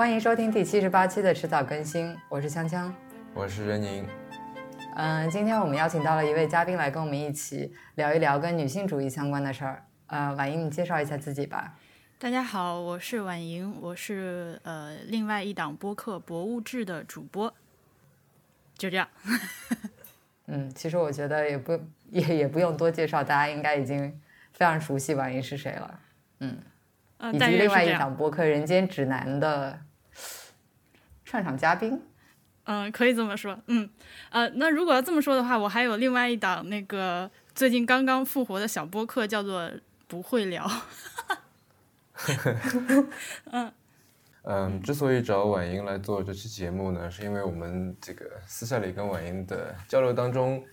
[0.00, 2.90] 欢迎收听第七十八期的迟早更新，我是锵锵，
[3.34, 4.08] 我是任宁。
[4.96, 9.84] 嗯，今天我们邀请到了一位嘉宾来跟我们一起聊一聊跟女性主义相关的事儿。
[10.06, 11.76] 呃，婉莹，你介绍一下自己吧。
[12.18, 17.52] 大家好，我是婉莹，我是呃另外一档播客《博物志》的主播。
[18.78, 19.06] 就这样。
[20.48, 24.18] 嗯，其实我觉得也不也也不用多介绍，大家应该已经
[24.54, 26.00] 非常熟悉婉莹是谁了。
[26.38, 26.56] 嗯，
[27.34, 29.78] 以及另外一档播客《人间指南》的
[31.30, 32.02] 串场嘉宾。
[32.64, 33.56] 嗯，可以这么说。
[33.68, 33.88] 嗯，
[34.30, 39.62] 呃，那如果要这么说的话，我还有另外一档那个最近刚刚复活的小播客，叫做
[40.08, 40.66] 《不会聊》。
[43.52, 43.72] 嗯。
[44.42, 50.64] 嗯，之所以找婉莹来做这期节目呢，是因为我们这个私下里跟婉莹的交流当中，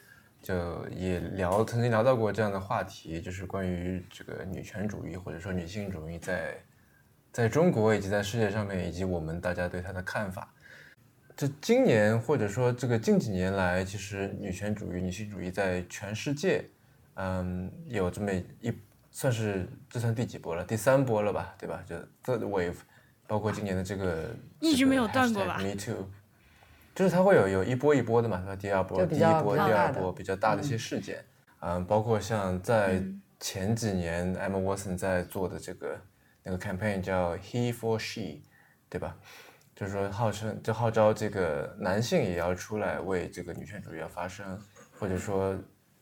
[0.41, 6.57] 就也聊曾经聊到过这样的话题，就是关于这个女权主义或者说女性主义在
[7.37, 10.51] 在中国以及在世界上面，以及我们大家对它的看法。
[11.35, 16.67] 这今年或者说这个近几年来，其实女权主义、女性主义在全世界，
[17.13, 18.73] 嗯，有这么一
[19.11, 20.65] 算是这算第几波了？
[20.65, 21.83] 第三波了吧，对吧？
[21.87, 22.77] 就 third wave。
[23.27, 26.09] 包括今年的这个一直没有断过吧？Me too，
[26.95, 28.55] 就是它会有有一波一波的嘛，它？
[28.55, 31.23] 第二波、第一波、第二波比较大的一些事件，
[31.59, 32.99] 嗯，包括像在
[33.39, 36.01] 前几年，Emma Watson 在做的这个
[36.49, 38.41] 那个 campaign 叫 He for She，
[38.87, 39.17] 对吧？
[39.75, 44.57] 就是说号称就号召这个男性也要出来为这个女权主义要发声，
[44.97, 45.53] 或者说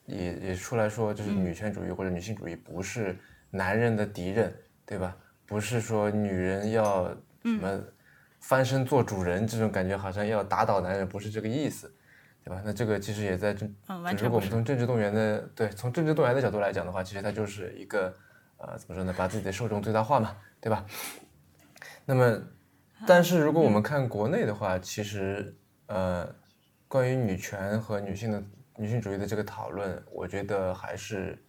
[0.05, 3.17] 也也出来说，就是女权主义或者女性主义不是
[3.49, 5.17] 男人的敌人，对吧？
[5.47, 7.09] 不是说女人要
[7.43, 7.83] 什么
[8.39, 11.91] 翻身做主人这种感觉，好像要打倒男人，不是这个意思，
[12.43, 12.61] 对吧？
[12.63, 13.67] 那这个其实也在政，
[14.17, 18.15] 如果我们从政治动员的对，从政治动员的角度来讲的话，其实它就是一个
[18.67, 19.13] 呃，怎么说呢？
[19.17, 20.85] 把自己的受众最大化嘛，对吧？
[22.05, 22.41] 那么，
[23.07, 25.55] 但是如果我们看国内的话，其实
[25.87, 26.27] 呃，
[26.87, 28.43] 关于女权和女性的
[28.77, 31.41] 女性主义的这个讨论，我觉得还是。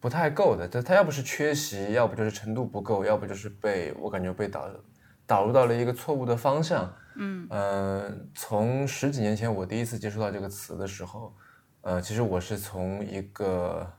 [0.00, 4.68] 不太够的，他他要不是缺席，要不就是程度不够，要不就是被我感觉被导
[5.26, 6.94] 导入到了一个错误的方向。
[7.16, 11.34] 嗯嗯，从十几年前我第一次接触到这个词的时候，
[11.80, 13.90] 呃，其实我是从一个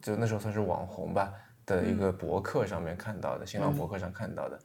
[0.00, 1.32] 就那时候算是网红吧
[1.66, 4.58] 的一个博客上面看到的，新浪博客上看到的。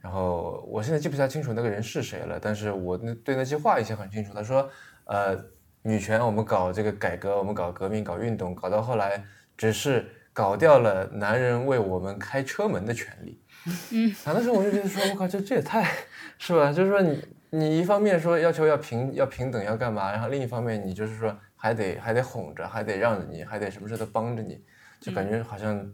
[0.00, 4.32] 然后我现在记不太清楚那个人是谁了，但是我那对那句话印象很清楚。
[4.32, 4.70] 他说，
[5.04, 5.36] 呃，
[5.82, 9.24] 女权我们搞这个改革，我们搞革命，搞运动，搞到后来
[9.56, 10.06] 只是。
[10.30, 13.42] 搞掉了男人为我们开车门的权利，
[13.90, 15.92] 嗯，啊，那时候我就觉得说，我靠，这这也太，
[16.38, 16.72] 是吧？
[16.72, 24.62] 就是说你你一方面说要求要平要平等要干嘛，然后另一方面你就是说还得还得哄着，还得让着你，还得什么事都帮着你，
[25.00, 25.84] 就感觉好像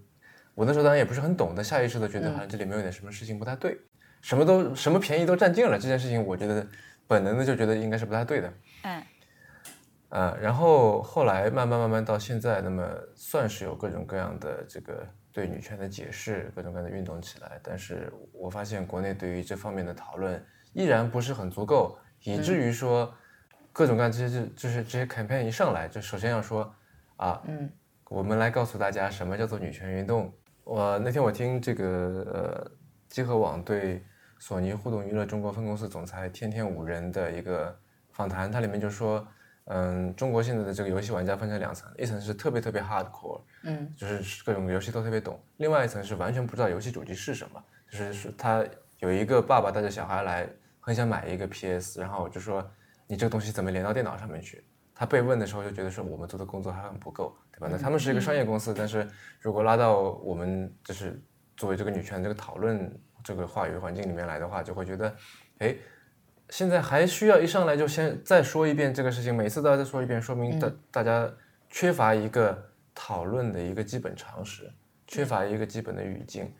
[0.55, 3.79] 我那时候当然也不是很懂但，下意识的觉得好像这里面有点什么事情不太对，
[4.23, 6.67] 什么都什么便宜都占尽了，这件事情我觉得
[7.07, 9.03] 本能的就觉得应该是不太对的，嗯。
[10.11, 17.59] 呃，然后后来慢慢慢慢到现在，那么算是有各种各样的这个对女权的解释，各种各样的运动起来。
[17.65, 20.41] 但是我发现国内对于这方面的讨论
[20.73, 23.13] 依然不是很足够，以至于说
[23.73, 26.73] 各种各样这些就是这些 campaign 一上来，就首先要说
[27.17, 27.69] 啊，嗯，
[28.09, 30.33] 我们来告诉大家什么叫做女权运动。
[30.65, 31.87] 我那天我听这个
[32.33, 32.71] 呃
[33.09, 34.03] 集合网对
[34.39, 37.79] 索尼互动娱乐中国分公司总裁天天五人的一个
[38.11, 39.27] 访谈，它里面就说。
[39.67, 48.63] 嗯，中国现在的这个游戏玩家分成两层，一层是特别特别 hardcore，嗯，就是各种游戏都特别懂；，另外一层是完全不知道游戏主机是什么，就是说他
[48.99, 50.47] 有一个爸爸带着小孩来，
[50.81, 52.63] 很想买一个 PS，然后我就说
[53.07, 54.63] 你这个东西怎么连到电脑上面去？
[54.95, 57.69] 他被问的时候就觉得说我们做的工作还很不够，对吧？
[57.71, 59.07] 那他们是一个商业公司，但是
[59.41, 61.21] 如果拉到我们就是
[61.57, 62.91] 作为这个女权这个讨论
[63.23, 65.15] 这个话语环境里面来的话，就会觉得，
[65.59, 65.77] 哎。
[66.51, 71.29] 现在还需要一上来就先再说一遍这个事情，每次都要再说一遍，说明大大家
[71.71, 74.71] 缺乏一个讨论的一个基本常识，
[75.07, 76.55] 缺乏一个基本的语境。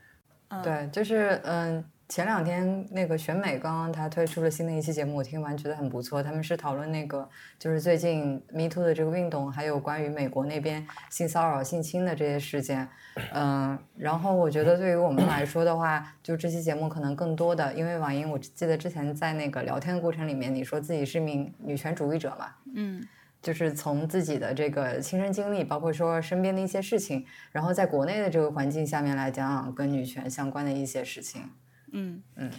[0.63, 1.85] 对，就是嗯。
[2.07, 6.23] 前两天那个选美刚刚他推出了新的一期节目，我听完觉得很不错。
[6.23, 7.29] 他们是讨论那个
[7.59, 12.87] 就是最近 Me Too 的这个运动，还有关于美国那边性骚扰、性侵的这些事件。
[13.33, 22.51] 嗯，然后我觉得对于我们来说的话，就这期节目可能更多的，因为网英，我记得之前在那个聊天的过程里面，你说自己是名女权主义者嘛？
[22.75, 23.03] 嗯，
[23.41, 31.43] 就是从自己的这个亲身经历，包括说身边的一些事情，然后在国内的这个环境下面来讲，跟女权相关的一些事情。
[31.95, 32.51] 嗯嗯，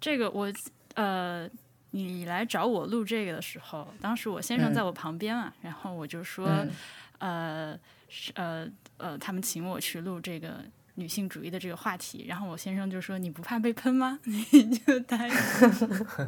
[0.00, 0.52] 这个我
[0.94, 1.48] 呃，
[1.90, 6.48] 你来找我录这个的时候，当时我先生在我旁边啊，然后我就说，
[7.18, 7.78] 呃，
[8.34, 8.66] 呃
[8.96, 12.24] 呃，他们请我去录这个女性主义的这个话题。
[12.28, 15.34] 然后我先生就说：“你不怕被喷吗？” 你就答应。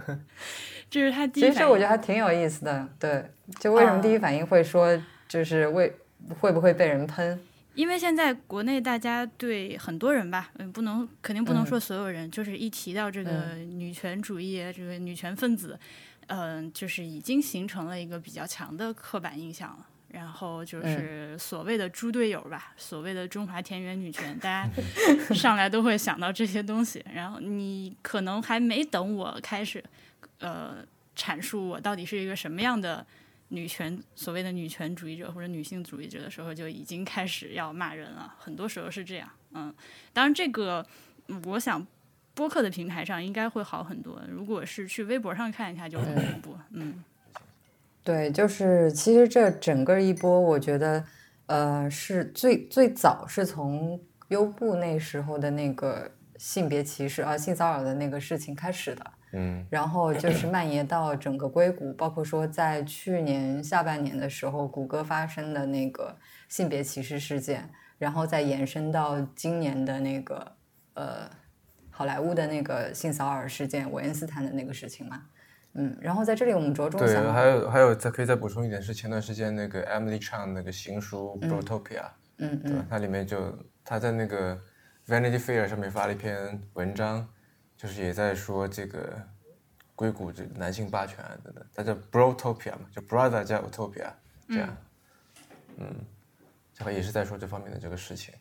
[0.91, 1.45] 这是他第一。
[1.45, 3.31] 其实我觉得还挺有意思的，对，
[3.61, 5.95] 就为什么第一反应会说就是为
[6.41, 7.39] 会不会被人喷？
[7.79, 15.79] 因为现在国内大家对很多人吧，嗯，不能肯定不能说所有人，就是一提到这个女权主义，这个女权分子，
[16.27, 19.87] 嗯，就是已经形成了一个比较强的刻板印象了。
[20.09, 24.69] 然后就是所谓的猪队友吧，所谓的中华田园女权，大家
[25.33, 27.05] 上来都会想到这些东西。
[27.15, 29.85] 然后你可能还没等我开始，
[30.41, 30.85] 呃，
[31.17, 33.07] 阐述我到底是一个什么样的。
[33.49, 38.35] 女权所谓的女权主义者或者女性主义者的时候，就已经开始要骂人了。
[38.39, 39.75] 很多时候是这样，嗯，
[40.13, 40.87] 当然这个
[41.45, 41.87] 我想
[42.35, 44.23] 播客的平台上应该会好很多。
[44.29, 46.59] 如果是去微博上看一下，就很恐怖。
[46.73, 47.03] 嗯，
[48.05, 51.05] 对，就是其实这整个一波，我觉得
[51.47, 59.13] 呃是最最早是从优步那时候的那个性别歧视啊性骚扰的那个事情开始的。
[59.33, 66.17] 嗯，然后就是蔓延到整个硅谷，包括说在去年下半年的时候，谷歌发生的那个
[66.49, 70.53] 性别歧视事件，然后再延伸到今年的那个
[70.95, 71.31] 呃
[71.91, 75.23] 好莱坞的那个性骚扰事件，韦恩斯坦的那个事情嘛。
[75.75, 82.01] 嗯，然后在这里我们着重对，还有还有再可以再补充一点，是前段时间那个 Emily Chang 那个新书《Brotopia》，
[82.39, 83.55] 嗯嗯，它里面就
[83.85, 84.59] 他在那个
[85.07, 87.29] Vanity Fair 上面发了一篇文章。
[87.79, 89.17] 就是也在说这个
[89.95, 94.11] 硅谷这男性霸权等等，它叫 Brotopia 嘛，就 Brother 加 Utopia
[94.49, 94.77] 这样，
[95.77, 95.95] 嗯，
[96.75, 98.35] 这个也是在说这方面的这个事情。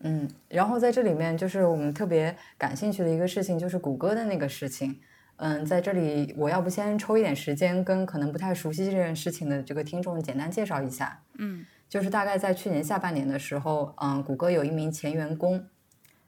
[0.00, 5.00] 嗯，然后在这里面就是我们特别感兴趣的一个事情，就是谷歌的那个事情。
[5.36, 11.22] 嗯，在这里我要不先抽一点时间，跟可能不太熟悉这件事情的这个听众简单介绍一下。
[11.38, 15.66] 嗯，就是大概在去年下半年的时候，嗯，谷歌有一名前员工。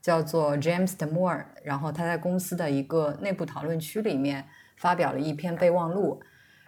[0.03, 4.45] 叫做 James Damore，然后他在公司的一个内部讨论区里面
[4.77, 6.21] 发表了一篇备忘录，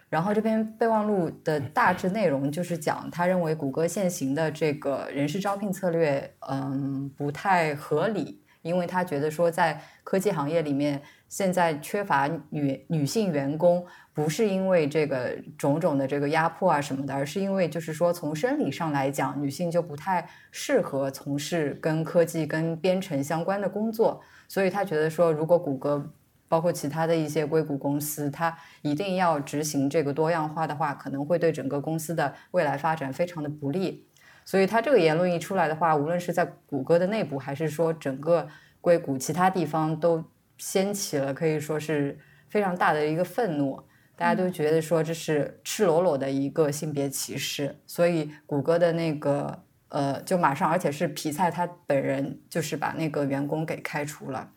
[0.09, 13.85] 然后这篇备忘录的大致内容就是讲他认为谷歌现行的这个人事招聘策略，嗯，不太合理，因为他觉得说在科技行业里面现在缺乏女女性员工。
[14.15, 24.21] 不是因为这个种种的这个压迫啊什么的，而是因为就是说从生理上来讲，女性就不太适合从事跟科技、跟编程相关的工作。
[24.47, 26.09] 所以他觉得说，如果谷歌
[26.47, 34.07] 包括其他的一些硅谷公司，它一定要执行这个多样化的话，可能会对整个公司的未来发展非常的不利。
[34.45, 38.47] 所以他这个言论一出来的话，无论是在谷歌的内部，还是说整个
[38.79, 40.23] 硅谷其他地方，都
[40.57, 42.17] 掀起了可以说是
[42.47, 43.83] 非常大的一个愤怒。
[44.17, 54.51] 大家都觉得说这是赤裸裸的一个性别歧视，所以谷歌的那个呃，就马上，而且是皮菜他本人就是把那个员工给开除了，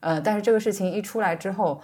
[0.00, 1.80] 呃，但是这个事情一出来之后，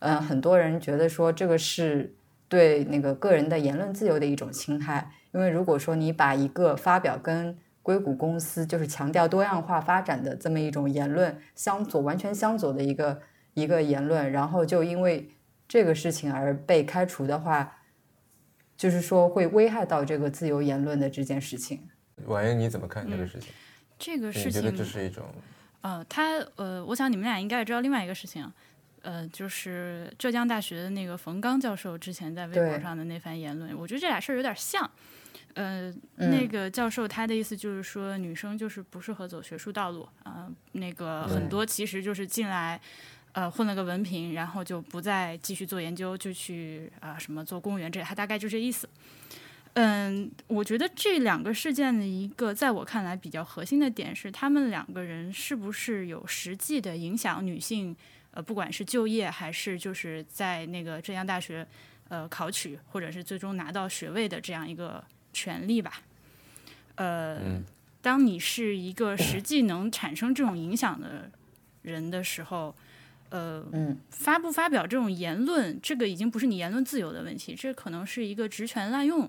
[0.00, 2.16] 嗯，很多人觉得说这个是
[2.48, 13.20] 对那个个人的言论自由的一种侵害，因为如果说你把一个发表跟硅谷公司就是强调多样化发展的这么一种言论相左，完全相左的一个
[13.54, 15.30] 一个言论，然后就因为。
[15.72, 17.78] 这个事情而被开除的话，
[18.76, 21.88] 就是说会危害到这个自由言论的这件事情。
[22.26, 23.50] 婉莹，你怎么看这个事情？
[23.98, 25.24] 这个事情，你觉得这是一种？
[25.80, 28.46] 呃，他呃，我想你们俩应该也知道另外一个事情，
[29.00, 34.90] 呃，就是浙江大学的那个冯刚教授之前在微博上的那番言论，我觉得这俩事儿有点像。
[35.54, 42.78] 呃，那个教授他的意思就是说，女生就是不适合走学术道路啊，那个很多其实就是进来。
[43.32, 48.86] 呃，混了个文凭，然后就不再继续做研究，就去啊什么做公务员，这他大概就这意思。
[49.72, 57.96] 嗯，我觉得这两个事件的一个，在我看来比较核心的点是，他们两个人是不是有实际的影响女性，
[58.32, 61.66] 呃，不管是就业还是就是在那个浙江大学
[62.08, 66.02] 呃考取，或者是最终拿到学位的这样一个权利吧。
[66.96, 67.62] 呃，
[68.02, 71.30] 当你是一个实际能产生这种影响的
[71.80, 72.76] 人的时候。
[73.32, 73.64] 呃，
[74.10, 79.26] 发不发表这种言论，这个已经不是你言论自由的问题，这可能是一个职权滥用，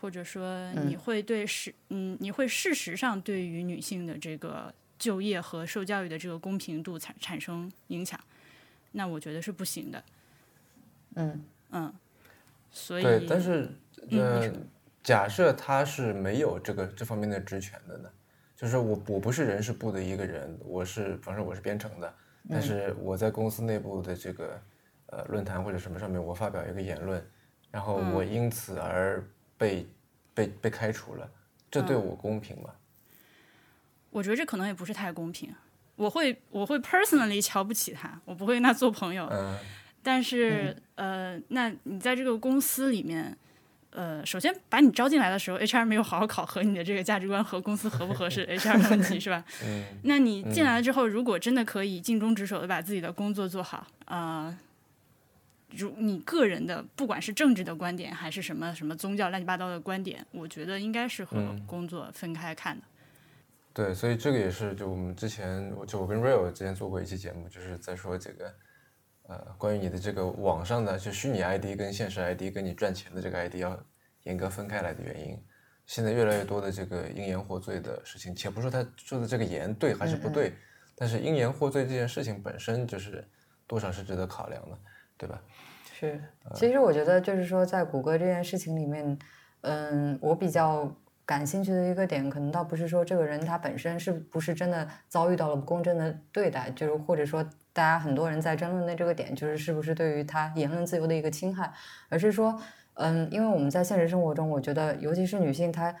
[0.00, 8.20] 或者说你会对事，嗯，你会事实上对于女性的这个就业和受教育的这个公平度产产生影响，
[8.92, 10.04] 那我觉得是不行的。
[11.16, 11.92] 嗯嗯，
[12.70, 13.68] 所以对，但是
[14.12, 14.48] 呃，
[15.02, 18.08] 假设他是没有这个这方面的职权的呢，
[18.54, 22.14] 就是我我不是人事部的一个人，我是，反正我是编程的。
[22.50, 24.60] 但是我在公司内部的这个
[25.06, 27.22] 呃论坛或者什么上面，我发表一个言论，
[27.70, 29.22] 然后我因此而
[29.56, 29.86] 被
[30.32, 31.30] 被被开除了，
[31.70, 32.70] 这对我公平吗？
[34.10, 35.54] 我觉得这可能也不是太公平。
[35.96, 39.28] 我会我会 personally 瞧不起他，我不会跟他做朋友。
[39.30, 39.58] 嗯。
[40.00, 43.36] 但是呃，那你在这个公司里面，
[43.98, 49.44] 呃，首先把你招进来的时候，HR 没有好好考核你的这个价值观和公司合不合适，HR 的问题是吧？
[49.66, 49.82] 嗯。
[50.04, 54.56] 那你进来了之后，如果真的可以尽忠职守的把自己的工作做好，啊。
[55.76, 62.84] 如你个人的，不管是政治的观点，还是什么什么宗教乱七八糟的观点，我觉得应该是和工作分开看的。
[63.74, 68.54] 对，所以这个也是，就我们之前，就我跟 Real 之前做过一期节目，就是在说这个，
[69.28, 73.78] 呃，关于你的这个网上的就虚拟 ID 跟现实 ID 跟你赚钱的这个 ID 要
[74.22, 75.38] 严格分开来的原因。
[75.84, 80.54] 现在越来越多的这个因言获罪的事情，且不说他说的这个言对还是不对，
[80.96, 83.26] 但是因言获罪这件事情本身就是
[83.66, 84.78] 多少是值得考量的，
[85.16, 85.42] 对吧？
[85.92, 86.22] 是，
[86.54, 89.18] 其实我觉得就是说，在谷歌这件事情里面，
[89.62, 90.94] 嗯，我比较
[91.26, 97.44] 感兴趣的一个点，可能倒不是说这个人他本身是不是真的遭遇到了不公正的对待，就是或者说
[97.78, 101.72] 大家很多人在争论的这个点，就是是不是对于他言论自由的一个侵害，
[102.08, 102.60] 而是说，
[102.94, 105.94] 嗯，因为我们在现实生活中，我觉得尤其是女性，她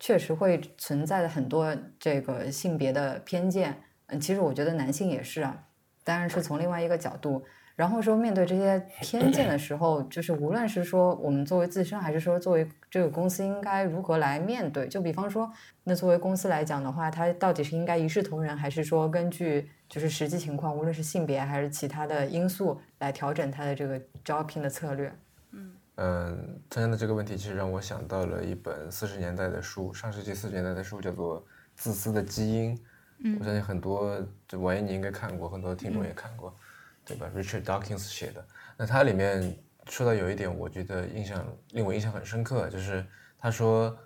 [0.00, 5.64] 确实会存在的很多这个性别的偏见，嗯，其实我觉得男性也是啊，
[6.02, 7.44] 当然是从另外一个角度。
[7.74, 14.86] 然后说，面对这些偏见的时候，就是无论是说我们作为自身，还是说作为这个公司，应该如何来面对？
[14.88, 15.50] 就比方说，
[15.84, 25.12] 那作为公司来讲的话，它到底是应该一视同仁，还是说根据就是实际情况，无论是性别还是其他的因素来调整它的这个招聘的策略？
[25.52, 31.40] 嗯嗯，参加的这个问题其实让我想到了一本四十年代的书，上世纪四十年代的书，叫做
[31.74, 32.76] 《自私的基因》。
[33.24, 36.54] 嗯，我相信很多这王一你应该看过，很多听众也看过。
[37.04, 39.56] 对吧？Richard Dawkins 写的，那他里面
[39.88, 43.04] 说到有一点，我觉得印象令我印象很深刻，就是
[43.36, 43.96] 他说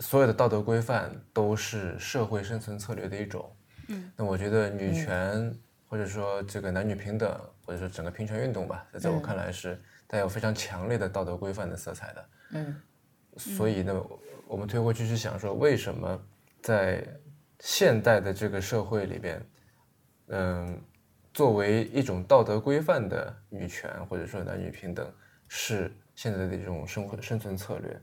[0.00, 3.50] 所有的道德规范都是社会生存策略的一种。
[3.88, 5.58] 嗯，那我觉得女权
[5.88, 12.28] 或者说这个男女平等或者说整个平权运动吧，在我看来是带有非常强烈的道德规范的色彩的。
[12.50, 12.76] 嗯，
[13.38, 14.06] 所以呢，
[14.46, 16.22] 我们推过去去想说，为什么
[16.60, 17.02] 在
[17.60, 19.46] 现代的这个社会里边，
[20.28, 20.78] 嗯。
[21.34, 25.12] 作为一种道德规范的女权，或者说男女平等，
[25.48, 28.00] 是现在的一种生活生存策略。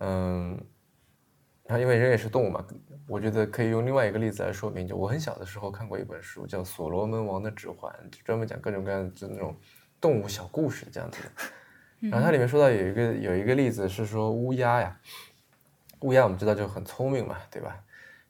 [0.00, 0.60] 嗯，
[1.62, 2.66] 然后因为人也是动物嘛，
[3.06, 4.84] 我觉得可以用另外一个例子来说明。
[4.84, 9.56] 就我很小的时候看过一本书，叫《所罗门王的指环》，专门讲各种各样的那种
[10.00, 12.10] 动物小故事这样子的。
[12.10, 15.00] 然后它里面说到有一个有一个例子是说乌鸦呀，
[16.00, 17.80] 乌鸦我们知道就很聪明嘛，对吧？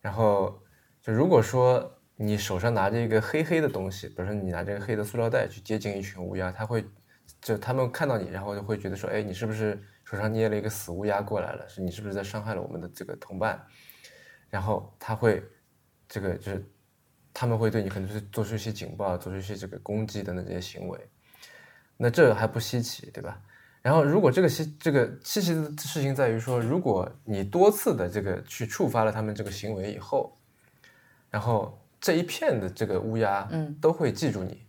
[0.02, 0.62] 然后
[1.00, 1.90] 就如果说。
[2.16, 6.85] 你手上拿着一个黑黑的东西，比如说你拿这个黑的塑料袋去接近一群乌鸦，它会
[7.40, 11.68] 就他们看到你，然后就会觉得说，哎，你是不是手上捏了一个死乌鸦过来了？
[11.68, 13.61] 是你是不是在伤害了我们的这个同伴？
[14.49, 15.42] 然后他会
[16.09, 16.64] 这个就是
[17.33, 20.99] 他们会对你可能是做出一些警报，做出一些这个攻击等等这些行为。
[21.97, 23.40] 那这还不稀奇，对吧？
[23.83, 30.38] 然后如果这个稀这个稀奇的事情在于说，如果你多次的这个去触发了他们这个行为以后，
[31.28, 31.76] 然后。
[32.04, 34.66] 这一片的这个乌鸦，嗯，都会记住你。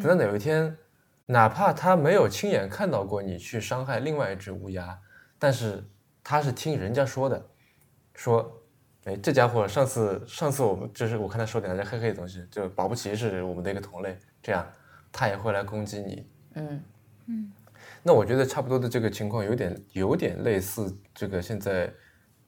[0.00, 0.76] 等到哪一天，
[1.26, 4.98] 哪怕他没有亲眼看到过你去伤害另外一只乌鸦，
[5.38, 5.88] 但是
[6.24, 7.40] 他是听人家说的，
[8.16, 8.60] 说，
[9.04, 14.66] 哎，这家伙上次上次我们就是我看他手里拿着黑黑的东西，就保不齐是我们的一个同类，这样
[15.12, 16.26] 他也会来攻击你。
[16.54, 16.82] 嗯
[17.26, 17.52] 嗯。
[18.02, 21.92] 那我觉得差不多的这个情况有点有点类似这个现在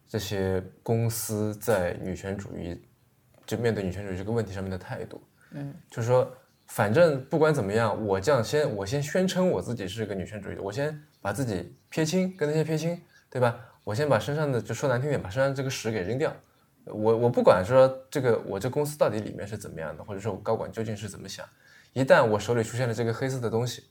[0.09, 2.85] 这些公司在女权主义。
[3.47, 6.35] 就面对女权主义这个问题上面的态度，嗯，就是说，
[6.67, 13.59] 反正不管怎么样，我这样先我先宣称我自己是个女权主义的，我先把自己撇清，跟那些撇清，对吧？
[13.85, 16.35] 我先把身上的就说难听点，把身上这个屎给扔掉。
[16.87, 21.47] 我我不管说这个我这公司到底里面是怎么样的，或者说我高管究竟是怎么想，
[21.93, 23.85] 一旦我手里出现了这个黑色的东西，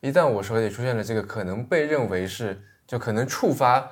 [0.00, 3.88] 一旦我手里出现了这个可能被认为是就可能触发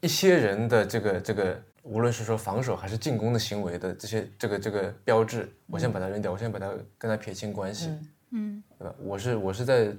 [0.00, 1.62] 一些人的这个这个。
[1.88, 7.90] 无论是说防守还是进攻的行为的这些这个这个标志，我先把它扔掉，我先把它跟它撇清关系，
[8.30, 8.94] 嗯，对吧？
[9.00, 9.90] 我是我是在，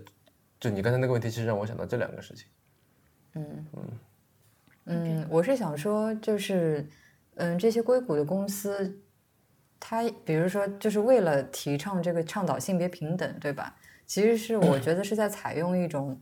[0.59, 2.47] 就你刚才那个问题，其实让我想到这两个事情，
[3.33, 3.83] 嗯嗯
[4.85, 6.87] 嗯，我是想说，就是
[7.35, 9.01] 嗯，这些硅谷的公司，
[9.79, 13.75] 它比如说就是为了提倡这个倡导性别平等，对吧？
[14.05, 16.21] 其实是我觉得是在采用一种，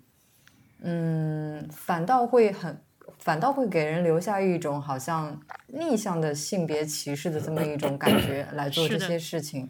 [0.79, 2.81] 嗯，反倒会很。
[3.19, 9.69] 反倒会给人留下一种好像逆向的性别歧视的这么一种感觉来做这些事情。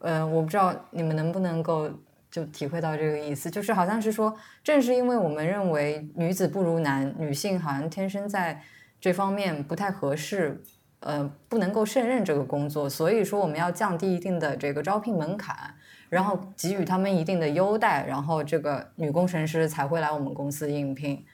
[0.00, 1.88] 嗯，我不知道你们能不能够
[2.30, 8.60] 就体会到这个意思，就是好像是说，正是因为我们认为女子不如男，女性好像天生在
[9.00, 10.60] 这方面不太合适，
[11.00, 15.74] 呃不能够胜任这个工作，所以说我们要降低一定的这个招聘门槛，
[16.08, 21.24] 然后给予他们一定的优待，然后这个女工程师才会来我们公司应聘。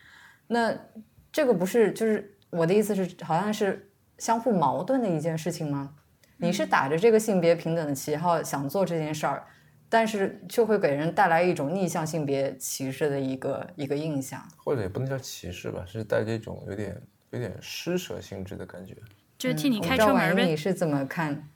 [0.49, 0.75] 那
[1.33, 5.95] 这个不是就是我的意思是，好像是相互矛盾的一件事情吗？
[6.39, 9.45] 你是打着这个性别平等的旗号想做这件事儿，
[9.89, 18.95] 但是却会给人带来一种逆向性别歧视的一个一个印象，或者也不能叫歧视吧，是带着一种有点有点施舍性质的感觉，
[19.37, 20.47] 就替你开车门呗。
[20.47, 21.49] 你是怎么看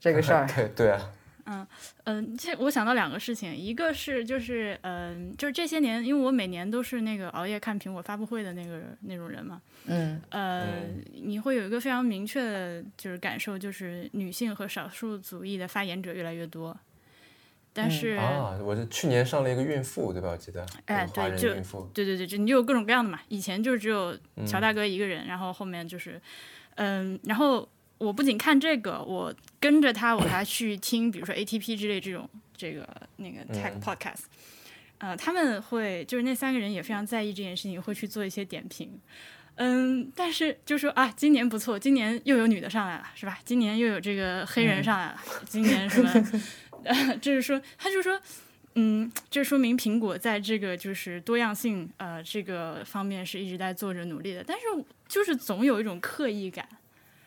[0.00, 0.46] 这个事儿？
[0.54, 1.12] 对对啊。
[1.48, 1.66] 嗯
[2.04, 16.76] 嗯，这我想到两个事情，一个是就是嗯，就是这些年，因为我每年都是那个熬夜看苹果发布会的那个那种人嘛，嗯呃，你会有一个非常明确的就是感受，就是女性和少数族裔的发言者越来越多，
[17.72, 20.30] 但是啊，我是去年上了一个孕妇，对吧？
[20.30, 21.54] 我记得，哎，对，就
[21.94, 26.20] 对对对，就你有各种各样的嘛，以前就只有乔大哥一个人，然后后面就是
[26.74, 27.68] 嗯，然后。
[27.98, 32.86] 我不仅看这个，我跟着他，我还去听，比如说 ATP 之类这种这个
[33.16, 34.24] 那个 tech podcast，
[34.98, 39.00] 呃，他们会就是那三个人也非常在意这件事情，会去做一些点评，
[39.54, 43.38] 嗯，但是就说啊，今年不错，今年又有女的上来了，是吧？
[43.44, 46.42] 今年又有这个黑人上来了，今年什么？
[46.84, 48.20] 呃，就是说，他就说，
[48.74, 54.64] 嗯，这说明苹果在这个就是多样性呃这个方面是一直在做着努力的，但是
[55.08, 56.68] 就是总有一种刻意感。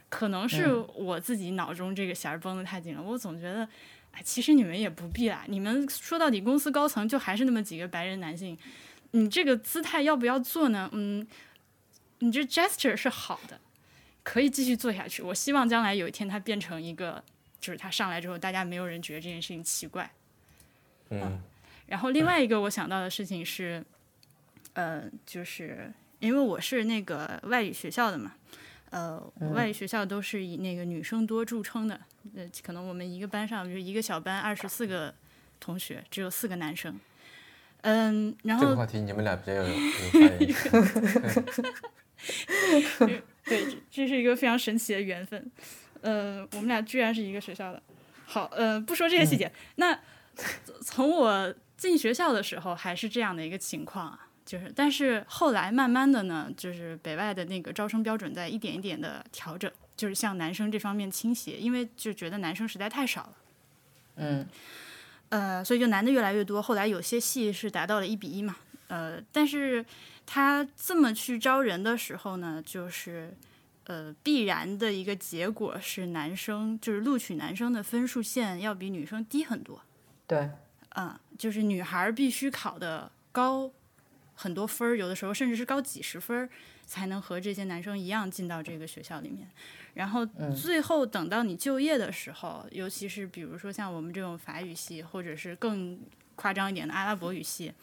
[0.09, 3.67] 可能是我自己脑中这个弦儿绷得太紧了，我总觉得，
[4.11, 5.45] 哎，其实你们也不必啦。
[5.47, 8.57] 你们说到底，公司高层就还是那么几个白人男性，
[9.11, 10.89] 你这个姿态要不要做呢？
[10.93, 11.25] 嗯，
[12.19, 13.61] 你这 gesture 是好的，
[14.23, 15.21] 可以继续做下去。
[15.21, 17.23] 我希望将来有一天他变成一个，
[17.59, 20.11] 就是他上来之后，大家没有人觉得这件事情奇怪。
[21.11, 21.39] 嗯。
[21.85, 23.83] 然后另外一个我想到的事情是，
[24.73, 28.33] 呃，就是因为我是那个外语学校的嘛。
[28.89, 29.21] 呃，
[29.53, 31.99] 外语学校都是以那个女生多著称的。
[32.35, 35.13] 呃，可能我们一个班上就一个小班二十四个
[35.59, 36.99] 同学，只有四个男生。
[37.81, 39.73] 嗯，然后这个话题你们俩比较有有
[40.11, 40.37] 发言
[43.45, 45.51] 对，这是一个非常神奇的缘分。
[46.01, 47.81] 呃，我们俩居然是一个学校的。
[48.25, 49.51] 好，呃，不说这些细节。
[49.75, 49.97] 那
[50.81, 54.27] 从我进学校的时候，还是这样的一个情况啊。
[54.49, 63.33] 就是，但是后来慢慢的呢，就是北外的那个招生标准在一点一点的调整，就是向男生这方面倾斜，因为就觉得男生实在太少了。
[64.15, 64.47] 嗯，
[65.29, 66.59] 呃，所以就男的越来越多。
[66.59, 68.55] 后来有些系是达到了一比一嘛，
[68.87, 69.85] 呃，但是
[70.25, 73.37] 他这么去招人的时候呢，就是
[73.83, 79.79] 呃必然的一个结果是男生就是录取男生的分数线要比女生低很多。
[80.25, 80.49] 对，
[80.95, 83.71] 嗯，就是女孩必须考的高。
[84.41, 86.49] 很多分儿，有的时候甚至是高几十分儿，
[86.85, 89.45] 才能和这些男生一样进到这个学校里面。
[89.95, 90.25] 然后
[90.55, 95.99] 最后等到你就业的时候，尤其是比如说像我们这种法语系，或者是更
[96.37, 97.73] 夸张一点的阿拉伯语系，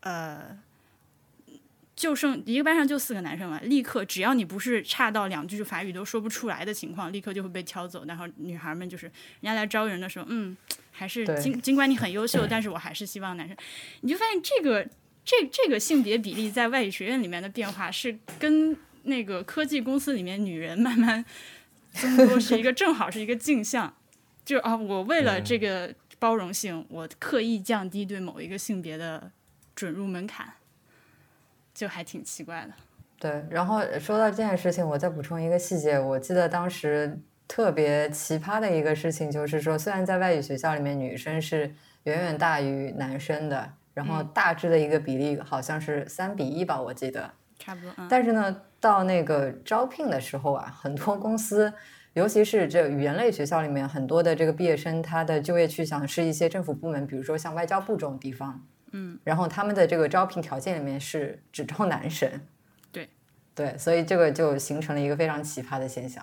[0.00, 0.58] 呃，
[1.94, 8.04] 就剩一个班上就四个男生了，立刻只要你不是差到两句法语都说不出来的情况，立刻就会被挑走。
[8.04, 10.54] 然后女孩们就是人家来招人的时候，嗯，
[10.92, 13.56] 还是尽尽管你很优秀，但是我还是希望男生。
[14.02, 14.86] 你就发现这个。
[15.26, 21.24] 这这个性别比例在外语学院里面的变化是跟那个科技公司里面女人慢慢
[21.90, 23.92] 增多是一个 正好是一个镜像，
[24.44, 29.32] 就啊，我为了这个包容性，我刻意降低对某一个性别的
[29.74, 30.46] 准入门槛，
[31.74, 32.72] 就还挺奇怪的。
[33.18, 43.72] 对，然后说到这件事情，我再补充一个细节，我记得当时特别奇葩的一个事情就是说，虽然在外语学校里面女生是远远大于男生的。
[43.96, 47.32] 然后大致的一个比例好像是三比一吧，我记得。
[47.58, 47.90] 差不多。
[48.10, 51.72] 但是呢，到那个招聘的时候啊，很多公司，
[52.12, 58.62] 尤其是这语言类学校里面，很多的这个毕业生，他的就业去向是一些政府部门，比如说像外交部这种地方。
[58.92, 59.18] 嗯。
[59.24, 62.30] 然后他们的这个招聘条件里面是只招男生。
[62.92, 63.08] 对。
[63.54, 66.22] 对，所以这个就形成了一个非常奇葩的现象。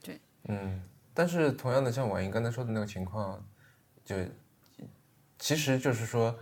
[0.00, 0.20] 对。
[0.44, 0.80] 嗯，
[1.12, 3.44] 但是同样的，像婉莹刚才说的那个情况，
[4.04, 4.14] 就
[5.36, 6.38] 其实就是说。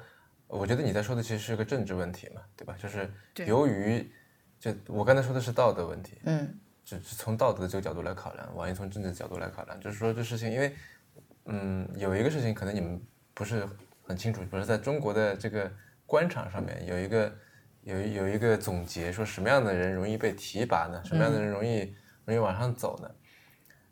[0.50, 2.76] 我觉得你在说的其实是个政治问题嘛，对吧？
[2.76, 3.08] 就是
[3.46, 4.10] 由于，
[4.58, 10.74] 就我刚才说的是道德问题，嗯，只是从道德的这个角度来考量，王一从政治角度来考量，就是说这事情，因为，
[11.46, 13.00] 嗯，有一个事情可能你们
[13.32, 13.64] 不是
[14.02, 15.70] 很清楚，不是在中国的这个
[16.04, 17.32] 官场上面有一个
[17.82, 21.00] 有有一个总结，说什么样的人容易被提拔呢？
[21.04, 23.10] 什么样的人容易容易往上走呢？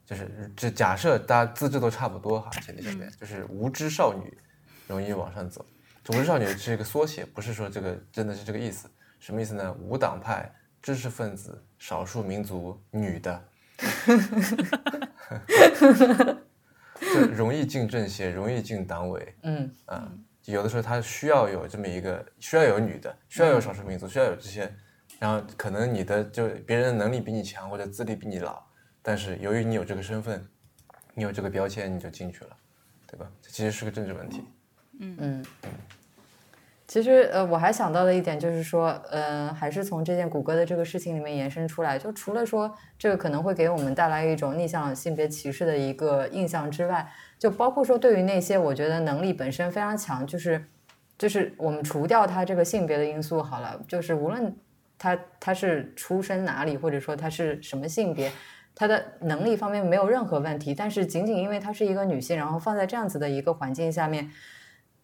[0.05, 4.37] 就是这假设大家资质都差不多哈，前提下面就是无知少女
[4.87, 5.65] 容易往上走。
[6.09, 8.89] 无知少女是一个缩写，不是说这个真的是这个意思。
[9.19, 9.73] 什么意思呢？
[9.81, 13.45] 无党派、知识分子、少数民族、女的，
[17.01, 19.35] 就容易进政协，容易进党委。
[19.43, 20.11] 嗯啊，
[20.45, 24.73] 有的时候他需要有这么一个，需要有女的，需要有少数民族，需要有这些。
[25.19, 28.63] 然后可能你的就别人的能力比你强，或者资历比你老，
[29.03, 30.47] 但是由于你有这个身份，
[31.13, 32.57] 你有这个标签，你就进去了，
[33.07, 33.29] 对吧？
[33.43, 34.45] 这其实是个政治问题。
[35.01, 35.45] 嗯嗯。
[36.89, 47.07] 其实呃，我还想到了一点，就是说，呃，还是从这件谷歌的这个事情里面延伸出来，就除了说这个可能会给我们带来一种逆向性别歧视的一个印象之外，
[47.39, 50.65] 就包括说对于那些我觉得能力本身非常强，就是
[51.19, 54.57] 就是我们除掉他这个性别的因素好了，就是无论
[54.99, 58.33] 他他是出生哪里，或者说他是什么性别，
[58.75, 64.31] 他的能力方面没有任何问题，但是仅仅因为她是一个女性，然后放在这样子的一个环境下面。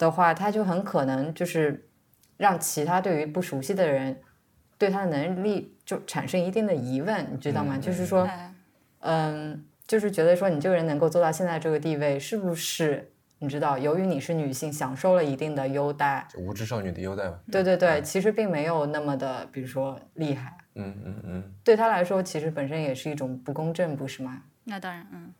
[0.05, 1.89] 的话，他就很可能就是
[2.37, 4.21] 让其他对于不熟悉的人
[4.77, 7.79] 对他的能力就产生一定的疑问，你知道吗？
[7.79, 8.29] 就是说，
[9.01, 17.39] 嗯，就是觉得说你这个人能够做到现在这个地位，是不是你知道，由于你是女性，享受了一定的优待，无知少女的优待嘛？
[17.51, 20.57] 对对对，其实并没有那么的，比如说厉害。
[20.75, 24.43] 嗯嗯嗯，对他来说，其实本身也是一种不公正，不是吗？
[24.65, 25.33] 那当然，嗯，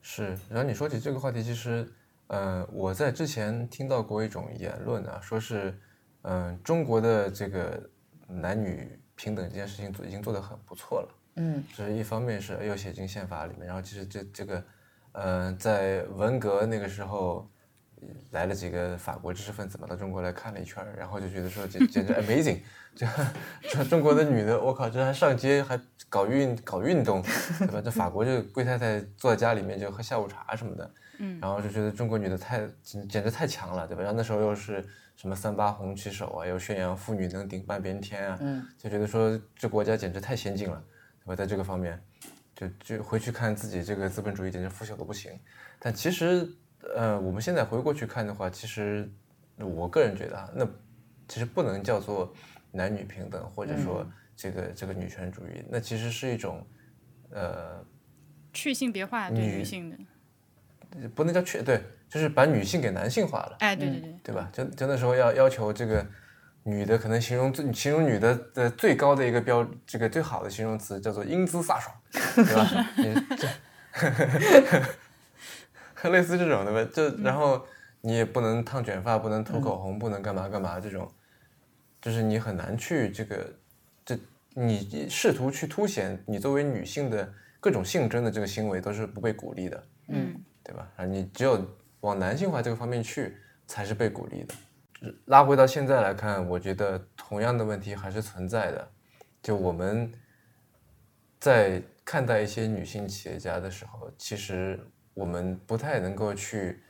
[0.00, 0.36] 是。
[0.50, 1.86] 然后你说起这个话题，其实。
[2.32, 5.78] 嗯，我在之前听到过一种言论啊，说是，
[6.22, 7.78] 嗯，中国的这个
[8.26, 11.08] 男女平等这件事情做已经做得很不错了。
[11.36, 14.64] 嗯，就是一方面是又写进宪法里面，然后其实这这个，
[15.12, 17.46] 呃，在文革那个时候，
[18.30, 22.60] 来了几个法国知识分子嘛，到中国来看了一圈，然后就觉得说简简直 amazing，
[22.96, 23.06] 这
[23.70, 27.22] 这中国的女的，我靠，这还上街还搞运搞运动，
[27.58, 27.82] 对吧？
[27.84, 30.90] 这法国这贵太太坐在家里面就喝下午茶什么的。
[31.40, 34.02] 然后就觉得中国女的太简简直太强了，对吧？
[34.02, 34.84] 然后那时候又是
[35.16, 38.38] 什么三八红旗手啊，又宣扬妇女能顶半边天啊，
[38.78, 40.82] 就觉得说这国家简直太先进了，
[41.24, 41.36] 对吧？
[41.36, 42.02] 在这个方面，
[42.54, 45.38] 就就回去看自己这个资本主义简直腐朽的不行。
[45.78, 46.48] 但其实，
[46.96, 49.10] 呃，我们现在回过去看的话，其实
[49.58, 50.66] 我个人觉得啊，那
[51.28, 52.32] 其实不能叫做
[52.70, 56.66] 男女平等，或者说这个这个女权主义，那其实是一种
[57.30, 57.84] 呃
[58.52, 59.96] 去性别化对女性的。
[61.14, 63.56] 不能叫缺对，就是把女性给男性化了。
[63.60, 64.48] 哎，对对对，对吧？
[64.52, 66.04] 就就那时候要要求这个
[66.64, 71.94] 女的，可能形容最形容女的的最高的一个标，这个最好的形容词叫做英姿飒爽，
[72.36, 72.88] 对吧？
[76.10, 76.90] 类似这种的吧？
[76.92, 77.64] 就然后
[78.00, 81.10] 你也不能烫卷发，不能涂口红，不能干嘛干嘛这种，
[82.00, 83.52] 就是你很难去这个，
[84.04, 84.18] 这
[84.54, 89.84] 你试图去凸显你作为女性的各种性征的这个行为都是不被鼓励的。
[90.08, 90.34] 嗯。
[90.64, 90.88] 对吧？
[90.96, 91.60] 啊，你只有
[92.00, 94.54] 往男性化这个方面去，才是被鼓励的。
[95.24, 98.88] 拉回到现在来看，我觉得同样的问题还是存在的。
[99.42, 100.12] 就我们
[101.40, 104.78] 在看待一些女性企业家的时候，其实
[105.14, 106.80] 我们不太能够去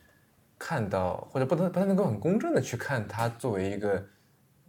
[0.59, 4.07] 看到，或者不能不太能够很公正的去看她作为一个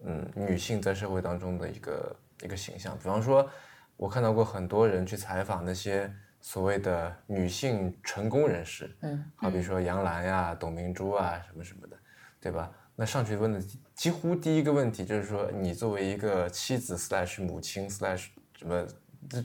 [0.05, 2.97] 嗯女性在社会当中的一个一个形象。
[2.97, 3.49] 比方说，
[3.97, 6.09] 我看到过很多人去采访那些。
[6.45, 11.95] 所谓的女性成功人士，嗯，好比说杨澜呀、董明珠啊，什么什么的，
[12.41, 12.69] 对吧？
[12.97, 13.61] 那上去问的
[13.95, 18.27] 几乎第一个问题就是说，你作为一个妻子 slash 母亲 slash
[18.59, 18.85] 什么
[19.29, 19.41] 这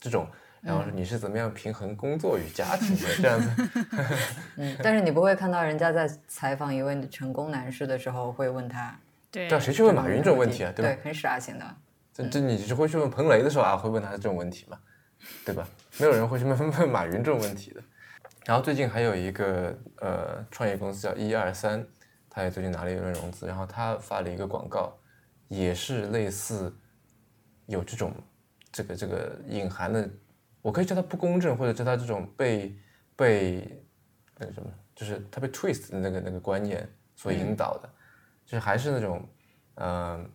[0.00, 0.26] 这种，
[0.60, 3.68] 然后说你是怎么样平衡工作与家庭的这样子。
[4.58, 8.98] 嗯，但是你不会看到人家在采访一位成功男士的时候会问他，
[9.30, 10.72] 对，但谁去问马云这种问题啊？
[10.74, 10.92] 对吧？
[10.92, 11.76] 对，很傻型的。
[12.12, 14.76] 这这你只会去问彭雷的时候啊，会问他这种问题吗？
[15.44, 15.68] 对吧？
[15.98, 17.82] 没有人会去问问马云这种问题的。
[18.46, 21.86] 然后最近还有一个呃创业公司叫一二三，
[22.28, 24.96] 他也最近拿了一轮融资，然后他发了一个广告，
[25.48, 26.74] 也是类似
[27.66, 28.12] 有这种
[28.72, 30.08] 这个这个隐含的，
[30.62, 32.76] 我可以叫它不公正，或者叫它这种被
[33.16, 33.84] 被
[34.38, 37.88] 那个什么，就是他被 twist 的那个那个观念所引导的，
[38.46, 39.28] 就是还是那种
[39.76, 40.30] 嗯。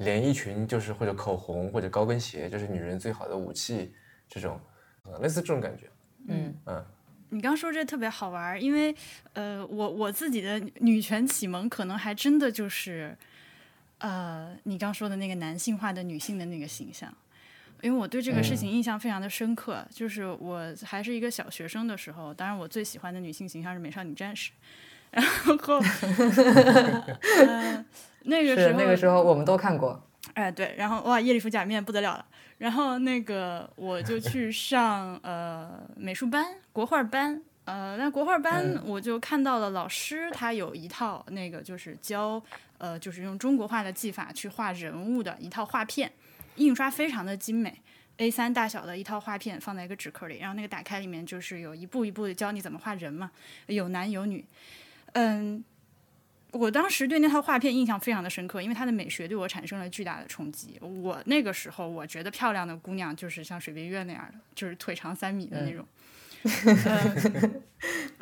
[0.00, 3.94] 连衣裙就是或者口红或者高跟鞋就是女人最好的武器，
[4.28, 4.60] 这种，
[5.20, 5.88] 类似这种感觉。
[6.28, 6.84] 嗯嗯，
[7.30, 8.94] 你刚说这特别好玩，因为
[9.32, 13.16] 呃，我我自己的女权启蒙可能还真的就是，
[13.98, 17.12] 呃，你刚说的那个男性化的女性的那个形象，
[17.82, 19.86] 因为我对这个事情印象非常的深刻。
[19.90, 24.50] 就是我还是一个小学生的时候，当然我最喜欢的女性形象是美少女战士，
[25.10, 25.80] 然后。
[28.28, 30.02] 那个时候，那个时候我们都看过。
[30.34, 32.26] 哎，对，然后哇，夜里服假面不得了了。
[32.58, 37.42] 然后那个我就去上呃美术班、国画班。
[37.64, 42.40] 呃，那国画班我就看到了老师他有一套那个就是教
[42.78, 46.12] 呃就是用中国画的技法去画人物的一套画片，
[46.54, 47.82] 印刷非常的精美。
[48.18, 53.30] A 三大小的一套画片放在一个纸壳里，然后那个打开里面就是有一步一步的教你怎么画人嘛，
[53.66, 54.42] 有男有女。
[55.12, 55.62] 嗯，
[56.56, 60.78] 我当时对那套画片印象非常的深刻，因为它的美学对我产生了巨大的冲击。
[60.80, 65.86] 我那个时候我觉得漂亮的姑娘就是像水冰月那样的，就是腿长三米的那种。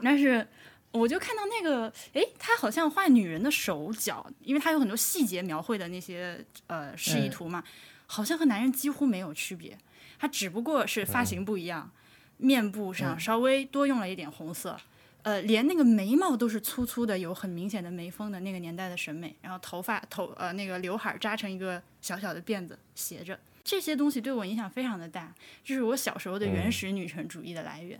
[0.03, 0.47] 但是
[0.91, 7.63] 我就看到那个，诶，他好像画女人的手脚，因为他有很多细节描绘的那些呃示意图嘛。
[8.07, 9.77] 好像和男人几乎没有区别，
[10.19, 11.91] 他只不过是发型不一样，
[12.37, 14.79] 面部上稍微多用了一点红色，
[15.25, 25.35] 呃，连那个眉毛都是粗粗的，有很明显的眉峰的那个年代的审美，然后头发头呃那个刘海扎成一个小小的辫子斜着，这些东西对我影响非常的大，
[25.65, 27.99] 这是我小时候的原始女权主义的来源。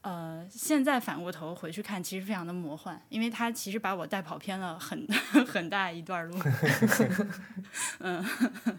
[0.00, 5.06] 呃，现在反过头回去看，其实非常的魔幻，因为他其实把我带跑偏了很
[5.44, 6.38] 很大一段路。
[7.98, 8.24] 嗯
[8.64, 8.78] 嗯，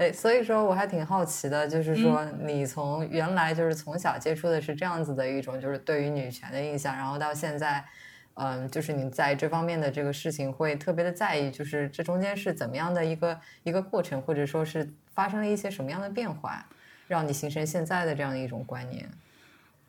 [0.00, 7.84] 哎，所以说我还挺好奇的，就是说你从原来就是从小接触的是这样子的一种，就是对于女权的印象，然后到现在，
[8.32, 16.66] 嗯，就是你在这方面的这个事情会特别的在意，就是这中间是怎么样的一个一个过程，或者说是发生了一些什么样的变化，
[17.06, 19.06] 让你形成现在的这样的一种观念。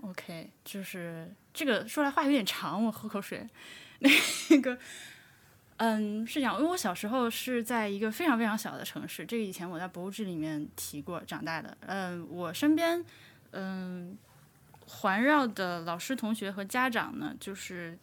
[0.02, 3.48] OK，就是这个说来话有点长，我喝口水。
[4.50, 4.76] 那个，
[5.84, 11.76] 嗯，是这样，因为我小时候是在一个非常非常小的城市，这个以前我在博物志里面提过，长大的。
[11.88, 13.04] 嗯，我身边，
[13.50, 14.16] 嗯，
[14.86, 17.98] 环绕的老师、同学和家长呢，就是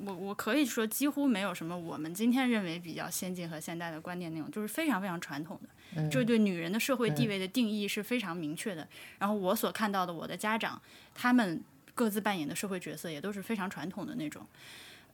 [0.00, 6.10] 我我可以说几乎没有什么我们今天认为比较先进和现代的观念那种，就是非常非常传统的。
[6.10, 8.88] 这对女人的社会地位的定义是非常明确的。
[9.20, 10.82] 然后我所看到的，我的家长
[11.14, 11.62] 他们
[11.94, 14.44] 各自扮演的社会角色也都是非常传统的那种。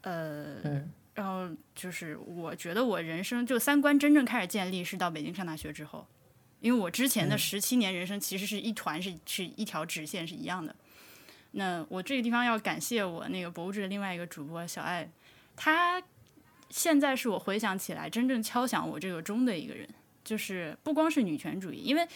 [0.02, 0.82] 呃，
[1.14, 6.06] 然后就是我觉得我人生就三观真正开始建立是到北京上大学之后，
[6.60, 10.74] 因为我之前的十七年人生其实是一团是是一条直线是一样的。
[11.52, 15.10] 那我这个地方要感谢我那个博物志的另外一个主播小爱，
[15.56, 16.02] 他
[16.68, 19.88] 现在是我回想起来真正敲响我这个钟的一个人。
[20.22, 22.06] 就是不光是女权主义，因为，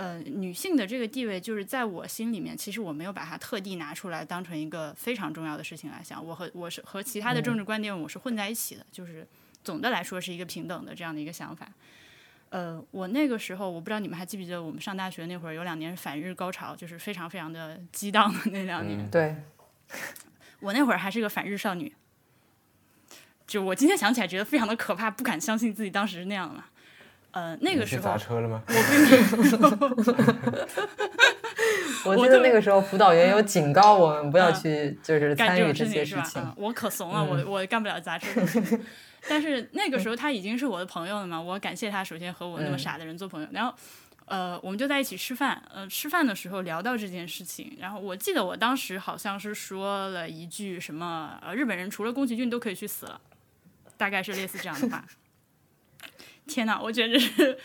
[0.00, 6.24] 呃，女性的这个地位，就是在我心里面，其实我没有把它特地拿出来当成一个非常重要的事情来想。
[6.24, 8.86] 我和我是和其他的政治观点，我是混在一起的。
[8.90, 9.28] 就是
[9.62, 11.68] 总的来说是一个平等的这样的一个想法。
[12.48, 19.06] 呃，我那个时候，我不知道你们还记不记得，我们上大学那会儿有两年反日高潮，就是非常非常的激荡的那两年。
[19.10, 19.36] 对，
[20.60, 21.92] 我那会儿还是个反日少女，
[23.46, 26.64] 就我今天想起来觉得非常的可怕，不敢相信自己当时是那样的嘛。
[27.32, 28.62] 呃，那个时候砸车了吗？
[32.04, 36.42] 我并没有 我记得那个时候辅导员有警告我们不要去，就是参与这些事情。
[36.56, 38.40] 我可怂了，我我干不了砸车。
[39.28, 43.48] 但是那个时候他已经是我的朋友了嘛，我感谢他首先和我那么傻的人做朋友。
[43.52, 43.74] 然后
[44.24, 45.62] 呃，我们就在一起吃饭。
[45.72, 53.20] 呃，吃饭的时候聊到这件事情，然后我记得我当时好像是说了一句什么，呃，日本人除了宫崎骏都可以去死了，
[53.98, 55.04] 大概是类似这样的话。
[56.50, 57.56] 天哪，我简直是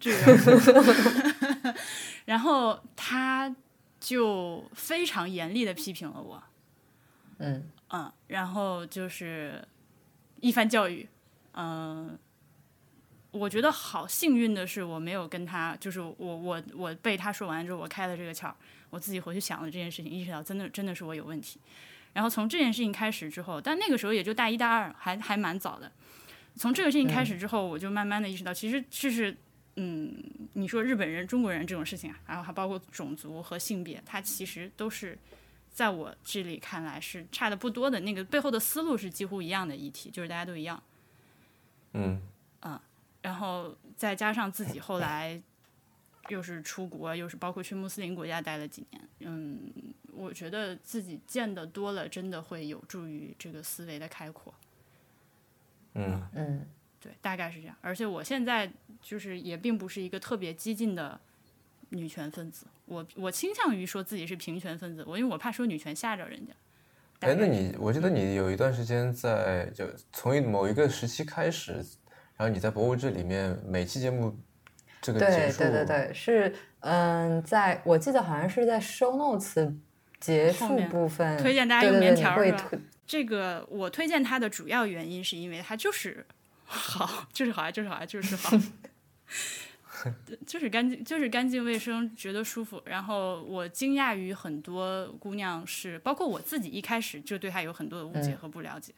[0.00, 1.74] 这个，
[2.24, 3.54] 然后他
[4.00, 6.42] 就非常严厉的批评了我，
[7.38, 9.62] 嗯嗯，然后就是
[10.40, 11.06] 一番教育，
[11.52, 12.18] 嗯，
[13.30, 18.52] 我觉得好幸运的是我没有跟他，就是我我我被他说完之后，我开了这个窍，
[18.90, 21.60] 我自己回去想了这件事情，意识到真的真的是我有问题，
[22.14, 25.92] 然后从这件事情开始之后，但那个时候也就大一大二，还还蛮早的。
[26.56, 29.36] 从这个事情开始之后，我就慢慢的意识到，其实就是，
[29.76, 30.14] 嗯，
[30.52, 35.18] 你说日本人、中国人这种事情啊，然后还包括种族和性别，它其实都是
[35.72, 38.00] 在我这里看来是差的不多的。
[38.00, 40.82] 那个背后的思路是几乎一样的议题，就是大家都一样。
[41.94, 42.20] 嗯
[42.60, 42.78] 嗯，
[43.22, 45.40] 然后再加上自己后来
[46.28, 49.72] 又是出国，又是包括去穆斯林国家待了几年，嗯，
[50.12, 54.54] 我觉得自己见的多了，真的会有助于这个思维的开阔。
[55.94, 56.66] 嗯嗯，
[57.00, 57.76] 对，大概是这样。
[57.80, 61.18] 而且我现在就是也并不是一个特别激进的
[61.90, 65.04] 女权分子，我我倾向于说自己是平权分子。
[65.06, 66.52] 我因为我怕说女权吓着人家。
[67.20, 71.74] 哎，那你我记得你有一段时间在就从某一个时期开始，
[72.36, 74.36] 然后你在博物志里面每期节目
[75.00, 79.72] 这个对对对对是嗯，在我记得好像是在 show notes
[80.18, 82.70] 结束部分推荐大家用棉条是吧？
[83.12, 86.24] 这个我推荐它的主要原因是因为它就是
[86.64, 88.56] 好，就是好，就是好，就是好，
[90.46, 92.82] 就是干净，就是干净卫生，觉得舒服。
[92.86, 98.94] 然后我惊讶于很多姑娘是，包括我自己一开始就对它有很多的误解和不了解。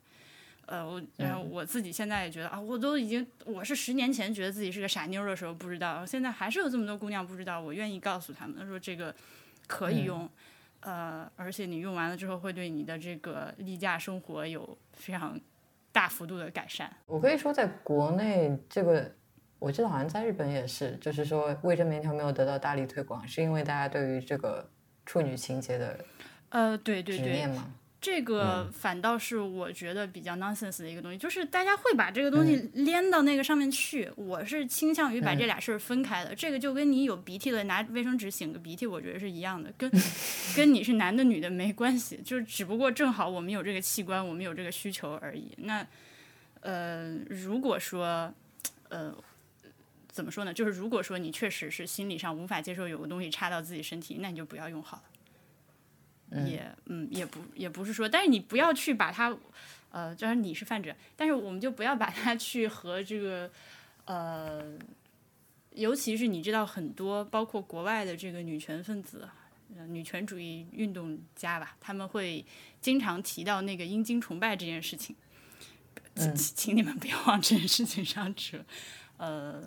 [0.66, 9.12] 呃，我然后我自己现在也觉得啊，我都已经我是十年前觉得自己是个傻妞的时候不知道，现在还是有这么多姑娘不知道，我愿意告诉他们说这个
[9.66, 10.30] 可以用，
[10.84, 15.38] 呃，而且你用完了之后会对你的这个例假生活有非常
[15.90, 16.94] 大幅度的改善。
[17.06, 19.10] 我可以说，在国内这个，
[19.58, 24.70] 我记得好像在日本也是，就是说卫生棉条没有得到大力推广，是因为大家对于这个
[25.06, 25.98] 处女情节的
[26.50, 27.46] 呃，对对对。
[27.46, 27.72] 吗？
[28.04, 34.10] 这个反倒是我觉得比较 nonsense 的一个东西，就是大家会把这个东西连到那个上面去。
[34.14, 36.34] 我是倾向于把这俩事儿分开的。
[36.34, 39.90] 这个就跟你有鼻涕了拿卫生纸擤个鼻涕，我觉得是一样的，跟
[40.54, 45.48] 跟你是男的女的没关系，就是只不过正好我们有这个器官，我们有这个需求而已。
[45.56, 45.86] 那
[46.60, 48.30] 呃，如果说
[48.90, 49.14] 呃
[50.12, 50.52] 怎么说呢？
[50.52, 55.02] 就是如果说你确实是心理上无法接受有个东西插到自己身体，那你就不要用好了。
[56.46, 59.36] 也嗯也不也不是说，但是你不要去把它，
[59.90, 63.48] 呃，就是你是泛指，但是我们就不要把它去和这个，
[64.06, 64.76] 呃，
[65.70, 69.28] 尤其是你知道很多包括国外的这个女权分子，
[69.88, 72.44] 女权主义运动家吧，他们会
[72.80, 75.14] 经常提到那个阴茎崇拜这件事情，
[76.16, 78.58] 请请你们不要往这件事情上扯，
[79.18, 79.62] 呃，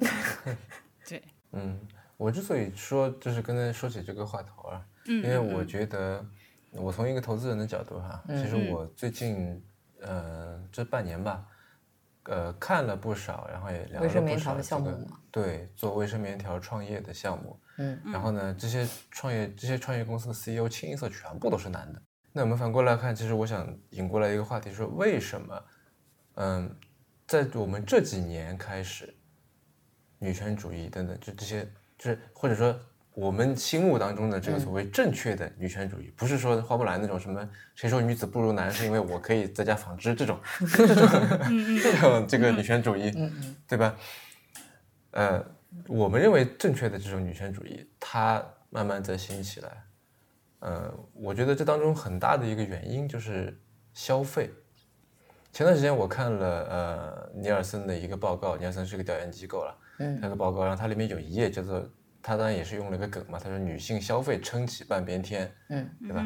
[1.08, 1.80] 对，嗯，
[2.18, 6.26] 我之所以说就是刚才说起这个话头啊，因为我觉得。
[6.80, 9.64] 我从一个投资人的角度哈，其实我最近
[10.02, 11.46] 呃这半年吧，
[12.24, 22.02] 呃看了不少，然后也聊了不少项目对，做卫生棉条创业的项目，嗯，然后呢，这些创业这些创业公司的 CEO 清一色全部都是男的。
[22.32, 25.64] 那我们反过来看，其实我想引过来一个话题，说为什么，
[26.36, 26.76] 嗯，
[27.26, 29.14] 在我们这几年开始，
[30.20, 32.80] 女权主义等等，就这些，就是或者说。
[33.18, 40.40] 我们心目当中的这个所谓正确的女权主义，不是说花木兰那种什么谁说女子不如男是因为我可以在家纺织这种
[40.78, 40.96] 这种
[41.82, 43.12] 这种这个女权主义，
[43.68, 43.98] 对吧？
[45.10, 45.44] 呃，
[45.88, 49.84] 我们认为正确的这种女权主义，它慢慢在兴起来。
[50.60, 53.60] 呃，我觉得这当中很大的一个原因就是
[53.96, 54.52] 消费。
[55.52, 61.84] 前段时间我看了呃尼尔森的一个报告，尼尔森是个调研机构了，嗯那个报告，然后它里面有一页叫做。
[62.28, 66.26] 他当然也是用了一个梗嘛，他说女性消费撑起半边天，嗯，对吧？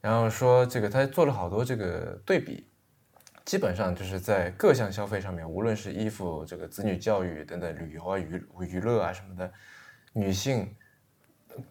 [0.00, 2.66] 然后说这个他做了好多这个对比，
[3.44, 9.52] 基本上就是在各项消费上面，无论是衣服、这个子女教育等等旅游啊、娱娱乐啊什么的，
[10.14, 10.74] 女性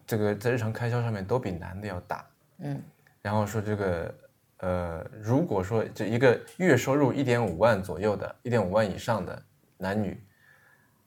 [0.06, 2.24] 这个在日常开销上面都比男的要大，
[2.58, 2.80] 嗯。
[3.20, 4.14] 然后说这个
[4.58, 9.42] 呃，如果说这一个月收入一点五万左右的，一点五万以上的
[9.76, 10.24] 男女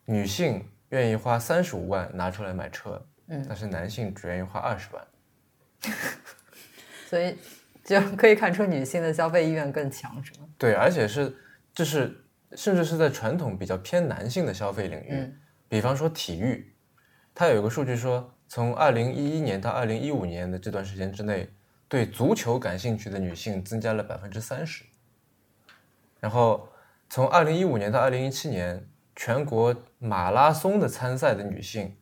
[0.03, 0.61] 女性。
[0.89, 5.07] 愿意花三十五万拿出来买车，嗯，但是男性只愿意花二十万，
[7.07, 7.37] 所以
[7.83, 10.47] 就可以看出女性的消费意愿更强，是吗？
[10.57, 11.35] 对，而且是
[11.73, 12.25] 就是
[12.55, 15.31] 甚至是在传统比较偏男性的消费领域，
[15.67, 16.73] 比方说体育，
[17.35, 21.47] 它有一个数据说，从二零一一年到二零一五年的这段时间之内，
[21.87, 24.83] 对足球感兴趣的女性增加了百分之三十，
[26.19, 26.67] 然后
[27.11, 28.83] 从二零一五年到二零一七年。
[29.19, 31.93] 全国马拉松的参赛的女性，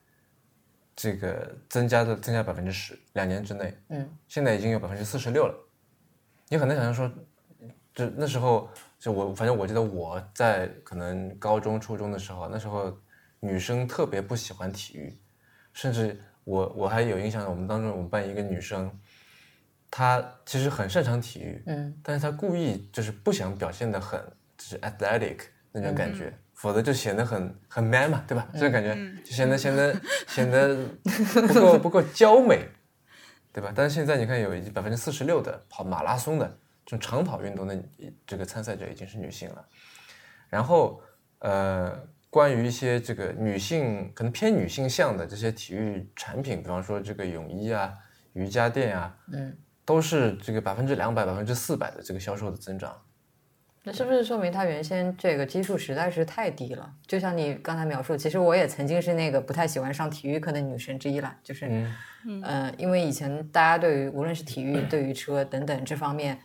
[0.96, 5.56] 这个增加的增加百分之十，两年之内，嗯，现在已经有百分之四十六了。
[6.48, 7.12] 你很难想象说，
[7.96, 12.96] 就那时候，就我反正我记得我在可能高中初中的时候，那时候
[13.40, 15.20] 女生特别不喜欢体育，
[15.74, 18.96] 甚至我我还有印象，我们当中我们班一个女生，
[19.90, 24.22] 她其实很擅长体育，嗯，但是她故意就是不想表现的很
[24.56, 25.40] 就是 athletic
[25.72, 26.32] 那种感觉。
[26.58, 28.48] 否则就显得很很 man 嘛，对吧？
[28.54, 29.96] 这种感觉就显得显得
[30.28, 30.76] 显得
[31.48, 32.68] 不够不够娇美，
[33.54, 33.72] 对吧？
[33.76, 36.48] 但是现在你看，有百分之四十六的跑马拉松的
[36.84, 37.80] 这种长跑运动的
[38.26, 39.64] 这个参赛者已经是女性了。
[40.50, 41.00] 然后
[41.40, 41.96] 呃，
[42.32, 47.94] 关于一些这个女性可能偏女性向的这些体育产品，比方说这个泳衣啊、
[48.34, 53.00] 瑜伽垫啊，嗯，都是这个百分之两百、百分之四百的这个销售的增长。
[53.88, 56.94] 那是不是说明它原先这个基数实在是太低了？
[57.06, 61.34] 就像你刚才描述，其实我也曾经是那个不太喜欢上体育课的女生之一了。
[61.42, 61.90] 就是，
[62.26, 66.38] 嗯，因为以前大家对于无论是体育、对于车等等这方面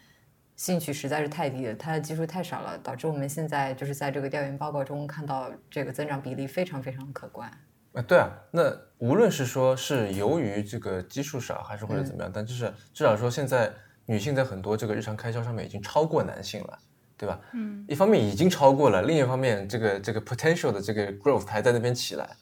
[0.55, 7.51] 兴趣实在是太低了，它的基数太少了，导致我们现在就是在这个调研报告中看到这个增长比例非常非常可观。
[7.95, 13.69] 啊，对啊，那无论是说是由于这个基数少，还是或者怎么样，但就是至少说现在
[14.07, 16.79] 女性在很多这个日常开销上面已经超过男性了。
[17.23, 17.41] 对吧？
[17.53, 22.37] 嗯，一方面已经超过了，另一方面，这个这个 potential 的这个 growth 还在那边起来，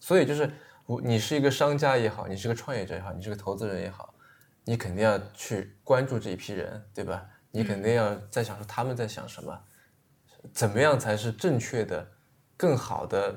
[0.00, 0.50] 所以就是
[0.86, 4.12] 我你是一个商家也好，你是个创业者也好，你是个投资人也好，
[4.64, 7.24] 你肯定要去关注这一批人，对吧？
[7.52, 9.56] 你肯定要在想说他们在想什么，
[10.52, 12.04] 怎么样才是正确的、
[12.56, 13.32] 更好的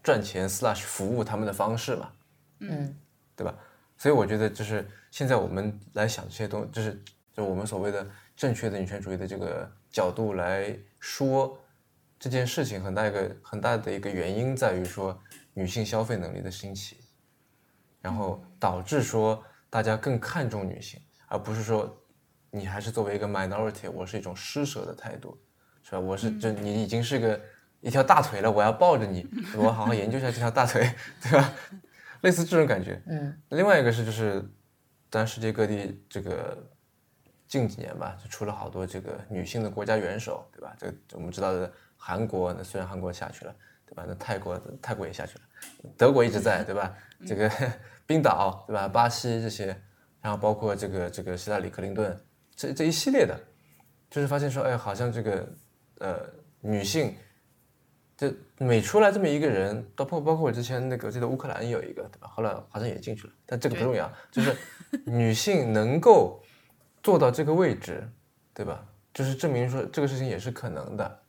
[0.00, 2.12] 赚钱 slash 服务他们的方式嘛？
[2.60, 2.96] 嗯，
[3.34, 3.52] 对吧？
[3.98, 7.02] 所以我觉得就是现在我们来想这些东，就是
[7.32, 8.06] 就我们所谓的
[8.36, 11.56] 正确的女权主义的这个角度来说
[12.18, 15.16] 这件事情，很大一个很大的一个原因在于说
[15.54, 16.98] 女性消费能力的兴起，
[18.00, 19.40] 然后导致说
[19.70, 22.00] 大家更看重女性，而不是说。
[22.56, 25.36] 你还是作为一个 minority，我是一种施舍的态度，
[25.82, 25.98] 是吧？
[25.98, 27.40] 我是就你已经是个
[27.80, 29.26] 一条大腿了，我要抱着你，
[29.58, 30.88] 我好好研究一下这条大腿，
[31.20, 31.52] 对吧？
[32.20, 33.02] 类似这种感觉。
[33.08, 33.36] 嗯。
[33.48, 34.40] 另外一个是就是，
[35.10, 36.64] 当然世界各地这个
[37.54, 40.74] 近几年吧，就出了好多这个女性的国家元首，对吧？
[40.76, 43.54] 这个我们知道的韩国，那虽然韩国下去了，
[43.86, 44.04] 对吧？
[44.08, 45.40] 那泰国泰国也下去了，
[45.96, 46.92] 德国一直在，对吧？
[47.24, 47.48] 这个
[48.06, 48.88] 冰岛，对吧？
[48.88, 49.66] 巴西这些，
[50.20, 52.20] 然后包括这个这个希拉里克林顿。
[52.56, 53.38] 这这一系列的，
[54.10, 55.48] 就是发现说，哎，好像这个，
[55.98, 56.20] 呃，
[56.60, 57.14] 女性，
[58.16, 62.26] 就每出来这么一个人，包括包括我之前那个记得乌克兰有一个，对吧？
[62.26, 64.56] 后来好像也进去了，但这个不重要，就是
[65.06, 66.43] 女性能够
[67.04, 68.02] 做到这个位置，
[68.52, 68.84] 对吧？
[69.12, 71.20] 就是证明说这个事情也是可能的。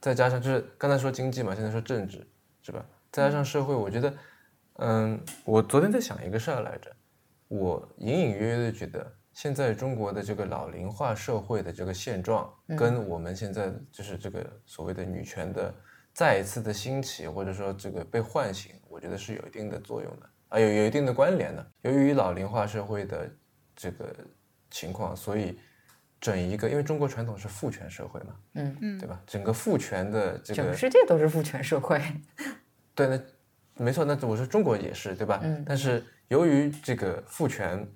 [0.00, 2.26] 再加上就是刚才说经济嘛，现在说政治，
[2.62, 2.82] 是吧？
[3.12, 4.14] 再加上社会，我觉得，
[4.76, 6.90] 嗯，我昨天在想一个事儿来着，
[7.48, 9.14] 我隐隐约约的觉得。
[9.32, 15.74] 现在中国的这个老龄化社会的这个现状，跟我们现在就是这个所谓的女权的
[16.12, 21.64] 再一次的兴起，或者说这个被唤醒，我觉得是有一定的作用的，啊，有有一定的关联的。
[21.82, 23.30] 由于老龄化社会的
[23.76, 24.14] 这个
[24.70, 25.58] 情况，所以
[26.20, 29.20] 整一个，因为中国传统是父权社会嘛，嗯嗯，对吧？
[29.26, 32.00] 整个父权的这个，整个世界都是父权社会，
[32.94, 33.20] 对，那
[33.84, 35.40] 没错，那我说中国也是，对吧？
[35.42, 37.86] 嗯，但是由于这个父权。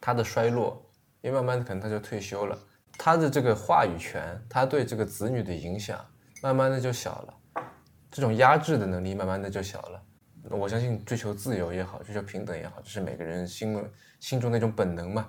[0.00, 0.80] 他的衰落，
[1.22, 2.56] 因为慢慢的可能他就退休了，
[2.96, 5.98] 他的这个话语权，他对这个子女的影响，
[6.40, 7.64] 慢慢的就小了，
[8.08, 10.02] 这种压制的能力慢慢的就小了。
[10.50, 13.84] 我相信追求自由也好，追求平等也好，这是每个人心
[14.20, 15.28] 心中那种本能嘛，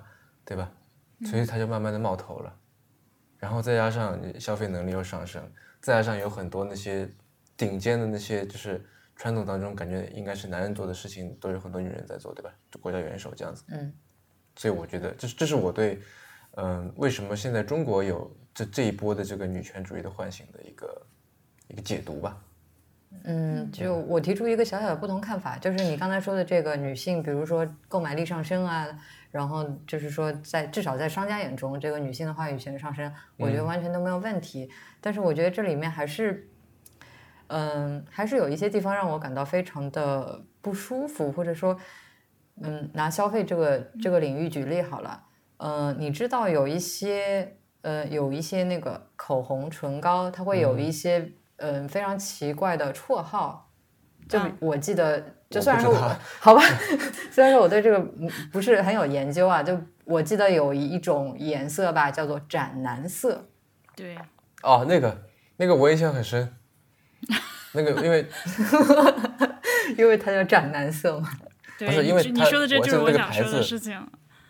[0.50, 0.68] 对吧？
[1.24, 2.52] 所以他就慢慢的冒头了，
[3.38, 5.40] 然后再加上消费能力又上升，
[5.80, 7.08] 再加上有很多那些
[7.56, 8.84] 顶尖的那些就是
[9.14, 12.52] 传统当中感觉应该是男人做的事情，都有很多女人在做，对吧？
[12.80, 13.92] 国家元首这样子，嗯。
[14.56, 16.00] 所以我觉得，这是这是我对，
[16.56, 21.06] 嗯，为什么现在中国有这这一波的这个女权主义的唤醒的一个
[21.68, 22.42] 一个解读吧。
[23.24, 28.86] 嗯，就我提出一个小小的不同看法，就是你刚才说的这个女性，比如说购买力上升啊，
[29.30, 34.70] 然后就是说在至少在商家眼中，这个女性的话语权上升，我觉得完全都没有问题。
[35.00, 36.48] 但是我觉得这里面还是，
[37.48, 41.78] 嗯，还是有一些地方让我感到非常的不舒服，或者说。
[42.62, 45.22] 嗯，拿消费这个这个领域举例好了。
[45.56, 53.68] 嗯，你知道有一些呃有一些那个口红、唇膏，它会有一些嗯非常奇怪的绰号。
[54.28, 55.92] 就我记得，就虽然说
[56.38, 56.62] 好吧，
[57.32, 57.98] 虽然说我对这个
[58.52, 63.48] 不是很有研究啊，就我记得有一种颜色吧，叫做斩男色。
[63.96, 64.16] 对。
[64.62, 65.24] 哦，那个
[65.56, 66.54] 那个我印象很深。
[67.72, 68.26] 那个因为
[69.98, 71.28] 因为它叫斩男色嘛。
[71.78, 73.98] 不是因为你说的这就是我想说的事情。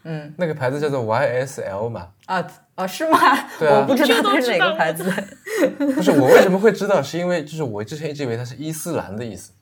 [0.05, 2.09] 嗯，那个牌子叫做 YSL 嘛？
[2.26, 3.18] 啊啊，是吗？
[3.59, 5.05] 对啊，我不知道是哪个牌子。
[5.78, 7.03] 不是我为什么会知道？
[7.03, 9.53] 是因为就是我之前一直以为它是伊斯兰的意思。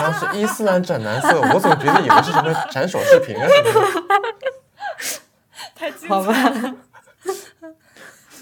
[0.00, 5.20] 当时伊斯兰斩男色，我总觉得以为是什么斩首视频啊什么的。
[5.74, 6.34] 太精好吧，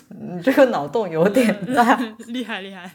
[0.08, 2.90] 你 这个脑洞有点大，厉 害厉害。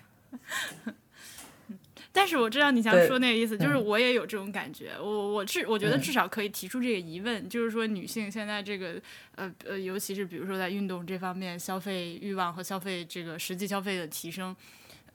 [2.16, 4.92] 但是我知道你想说那个意思，就是我也有这种感觉。
[5.00, 9.02] 我我至我觉得至少可以提出这个疑问，就是说女性现在这个
[9.36, 14.56] 呃呃，尤其是比如说在运动这方面，消费欲望和消费这个实际消费的提升，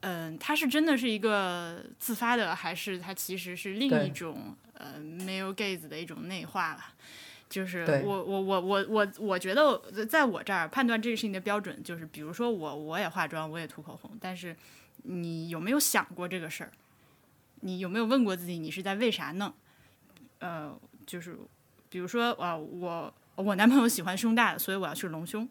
[0.01, 6.81] 嗯，它是真的是一个自发的，还是它其实是另一种呃 male gaze 的一种内化了？
[7.49, 14.55] 就是我我我我我我觉得在我这儿判断这个事情的标准，就是比如说我我也化妆，我也涂口红，但是
[15.05, 16.73] 你有没有想过这个事儿？
[17.61, 19.53] 你有没有问过自己，你是在为啥弄？
[20.39, 21.37] 呃，就是，
[21.89, 25.49] 比如说，啊，我我男朋友喜欢胸大的，所以我要去隆胸。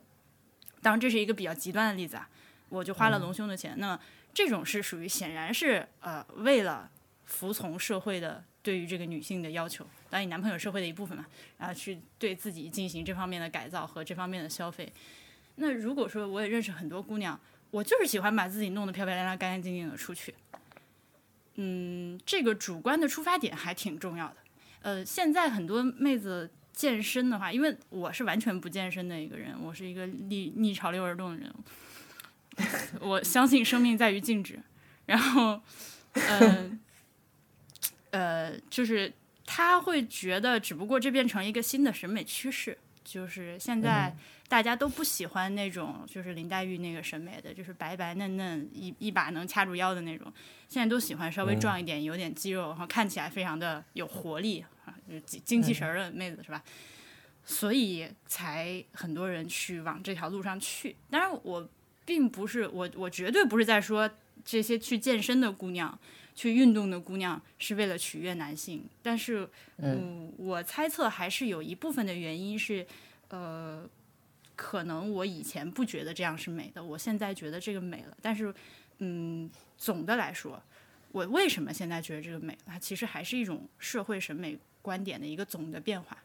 [0.82, 2.30] 当然，这是一个比较极端的例子啊，
[2.70, 3.76] 我就花了隆胸的钱。
[3.78, 4.00] 那么，
[4.34, 6.90] 这种是属于显然是呃为了
[7.26, 11.26] 服从社会的对于这个女性的要求，当你男朋友社会的一部分嘛，
[11.58, 14.92] 然后去对自己进行这方面的改造和这方面的消费。
[15.56, 17.38] 那如果说我也认识很多姑娘，
[17.72, 20.34] 我就是喜欢把自己弄得漂漂亮亮、干干净净的出去。
[21.58, 24.36] 嗯，这个主观的出发点还挺重要的。
[24.82, 31.54] 呃，现在很多妹子健身的话，因为我是完全不健身的一个人，我是一个逆逆潮流而动的人。
[33.02, 34.60] 我相信生命在于静止。
[35.06, 35.62] 然后，
[36.14, 36.80] 嗯，
[38.12, 39.14] 呃，就是
[39.46, 44.16] 他会觉得，只不过这变成一个新的审美趋势，就是现在
[44.48, 50.32] 大家都不喜欢那种就是林黛玉那个审美的，就是白白嫩嫩一一把能掐住腰的那种，
[50.70, 54.96] 现在都喜欢稍微壮一点，有点肌肉，然后看起来非常的有活力啊，
[55.26, 56.64] 精精气神儿的妹子是吧？
[57.44, 60.96] 所以才很多人去往这条路上去。
[61.10, 61.70] 当然，我
[62.06, 64.10] 并不是我，我绝对不是在说
[64.44, 65.98] 这些去健身的姑娘、
[66.36, 68.84] 去运动的姑娘是为了取悦男性。
[69.02, 72.86] 但是，嗯，我猜测还是有一部分的原因是，
[73.30, 73.88] 呃，
[74.58, 78.18] 可能我以前不觉得这样是美的，我现在觉得这个美了。
[78.22, 78.54] 但是，
[78.98, 80.62] 嗯，总的来说，
[81.14, 82.60] 我为什么现在觉得这个美了？
[82.66, 86.18] 它其实还是一种社会审美观点的一个总的变化。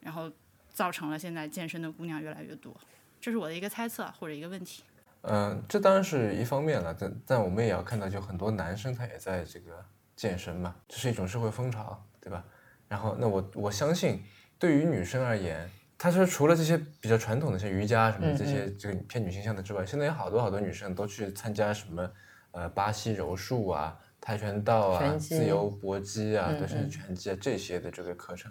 [0.00, 0.30] 然后
[0.72, 2.74] 造成了现在健身的姑娘越来越多，
[3.20, 4.84] 这是我的一个猜测或者一个问题。
[5.22, 12.44] 嗯，这当然是一方面了，但但我们也要看到，就很多男生他也在这个健身嘛，这是一种社会风潮，对吧？
[12.88, 14.22] 然后那我我相信，
[14.56, 15.68] 对于女生而言，
[15.98, 22.10] 她说除了这些比较传统的像瑜伽什么这些这个偏女性向的之外，现在有好多好多女生都去参加什么
[22.52, 28.50] 呃巴西柔术啊、跆拳道啊、自由搏击啊、对甚至拳击啊这些的这个课程。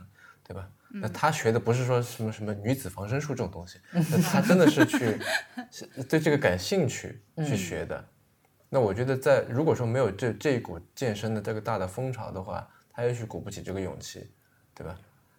[0.49, 0.65] 对吧？
[0.87, 5.19] 那他学的不是说什么什么女子防身术这种东西， 那他真的是去
[6.07, 8.01] 对这个感兴趣去学的。
[8.69, 14.31] 那我觉得，在如果说没有这这一股健身的这个大的风潮的话，他也许鼓不起这个勇气，
[14.73, 14.97] 对吧？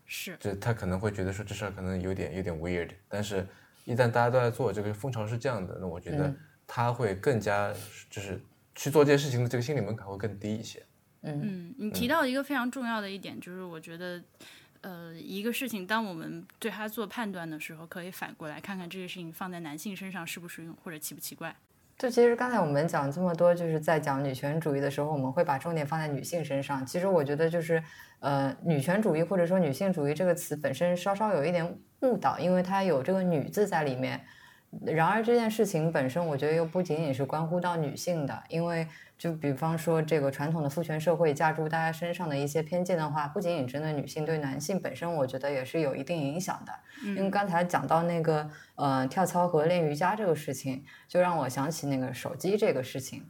[0.09, 3.47] 是，就他可能会觉得说这事儿可能有点有点 weird，但是
[3.85, 6.35] 一旦大家都在做，这个风潮是这样的，那我觉得
[6.67, 7.73] 他会更加
[8.11, 8.43] 就是
[8.75, 10.83] 去做这件事情的这个心理门槛会更低一些。
[11.21, 14.21] 嗯，你提到一个非常重要的一点，就是我觉得。
[14.81, 21.53] 呃，一个事情，当我们对他做判断的时候，可以反过来看看这个事情放在男性身上适不适用，或者奇不奇怪。
[21.99, 26.87] 就其实刚才我们讲这么多，就是在讲女权主义的时候，我们会把重点放在女性身上。
[26.87, 27.83] 其实我觉得就是，
[28.21, 34.21] 呃，女权主义或者说女性主义这个词本身稍稍有一点误导，因为它有这个“女”字在里面。
[34.85, 38.87] 然而这件事情本身，我觉得又不仅仅是关乎到女性的，因为。
[39.19, 46.73] 就比方说，这个传统的父权社会加诸大家身上的一些偏见的话，不仅仅针对女性，对男性本身，我觉得也是有一定影响的。
[47.03, 53.29] 因为刚才讲到那个呃跳操和练瑜伽这个事情，就让我想起那个手机这个事情。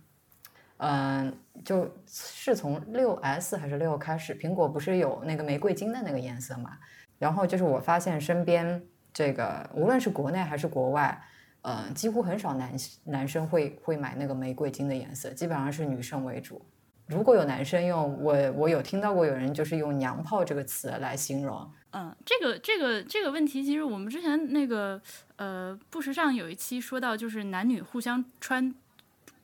[0.76, 1.34] 嗯，
[1.64, 6.76] 就是从六 S 还是六开始，苹果不是有那个玫瑰金的那个颜色嘛？
[7.18, 8.82] 然后就是我发现身边
[9.19, 11.21] 这个无论是国内还是国外。
[11.62, 12.73] 呃，几乎很少男
[13.05, 16.64] 男生会会买那个玫瑰金的颜色，基本上是女生为主。
[17.09, 21.69] 如果有男生用，我我有听到过有人就是用“娘炮”这个词来形容。
[21.91, 25.03] 嗯，这个这个这个问题，其实我们之前那个
[25.35, 28.73] 呃不时尚有一期说到，就是男女互相穿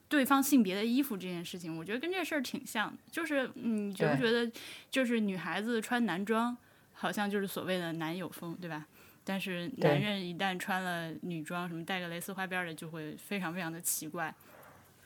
[0.09, 2.99] 对方性别的衣服这件事情，我觉得跟这事儿挺像的。
[3.11, 4.51] 就是你觉不觉得，
[4.89, 6.57] 就是女孩子穿男装，
[6.93, 8.87] 好像就是所谓的男友风，对吧？
[9.25, 14.33] 但是男人一旦穿了女装，什么带个蕾丝花边的，就会非常非常的奇怪。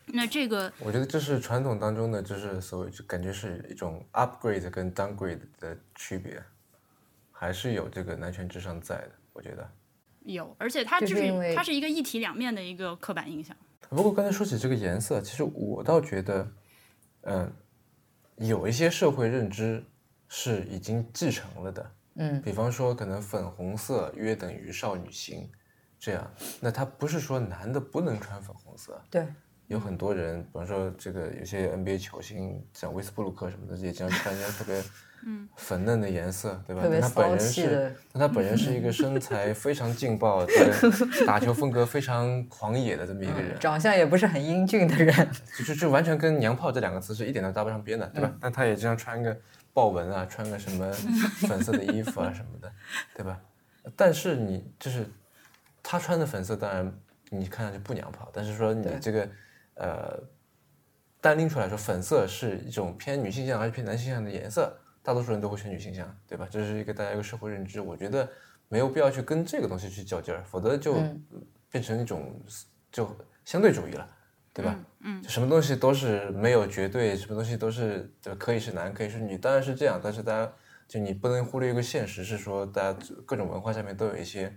[0.06, 6.42] 那这个，我觉得这是传统当中的，就是所谓就感觉是一种 upgrade 跟 downgrade 的区别，
[7.30, 9.10] 还是有这个男权至上在的。
[9.34, 9.70] 我觉得
[10.24, 13.56] 有，而且它就是它是一个一体两面的一个刻板印象。
[13.90, 16.52] 不过刚才说起这个颜色，其实我倒觉得，
[17.22, 17.52] 嗯，
[18.36, 19.84] 有一些社会认知
[20.26, 21.90] 是已经继承了的。
[22.20, 25.48] 嗯，比方说，可能粉红色约等于少女心，
[26.00, 29.00] 这样，那他不是说男的不能穿粉红色。
[29.08, 29.24] 对，
[29.68, 34.82] 有很多人，比方说这个有些 NBA 球星，像威斯布鲁克什么的，也经常穿一些特别
[35.56, 36.82] 粉嫩的颜色，对吧？
[36.90, 40.44] 但他本人是，他本人是一个身材非常劲爆、
[41.24, 45.14] 打球风格非常狂野的这么一个人，长相也不是很英俊的人，
[45.56, 48.32] 就就就完全跟“娘炮”这两个词是一点都搭不上边的，对吧？
[48.40, 49.36] 但他也经常穿一个。
[49.72, 50.90] 豹纹啊，穿个什么
[51.46, 52.72] 粉色的衣服啊什么的，
[53.14, 53.40] 对吧？
[53.96, 55.06] 但是你就是
[55.82, 56.92] 他穿的粉色，当然
[57.30, 58.30] 你看上去不娘炮。
[58.32, 59.28] 但是说你这个
[59.74, 60.20] 呃
[61.20, 66.46] 单拎出来说，粉色是一种偏女性向还是偏男性向的颜色，大多数人都会选女性向，对吧？
[66.50, 67.80] 这是一个大家一个社会认知。
[67.80, 68.28] 我觉得
[68.68, 70.94] 没有必要去跟这个东西去较劲儿，否则就
[71.70, 72.38] 变成一种
[72.92, 73.08] 就
[73.44, 74.06] 相对主义了。
[74.58, 74.76] 对吧？
[75.02, 80.00] 嗯，什么东西都是没有绝对，什么东西都是就可以是男，可以是女，当然是这样。
[80.02, 80.52] 但是大家
[80.88, 84.52] 就你不能忽略一个现实，是说大家各种文化下面都有一些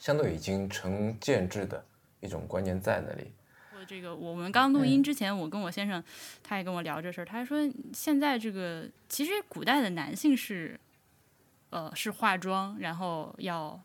[0.00, 1.84] 相对已经成建制的
[2.18, 3.32] 一种观念在那里。
[3.78, 6.02] 我这个我们刚录音之前，我跟我先生
[6.42, 7.58] 他也跟我聊这事儿，他说
[7.92, 10.80] 现在这个其实古代的男性是
[11.70, 13.80] 呃是化妆，然后要。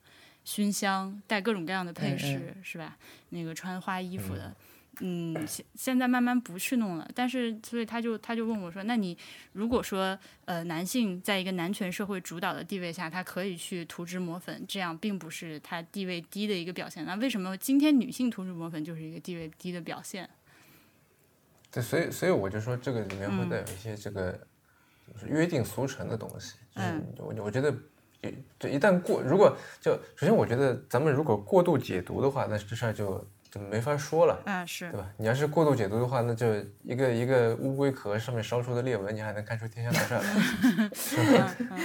[0.45, 2.97] 熏香，带各种各样的配饰，是吧？
[3.29, 4.47] 那个穿花衣服的。
[4.47, 4.55] 嗯，
[5.47, 9.17] 现现在慢慢不去弄了，但是所以他就他就问我说：“那你
[9.53, 17.05] 如果说呃男性在一个男权社会主导的地位下，他可以去涂脂抹粉，这样并不是他地位低的一个表现。
[17.05, 20.29] 那为什么今天女性涂脂抹粉就是一个地位低的表现？”
[21.71, 24.31] 对，所以所以我就说这个里面会带有一些这个
[25.13, 27.71] 就是约定俗成的东西，就是我我觉得
[28.21, 33.25] 一就一旦过，如果就首先我觉得咱们如果过度解读的话，那这事儿就。
[33.51, 35.09] 就没法说了，嗯是，对吧？
[35.17, 36.45] 你要是过度解读的话，那就
[36.83, 40.21] 一个一个乌龟壳上面烧出的裂纹，你还能看出天下大
[40.93, 41.27] 事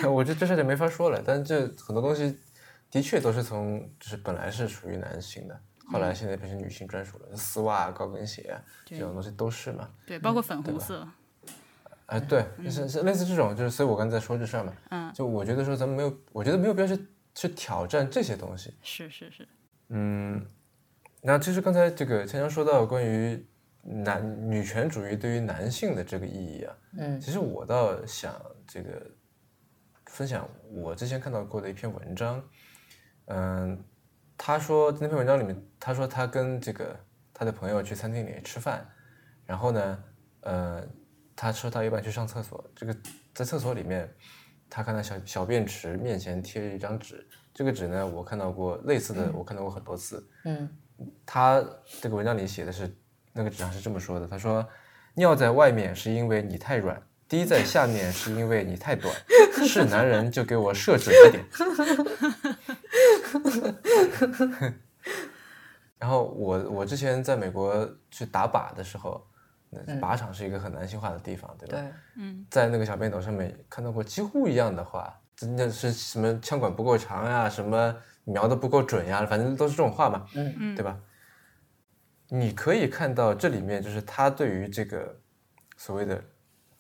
[0.02, 0.06] 来？
[0.08, 1.22] 我这这事就没法说了。
[1.24, 2.38] 但这很多东西
[2.90, 8.54] 的确都是从就是本来是属于男性的，后来现在变成女性专属了，丝袜、高跟鞋
[8.84, 9.88] 这种东西都是嘛？
[10.04, 11.08] 对，包括粉红色。
[12.04, 18.74] 啊，对，是是类似这种，就是所以我刚才说这事儿嘛，嗯，就我觉得说咱们没有，我觉得没有必要去去挑战这些东西。
[18.82, 19.48] 是是是，
[19.88, 20.44] 嗯。
[21.26, 23.42] 那其实刚才这个强强说到关于
[23.80, 28.34] 男女权主义对于男性的这个意义啊，嗯，其实我倒想
[28.66, 29.10] 这个
[30.04, 32.42] 分享我之前看到过的一篇文章，
[33.28, 33.82] 嗯，
[34.36, 36.94] 他说那篇文章里面他说他跟这个
[37.32, 38.86] 他的朋友去餐厅里吃饭，
[39.46, 40.04] 然后呢，
[40.42, 40.86] 呃，
[41.34, 42.94] 他说他一般去上厕所，这个
[43.32, 44.06] 在厕所里面，
[44.68, 50.68] 他看到小小便池面前贴着一张纸，这个纸呢我看到过类似的，我看到过很多次，嗯。
[51.26, 51.64] 他
[52.00, 52.94] 这个文章里写的是，
[53.32, 54.66] 那个纸上是这么说的：他说，
[55.14, 59.14] 尿在外面是因为你太软，滴在下面是因为你太短。
[59.66, 61.44] 是男人就给我射准一点。
[65.98, 69.24] 然后我我之前在美国去打靶的时候，
[70.00, 71.78] 靶场是一个很男性化的地方，对吧？
[71.78, 77.96] 对，嗯，在那个小便斗上面看到过几乎一样的话，真的是什么枪管不够长呀，什么。
[78.24, 80.98] 瞄的不够准呀，反正都是这种话嘛，嗯嗯，对吧？
[82.30, 85.14] 你可以看到这里面就是他对于这个
[85.76, 86.20] 所谓的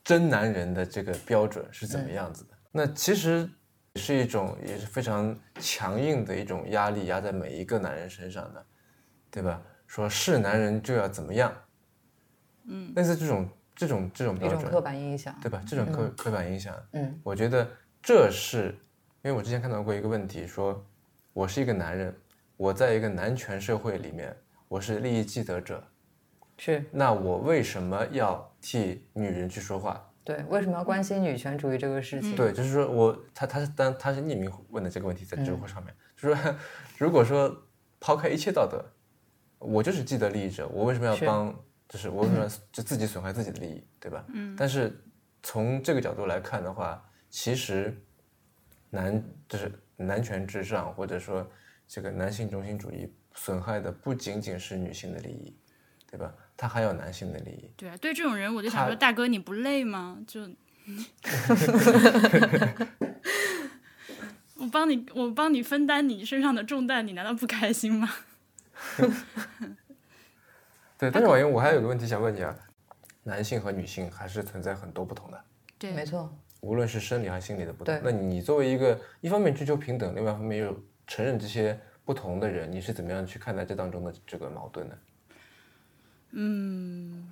[0.02, 2.50] 真男人的这个标准是怎么样子的。
[2.72, 3.48] 那其实
[3.96, 8.66] 是一种也是非常强硬的一种压力压在每一个男人身上的，
[9.30, 9.60] 对吧？
[9.86, 11.52] 说是男人就要怎么样，
[12.66, 15.62] 嗯，类似这种这种这种标准，刻板印象，对吧？
[15.68, 17.70] 这种刻刻板印象，嗯，我觉得
[18.02, 18.74] 这是
[19.22, 20.84] 因为我之前看到过一个问题说。
[21.34, 22.14] 我是一个男人，
[22.56, 24.34] 我在一个男权社会里面，
[24.68, 25.84] 我是利益既得者，
[26.56, 26.84] 是。
[26.92, 30.08] 那我为什么要替女人去说话？
[30.22, 32.36] 对，为什么要关心女权主义这个事情？
[32.36, 36.54] 对，就是说我他他是当他是匿名问的这个问题，在知乎上面，就说
[36.98, 37.52] 如果说
[37.98, 38.80] 抛开一切道德，
[39.58, 41.52] 我就是既得利益者，我为什么要帮？
[41.88, 44.24] 就是我为什么就自己损害自己的利益，对吧？
[44.28, 44.54] 嗯。
[44.56, 44.96] 但是
[45.42, 48.00] 从这个角度来看的话，其实
[48.88, 49.72] 男就是。
[49.96, 51.50] 男权至上，或者说
[51.86, 55.56] 这个男性中心主义损害的不仅仅是女性的利益，
[56.10, 56.34] 对吧？
[56.56, 57.70] 他还有男性的利益。
[57.76, 60.18] 对啊，对这种人，我就想说，大哥你不累吗？
[60.26, 60.42] 就
[64.56, 68.08] 我帮你，我帮你分担你身上的重担，你难道不开心吗？
[70.96, 72.56] 对，但是王英，我还有个问题想问你啊，
[73.24, 75.44] 男性和女性还是存在很多不同的。
[75.78, 76.32] 对，没错。
[76.64, 84.94] 无论是生理还是心理的不同，那你作为一个一方面追求平等，另外一方面又承认这些不同的人，你是怎么样去看待这当中的这个矛盾呢？
[86.30, 87.30] 嗯，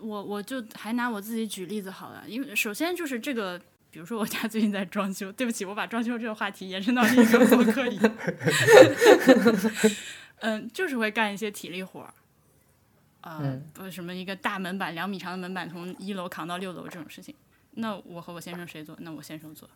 [0.00, 3.60] 我我就还拿我自己举例子好了，因为首先就是这个，
[3.90, 7.98] 比如说我家最近在装修，对不起，我把装修这个话题延伸到另一个博客里。
[10.38, 12.14] 嗯，就是会干一些体力活儿，
[13.22, 17.34] 啊，不什么一个大门板两米长的门板从一楼扛到六楼这种事情。
[17.74, 18.94] 那我和我先生谁做？
[19.00, 19.68] 那我先生做，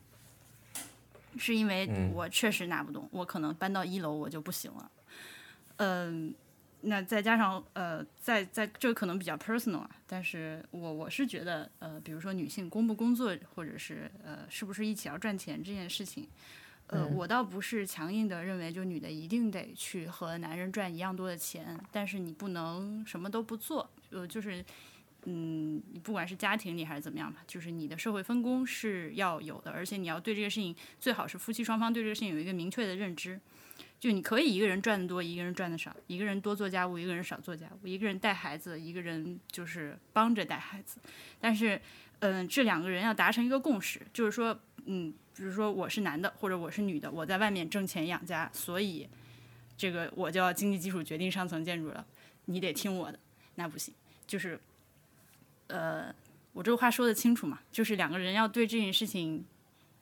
[1.39, 4.91] 是因为我确实拿不动，我可能搬到一楼我就不行了。
[5.77, 6.35] 嗯，
[6.83, 16.29] 那再加上呃，在在这可能比较 personal 啊，但是我我是觉得呃，比如说女性工不工作，或者是呃，是不是一起要赚钱这件事情，
[16.89, 24.63] 呃，我倒不是强硬的认为就女的一定得去和男人赚一样多的钱，但是你不能什么都不做，呃，就是。
[25.29, 33.41] 嗯，你不管是家庭里还是怎么样吧，就是你的社会分工是要有的，而且你要对这个事情最好是夫妻双方对这个事情有一个明确的认知。
[33.99, 40.99] 就你可以一个人赚的多，一个人赚的少，一个人多做家务，一个人少做家务，一个人带孩子，一个人就是帮着带孩子。
[41.41, 41.81] 但是，
[42.21, 49.09] 嗯，这两个人要达成一个共识，就是说，嗯，比如说我是男的或者我是女的，我在外面挣钱养家，所以
[49.77, 52.07] 这个我就要经济基础决定上层建筑了，
[52.45, 53.19] 你得听我的，
[53.57, 53.93] 那不行，
[54.27, 54.61] 就是。
[55.69, 56.15] 呃，
[56.53, 57.61] 我这个话说的清楚嘛？
[57.71, 59.45] 就是两个人要对这件事情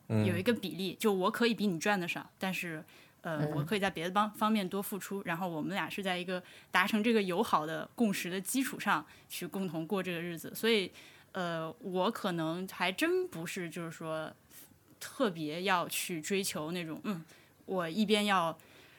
[0.07, 2.83] 有一个比例，就我可以比你赚的少，但是
[3.21, 10.91] 呃，我可以在别的方方面多付出，然后我们俩是在一个达成这个友好的共识的基础上去共同过这个日子，所以，
[11.31, 14.31] 呃，我可能还真不是就是说
[14.99, 17.25] 特别要去追求那种，嗯，
[17.65, 18.55] 我一边要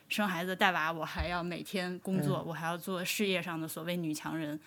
[0.09, 4.59] 生孩子带娃，我还要每天工作，我还要做事业上的所谓女强人，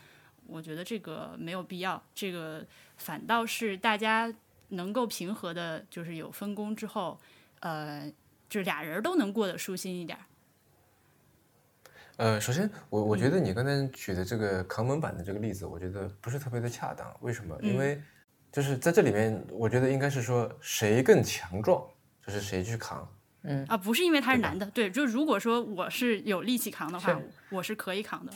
[0.50, 2.66] 我觉得这个没有必要，这个
[2.98, 4.34] 反倒是大家
[4.70, 7.20] 能够平和的，就是有分工之后，
[7.60, 8.12] 呃。
[8.50, 10.18] 就俩人都能过得舒心一点。
[12.18, 17.16] 呃，首先，我我觉得你刚才举的这个扛门板的这个例子，我觉得不是特别的恰当。
[17.22, 17.56] 为什么？
[17.62, 18.02] 因为
[18.52, 21.80] 就是在这里面，我觉得应该是说谁更强壮，
[22.26, 23.08] 就是谁去扛。
[23.44, 27.22] 嗯啊，不是因为他是男的，对，就如果说我是有力气扛的话，
[27.52, 28.34] 我是可以扛的。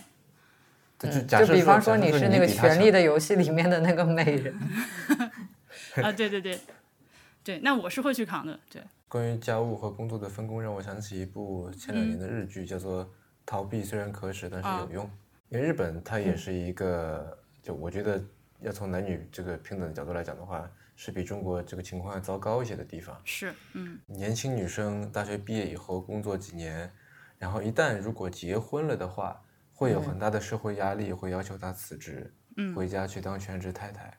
[1.27, 4.53] 就比方说你是那个《权力的游戏》里面的那个美人。
[6.01, 6.59] 啊，对对对，
[7.43, 8.81] 对，那我是会去扛的，对。
[9.07, 13.05] 关于家务和工作的分工，让我想起一部前两年的日剧，叫做
[13.45, 15.05] 《逃避虽然可耻，但是有用》。
[15.49, 18.19] 因为日本它也是一个，就我觉得
[18.61, 23.15] 要从男女这个平等的角度来讲的话，是比中国这个情况要糟糕一些的地方。
[23.23, 23.99] 是，嗯。
[24.07, 26.91] 年轻女生大学毕业以后工作几年，
[27.37, 29.39] 然后一旦如果结婚了的话，
[29.83, 32.33] 会有很大的社会压力，会要求她辞职，
[32.75, 34.17] 回家去当全职太太。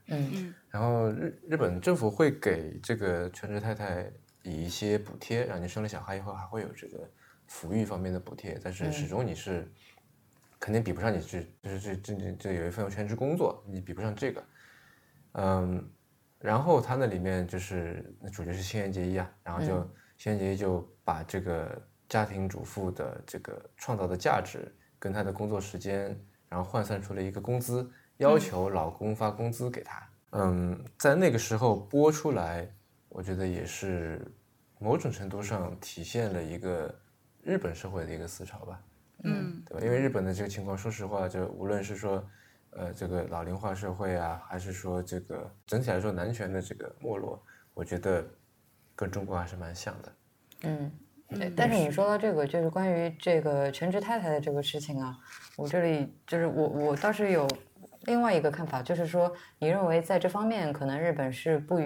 [0.70, 4.10] 然后日日本政府会给这个全职太太。
[4.46, 7.10] 以一些补贴，让你生了小孩以后还会有这个
[7.48, 9.66] 抚育方面的补贴，但是始终你是
[10.58, 14.44] 肯定比不上你去就是这这这这有一份全职工作，你比不上这个。
[15.32, 15.90] 嗯，
[16.40, 24.70] 然后他那里面就是那主角是新垣结衣啊，然后就新垣结衣就把这个家庭主妇的这个创造的价值
[25.04, 27.86] 跟她的工作时间，然后换算出了一个工资，
[28.16, 30.08] 要求老公发工资给她。
[30.30, 32.66] 嗯，在那个时候播出来。
[33.16, 34.20] 我觉得也是
[34.80, 36.92] 某种程度上体现了一个
[37.44, 38.82] 日本社会的一个思潮吧，
[39.22, 39.86] 嗯，对吧？
[39.86, 42.28] 因为日本的这个情况，说实话，就无论是说，
[42.70, 47.40] 呃，这个老龄化社会啊，还是说这个整体来说男权的这个没落，
[47.72, 48.26] 我觉得
[48.96, 50.12] 跟中国还是蛮像的。
[50.62, 50.90] 嗯，
[51.30, 51.52] 对。
[51.56, 55.16] 但是你说到这个，就是关于这个全职太太的这个事情啊，
[55.56, 57.48] 我这里就是我我倒是有
[58.06, 61.80] 另外一个看法，就是说，你认为在这方面可能日本是不。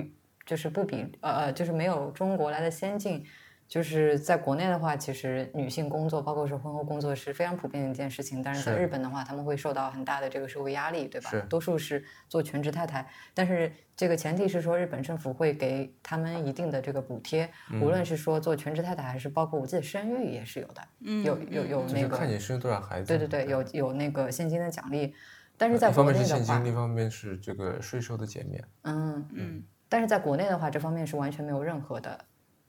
[0.48, 3.22] 就是不比呃呃，就是没有中国来的先进。
[3.68, 8.42] 就是在国内的话，其实女性工作，包括是婚后工作，是非常普遍的一件事情。
[8.42, 11.30] 但是在日本的话，他们会受到很大的这个社会压力，对吧？
[11.50, 17.48] 多数是做全职太太，但是这个前提是说，日本政府会给他们一定的这个补贴，
[17.82, 20.82] 无论是说做全职太太，还是包括我记得生育也是有的，
[21.22, 23.06] 有有有那个看你生多少孩子。
[23.06, 25.14] 对对对，有有那个现金的奖励。
[25.58, 28.64] 但是在国内的话，一方面是现金，另一方面是这个税收的减免。
[28.84, 29.62] 嗯嗯。
[29.90, 32.24] 但是在国内的话，这方面是完全没有任何的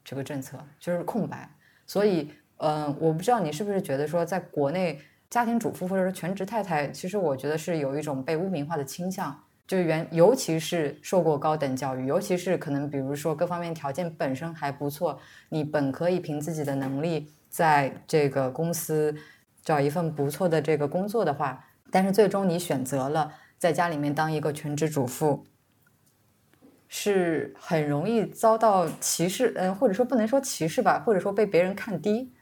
[0.10, 1.48] 这个政策，就是空白。
[1.86, 5.00] 所以，嗯，我不知道你是不是觉得说，在国内
[5.30, 9.40] 家庭主妇或者说全职太太，其实我觉得是有一种被污名化的倾向。
[9.68, 19.16] 就是原尤其是受过高等教育，尤其是可能比如说各方面条件本身还不错，你本可以凭自己的能力在这个公司
[19.64, 25.46] 找一份不错的这个工作的话，但是最终你选择了在家里面当一个全职主妇。
[26.92, 32.34] 是很容易遭到歧视，嗯，或者说不能说歧视吧，或者说被别人看低。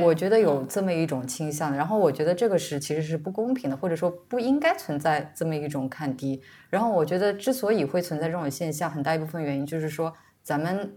[0.00, 6.42] 我觉得有这么一种倾向，然后我觉得这个是其实是不公平的，或者说不应该存在这么一种看低。
[6.68, 10.92] 然后我觉得之所以会存在这种现象，很大一部分原因就是说咱们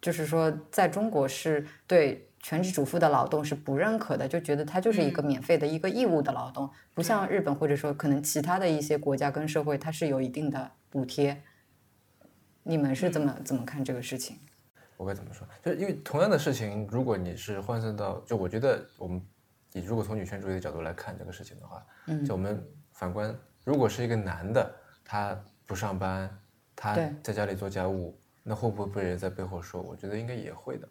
[0.00, 11.42] 就是说在中国是对全职主妇的劳动是不认可的，就觉得它就是一个免费的一个义务的劳动，不像日本或者说可能其他的一些国家跟社会，它是有一定的补贴。
[12.62, 14.36] 你们是怎么怎么看这个事情？
[14.96, 15.46] 我该怎么说？
[15.64, 19.22] 就是因为同样的事情，如果你是换算到，就我觉得我们，
[19.72, 22.60] 你如果从女权主义的角度来看这个事情的话，嗯，就我们
[22.92, 23.32] 反观，
[23.64, 26.28] 如果是一个男的，他不上班，
[26.74, 29.80] 他在家里做家务，那会不会被人在背后说？
[29.80, 30.88] 我觉得应该也会的。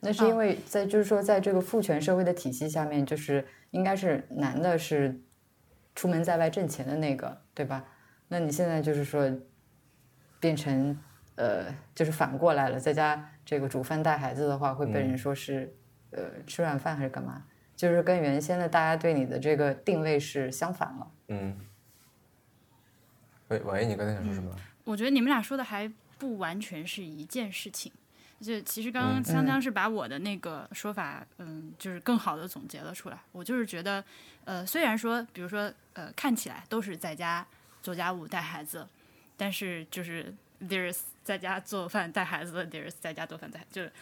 [0.00, 5.18] 那是因为在就是说，在这个父权社会的体系下面，就是应该是男的是
[5.94, 7.82] 出门在外挣钱的那个，对吧？
[8.28, 9.32] 那你现在就是说。
[10.44, 10.94] 变成
[11.36, 15.74] 呃，就是反过来了，在家这个煮饭带孩子的话，会被人说是
[16.10, 17.44] 呃吃软饭还是干嘛？
[17.74, 21.10] 就是跟原先的大家对你的这个定位是相反了。
[21.28, 21.58] 嗯。
[23.48, 24.54] 喂，喂，你刚才想说什么？
[24.84, 27.90] 我觉得你们俩说的还不完全是一件事情。
[28.38, 33.18] 就其实刚刚香香是把我的那个说法，嗯，就是更好的总结了出来。
[33.32, 34.04] 我就是觉得，
[34.44, 37.46] 呃，虽然说，比如说，呃，看起来都是在家
[37.82, 38.86] 做家务带孩子。
[39.36, 40.32] 但是就是
[40.62, 43.92] there's 在家做饭带孩子，there's 在家做饭带，就是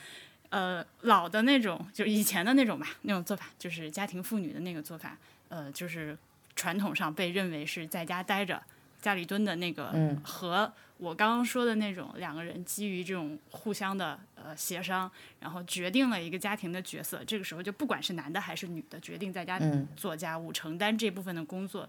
[0.50, 5.16] 呃，老的那种，就以前的那种吧，那种做法，就是家庭妇女的那个做法，
[5.48, 6.16] 呃，就是
[6.54, 8.62] 传统上被认为是在家待着、
[9.00, 15.10] 家里蹲的那个，和我刚刚说的那种两个人基于这种互相的呃协商，
[15.40, 19.58] 然后决定了一个家庭的角色，这个时候就不管是男的还是女的，决定在家
[19.96, 21.88] 做家务、承担这部分的工作，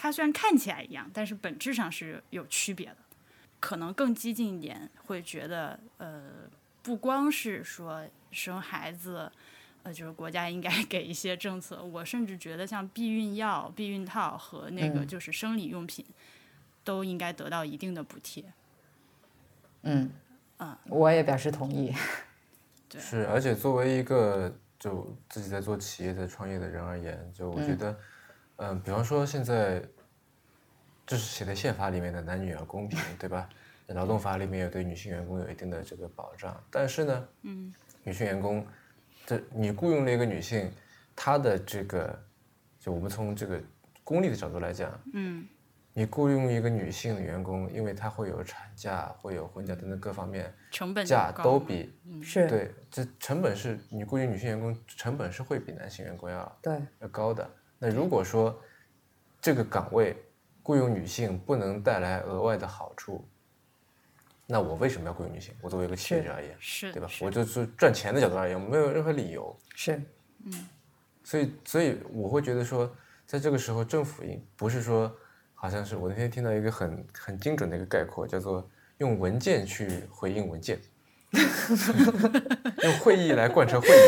[0.00, 2.96] 它虽然看起来一样，但是本质上是有区别的。
[3.58, 6.30] 可能更激进一点，会觉得呃，
[6.80, 9.28] 不光是说生孩子，
[9.82, 11.82] 呃，就是国家应该 给一些政策。
[11.82, 16.06] 我甚至觉得像避孕药、避孕套和那个就是生理用品，
[16.84, 18.44] 都应该得到一定的补贴。
[19.82, 20.08] 嗯，
[20.58, 21.92] 嗯，我也表示同意。
[22.88, 27.96] 对，是，而且作为一个就自己在做企业、在创业的人而言，就我觉得，嗯，
[28.84, 29.82] 比方说现在。
[31.06, 33.48] 就是写在宪法里面的男女要公平，对吧？
[33.86, 36.54] 劳动法里面也对女性员工有一定的这个保障。
[36.70, 37.72] 但是呢，嗯，
[38.04, 38.66] 女性员工，
[39.24, 40.70] 这你雇佣了一个女性，
[41.16, 42.22] 她的这个，
[42.78, 43.58] 就我们从这个
[44.04, 45.48] 功利的角度来讲，嗯，
[45.94, 51.90] 你雇佣一个女性的员工，因为她会有产假、会有婚假等等各方面，成本价都比
[52.22, 57.50] 是对，这成本是你雇佣女性员工成本是会比男性员工要对要高的。
[57.78, 58.60] 那如果说
[59.40, 60.16] 这个岗位，
[60.62, 63.26] 雇佣女性不能带来额外的好处，
[64.46, 65.54] 那我为什么要雇佣女性？
[65.60, 67.08] 我作为一个企业家而言，是对吧？
[67.20, 69.56] 我就是赚钱的角度而言，没有任何理由。
[69.74, 70.02] 是，
[70.44, 70.68] 嗯，
[71.22, 72.90] 所以，所以我会觉得说，
[73.26, 75.10] 在这个时候，政府应不是说，
[75.54, 78.68] 好像是我那天听到一个很很精准的一个概括，叫做
[78.98, 80.80] 用文件去回应文件，
[82.82, 83.92] 用会议来贯彻会议。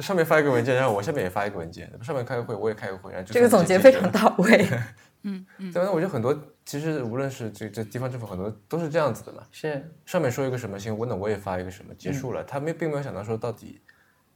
[0.00, 4.68] 上面发一个文件，然后我下面也发一个文件，上面开个会，我也开个会，然后这个总结非常到位。
[5.22, 6.34] 嗯嗯，对，那我觉得很多
[6.64, 9.42] 其实无论是这这地方政府很多都是这样子的嘛。
[9.52, 12.42] 是上面说一个什么新闻，那我也发一个什么，结束了。
[12.42, 13.82] 他没并没有想到说到底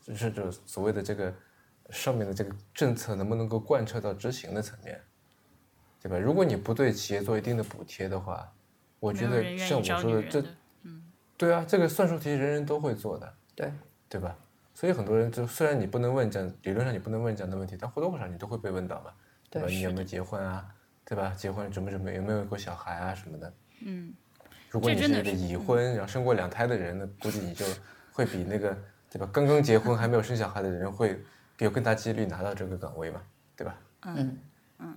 [0.02, 1.32] 就是就所谓的这个
[1.88, 5.00] 上面的这个政策能不能够贯彻到执行的层面，
[6.02, 6.18] 对吧？
[6.18, 8.46] 如果你不对企业做一定的补贴的话，
[9.00, 10.44] 我觉得像我说的这，
[10.82, 11.02] 嗯，
[11.38, 13.72] 对啊，这个算术题人人都会做的，对
[14.06, 14.36] 对吧？
[14.74, 19.12] 所以很多人就虽然你不能问这样理论上你不能问这样的问题，但或多或少你都会被问到嘛，
[19.48, 19.68] 对吧？
[19.68, 20.66] 你有没有结婚啊？
[21.04, 21.32] 对吧？
[21.36, 22.16] 结婚准不准备？
[22.16, 23.52] 有没有过小孩啊什么的？
[23.84, 24.12] 嗯，
[24.70, 27.64] 如果你是一个已婚然后生过两胎的人，那估计你就
[28.12, 28.76] 会比那个
[29.08, 29.28] 对吧？
[29.32, 31.22] 刚刚结婚还没有生小孩的人会
[31.58, 33.22] 有更大几率拿到这个岗位嘛，
[33.56, 33.78] 对吧？
[34.06, 34.38] 嗯
[34.80, 34.96] 嗯，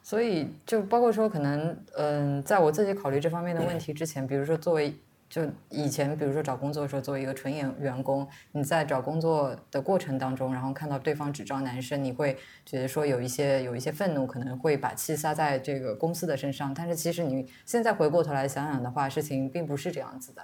[0.00, 4.94] 所以就包括说可能嗯，在我自己考虑这方面的问题之前，比如说作为。
[5.28, 16.72] 就以前，比如说找工作的时候，作为一个纯员员工，你在找工作的过程当中，然后看到对方只招男生，你会觉得说有一些有一些愤怒，可能会把气撒在这个公司的身上。
[16.72, 20.42] 但是其实你现在回过头来想想的话，事情并不是这样子的，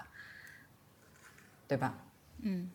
[1.67, 1.99] 对吧？
[2.43, 2.71] 嗯。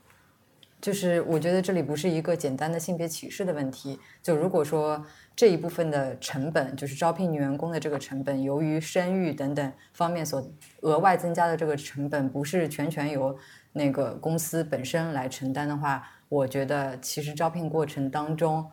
[0.82, 3.99] 就是我觉得这里不是一个简单的性别歧视的问题。
[4.24, 5.05] 就如果说
[5.40, 10.46] 这一部分的成本，就是招聘女员工的这个成本，由于生育等等方面所
[10.82, 13.40] 额外增加的这个成本，不是全权由
[13.72, 18.70] 那个公司本身来承担的话，我觉得其实招聘过程当中，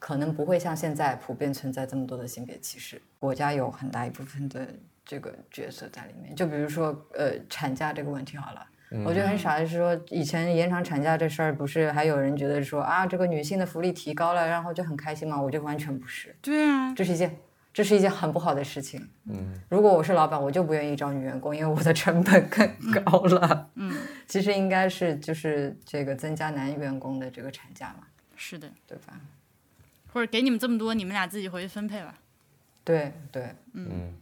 [0.00, 3.00] 可能不会像现在普遍存在这么多的性别歧视。
[3.20, 4.66] 国家有很大一部分的
[5.04, 6.34] 这个角色在里面。
[6.34, 8.66] 就比如说，呃，产假这个问题好了。
[9.04, 15.40] 我觉得很傻的是说，以前延长产假这事儿，不是还有人觉得说啊，这个女性的福利提高了，然后就很开心吗？
[15.40, 16.34] 我觉得完全不是。
[16.40, 17.36] 对啊，这是一件，
[17.72, 19.06] 这是一件很不好的事情。
[19.26, 23.70] 嗯，如果我是老板，我就不愿意招女员工，因为我的成本更高了。
[23.74, 23.94] 嗯，
[24.26, 28.06] 其实应该是就是这个增加男员工的这个产假嘛。
[28.36, 29.20] 是的，对吧？
[30.12, 32.14] 或者给你们这么多，你们俩自己回去分配吧。
[32.84, 34.14] 对对，嗯。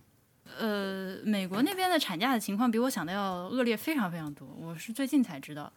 [0.58, 5.72] 呃，美国那边的产假的情况比我想的要恶劣非常非常多，我是最近才知道。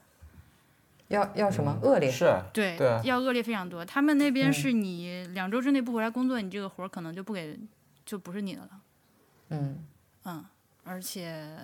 [1.09, 2.11] 要要什么恶劣？
[2.11, 3.83] 是啊，对要恶劣非常多。
[3.83, 7.59] 他们那边是你两周之内不回来工作，你这个活儿可能就不给，
[8.05, 8.69] 就不是你的了。
[9.49, 9.85] 嗯
[10.25, 10.45] 嗯，
[10.83, 11.57] 而且，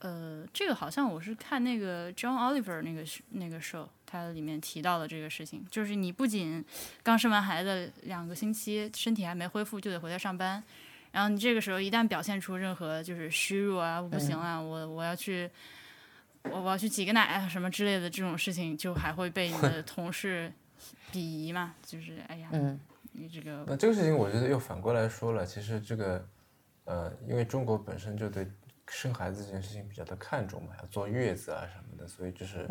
[0.00, 6.62] 呃，这个好像我是看那个 John Oliver 那个那个 show，它里面提到的这个事情，就是你不仅
[7.02, 10.62] 刚生完孩子两个星期，身体还没恢复就得回来上班。
[11.16, 15.50] 然后你这个时候一旦表现出任何就是虚弱啊，我不行了，我我要去，
[16.42, 20.52] 我我要去挤个奶啊什么之类的这种事情，就还会被你的 同事
[21.10, 21.74] 鄙夷嘛？
[21.82, 22.50] 就是哎呀，
[23.12, 26.28] 你这个那这个事情我觉得又反过来说了，其实这个
[26.84, 28.46] 呃，因为中国本身就对
[28.86, 32.68] 生孩子这件事情比较的看重嘛，要坐月子啊什么的，所以就是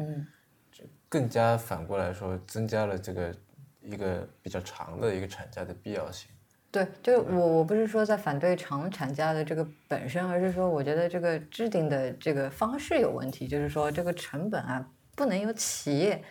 [0.72, 3.36] 就更加反过来说增加了这个
[3.82, 6.30] 一个比较长的一个产假的必要性。
[6.76, 16.22] 对，就我我不是说在反对长产假的这个本身，而是说我觉得这个制定的这个方式有问题，就是说这个成本啊不能由企业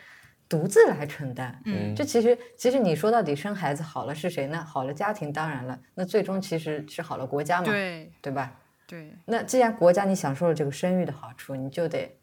[0.46, 1.58] 独自来承担。
[1.64, 4.62] 嗯，这其实其实你说到底生孩子好了是谁呢？
[4.62, 8.52] 好了家庭当然了，那最终其实是好了国家嘛，对对吧？
[8.86, 9.16] 对。
[9.24, 12.14] 那既然国家你享受了这个生育的好处，你就得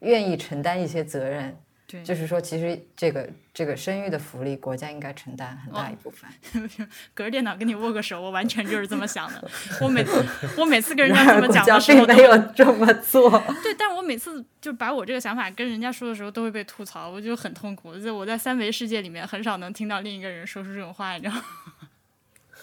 [0.00, 1.56] 愿意承担一些责任。
[2.04, 6.30] 就是说，其实这个这个生育的福利，国家应该承担很大一部分。
[7.12, 9.50] 隔着电脑跟你握个手，我完全就是这么想的。
[9.80, 10.24] 我每次
[10.56, 13.30] 我每次跟人家这么讲的时候，并没有这么做。
[13.62, 17.94] 对，但我每次就把我这个想法跟人家说的时候，都会被吐槽，我就很痛苦。
[17.98, 21.42] 就我在三维世界里面，很少能听到另一个人说出这种话，你知道吗？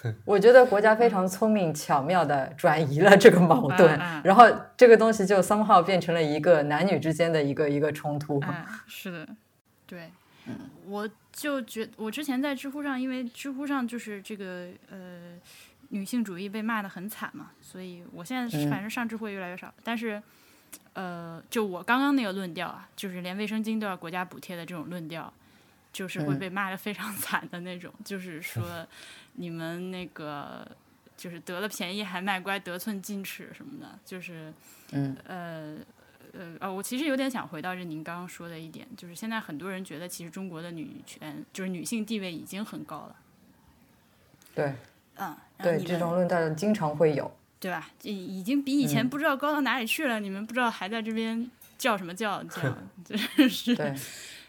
[0.26, 4.46] 我觉得国家非常聪明巧妙的转移了这个矛盾，然后
[4.78, 8.40] 这个东西就 somehow 变成了一个男女之间的一个一个冲突。
[8.48, 9.28] 嗯是的，
[9.86, 10.10] 对，
[10.86, 15.38] 我就觉我之前在知乎上，因为知乎上就是这个呃
[15.90, 19.74] 女性主义被骂的很惨嘛，所以我现在反正上知乎越来越少。
[19.84, 20.22] 但是
[20.94, 25.32] 呃，就我刚刚那个论调啊，就是连卫生巾都要国家补贴的这种论调。
[25.92, 28.64] 就是会被骂的非常惨的那种，就是说
[29.40, 30.68] 你们那个
[31.16, 34.54] 就是得了便宜还卖乖，得寸进尺什么的，就是
[34.92, 35.78] 嗯呃
[36.34, 43.16] 呃哦，我其实有点想回到这您刚刚说的一点，就是现在很多人觉得其实中国的女权就是女性地位已经很高了。
[44.54, 44.74] 对，
[45.16, 47.32] 嗯，对，这种论调经常会有，
[47.62, 47.90] 对吧？
[48.04, 52.78] 已经比以前不知道高到哪里去了，你们不知道还在这边叫什么叫叫，
[53.08, 53.18] 就
[53.48, 53.96] 是对，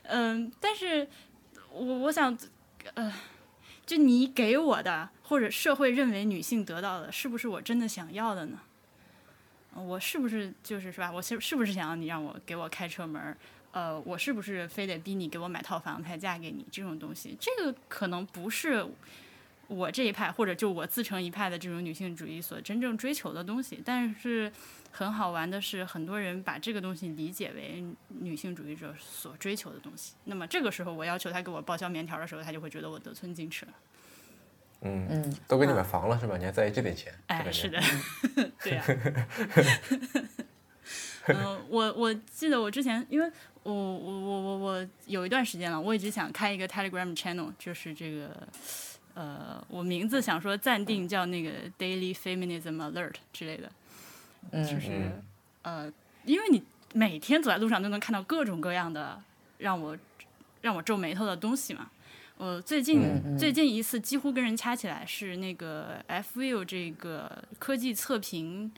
[0.02, 1.06] 嗯，但是。
[1.72, 2.36] 我我想，
[2.94, 3.12] 呃，
[3.90, 8.60] 就你给我的，或者社会认为女性得到的，是不是我真的想要的呢？
[9.74, 11.10] 我是不是就是是吧？
[11.10, 13.36] 我是是不是想要你让我给我开车门？
[13.72, 16.64] 呃，我是不是非得逼你给我买套房才嫁给你？
[16.70, 18.86] 这种东西，这个可能不是
[19.70, 24.52] 我这一派，或者就我自成一派的这种女性主义所真正追求的东西，但是。
[24.92, 30.14] 很好玩的是，很多人把这个东西理解为女性主义者所追求的东西。
[30.24, 33.72] 那么这个时候，我要求他给我报销棉条的时候，他就会觉得我得寸进尺了。
[34.80, 36.36] 嗯嗯，都给你买房了是吧？
[36.36, 37.14] 你还在意这点钱？
[37.28, 37.80] 哎，是的，
[38.64, 38.84] 对呀。
[41.28, 43.30] 嗯，我我记得我之前，因为
[43.62, 48.48] 我我我我我有一段时间了，我一直想开一个 Telegram channel，就是这个
[49.20, 53.70] 呃，我名字想说暂定叫那个 Daily Feminism Alert 之类的。
[54.50, 55.12] 就是，
[55.60, 55.92] 呃，
[56.24, 56.62] 因为你
[56.94, 59.22] 每天走在路上都能看到各种各样的
[59.58, 59.94] 让我
[60.62, 61.90] 让我皱眉头的东西嘛。
[62.38, 68.72] 我最近最近一次几乎跟人掐起来是那个 F View 这个科技测评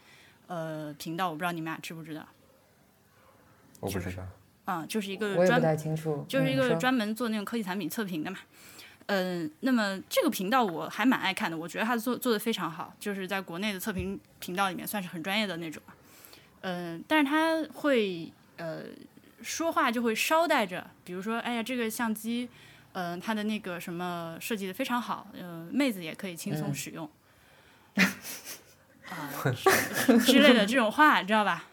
[0.48, 2.26] 呃频道，我不知道你们俩知不知道？
[3.78, 4.24] 我不知道。
[4.64, 8.38] 啊，就是一个专，不太清楚，就是一个专门做那种科技产品测评的嘛。
[8.40, 8.71] 嗯，
[9.60, 15.82] 那么这个频道我还蛮爱看的，我觉得他做做的非常好，就是在国内的测评频道里面算是很专业的那种。
[16.62, 18.84] 嗯，但是他会呃
[19.42, 22.48] 说话就会捎带着，比如说，哎呀，这个相机，
[22.92, 27.10] 嗯，它的那个什么设计的非常好，嗯，妹子也可以轻松使用，
[27.96, 29.28] 啊
[30.24, 31.64] 之类的这种话，你知道吧？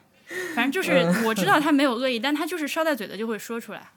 [0.55, 3.91] 反正就是我知道他没有恶意，但他就是捎带嘴的就会说出来。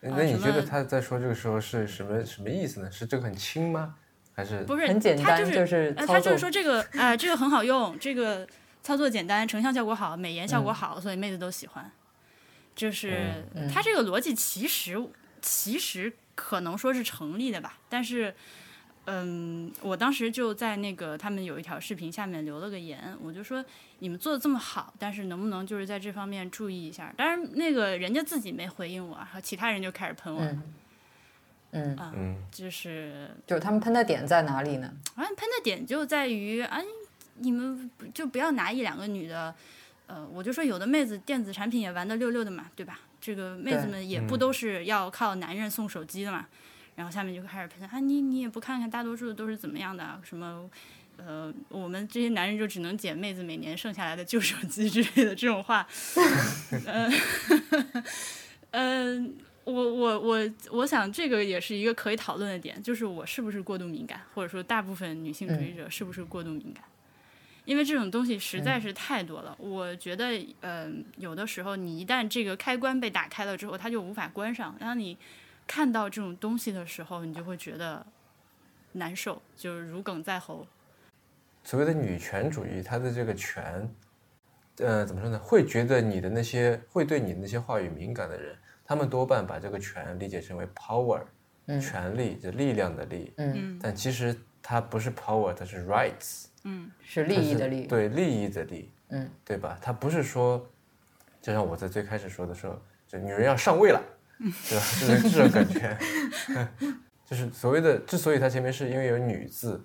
[0.00, 2.90] 那你觉得他在说这个时候是什么什么意思呢？
[2.90, 3.94] 是这个很轻吗？
[4.34, 5.44] 还是不是很简单？
[5.44, 8.46] 就是他就是说这个啊，这个很好用，这个
[8.82, 11.90] 操作简单，成像效果好，美颜效果好，所以妹子都喜欢。
[12.74, 14.96] 就是他这个逻辑其实
[15.42, 18.34] 其实可能说是成立的吧，但是。
[19.12, 23.64] 嗯，我当时就在那个他们有一条视频下面留了个言，我就说
[23.98, 27.12] 你们做的这么好，但是能不能就是在这方面注意一下？
[27.16, 30.40] 当然，那个人家自己没回应我，然后其他人就开始喷我。
[31.72, 34.92] 嗯嗯，就是就是他们喷的点在哪里呢？
[35.16, 36.80] 啊，喷的点就在于啊，
[37.38, 39.52] 你们就不要拿一两个女的，
[40.06, 43.00] 呃，我就说有的妹子电子产品也玩的溜溜的嘛，对吧？
[43.20, 46.46] 这个妹子们也不都是要靠男人送手机的嘛。
[47.00, 50.20] 然后下面就开始喷啊，你你也不看看大多数都是怎么样的？
[50.22, 50.68] 什么，
[51.16, 55.86] 呃，我们这些男人就只能捡妹子每年剩下来的旧手机之类的这种话。
[56.84, 57.10] 嗯，
[58.72, 59.34] 嗯，
[59.64, 66.84] 我我我我想这个也是一个可以讨论的点，就是我是不是过度敏感，或者说大部分女性主义者是不是过度敏感？
[67.64, 69.56] 因为这种东西实在是太多了。
[69.58, 75.16] 我觉得，嗯，有的时候你一旦这个开关被打开了之后，它就无法关上，然后你。
[75.70, 78.04] 看到这种东西的时候，你就会觉得
[78.90, 80.66] 难受，就是如鲠在喉。
[81.62, 83.88] 所谓的女权主义，它的这个权，
[84.78, 85.38] 呃，怎么说呢？
[85.38, 91.22] 会觉得你的那些会对你那些话语敏感的人，他们多半把这个权理解成为 power，
[91.80, 93.32] 权力，就力量的力。
[93.36, 93.78] 嗯。
[93.80, 99.78] 但其实它不是 power，它是 rights，嗯，是利益的利，对利益的利，嗯，对吧？
[99.80, 100.68] 它不是说，
[101.40, 104.02] 就像我在最开始说的时候，就女人要上位了，
[104.68, 104.84] 对吧？
[105.00, 105.98] 就是这种感觉，
[107.26, 109.84] 就是所谓的之所以它前面是因为有女字，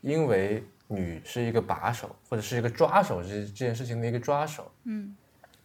[0.00, 5.14] 因为女是一个把手或者是一个抓手，这这件事情的一个抓手，嗯，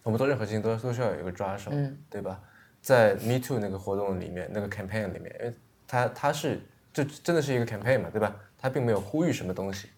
[0.02, 2.40] 我们做任何事情都都需要有一个抓手，嗯，对吧？
[2.82, 5.54] 在 Me Too 那个活动里面，那个 campaign 里面，因为
[5.86, 6.60] 它它是
[6.92, 8.34] 就真的是一个 campaign 嘛，对吧？
[8.58, 9.88] 它并没有呼吁什么东西，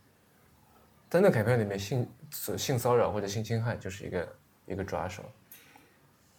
[1.09, 2.09] 在那 campaign 里面，性
[2.57, 4.29] 性骚扰或者性侵害就是一个
[4.67, 5.25] 一个抓手，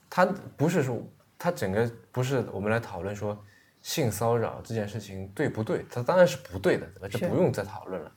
[0.09, 0.25] 它
[0.55, 1.01] 不是说
[1.37, 3.37] 它整个不是我们来讨论说
[3.81, 7.07] 性骚扰这件事情对不对，它当然是不对的，对吧？
[7.09, 8.11] 这不用再讨论了。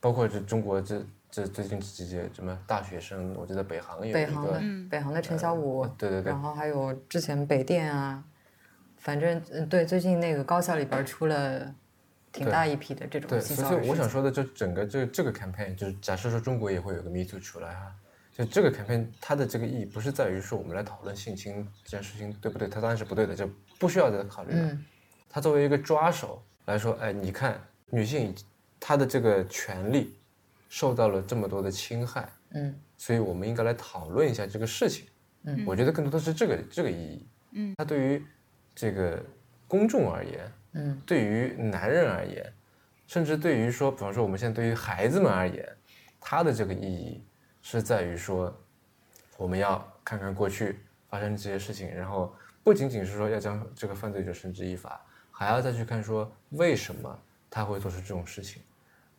[0.00, 8.22] 包括这中国这这最近这几届什么大学生，我记得北航有一个北航的，北航的陈小武，对对对然后还有之前北电啊，
[8.96, 11.74] 反正嗯对，最近那个高校里边出了
[12.30, 13.80] 挺大一批的这种对，性所。
[13.80, 17.92] 以我想说的，就整个这这个 campaign，就是假设说中国也会有个 Me Too 出来哈，
[18.38, 24.60] 就这个 campaign 它的这个意义不是在于说我们来讨论性侵这件事情对不对，它当然是不对的，就不需要再考虑了。
[24.60, 24.84] 嗯
[25.30, 27.60] 它作为一个抓手来说，哎，你看
[27.90, 28.34] 女性
[28.80, 30.16] 她的这个权利
[30.70, 35.04] 受到了这么多的侵害，嗯所以我们应该来讨论一下这个事情。
[35.42, 37.28] 嗯我觉得更多的是这个这个意义。
[37.52, 38.24] 嗯，它对于
[38.74, 39.22] 这个
[39.66, 42.50] 公众而言，嗯对于男人而言，
[43.06, 45.68] 甚至对于说，比方说我们现在对于孩子们而言，
[46.20, 47.22] 它的这个意义
[47.62, 48.54] 是在于说，
[49.36, 55.00] 我们要看看过去发生这些事情，然后不仅仅是说要将这个犯罪者绳之以法，
[55.30, 57.18] 还要再去看说为什么
[57.50, 58.62] 他会做出这种事情，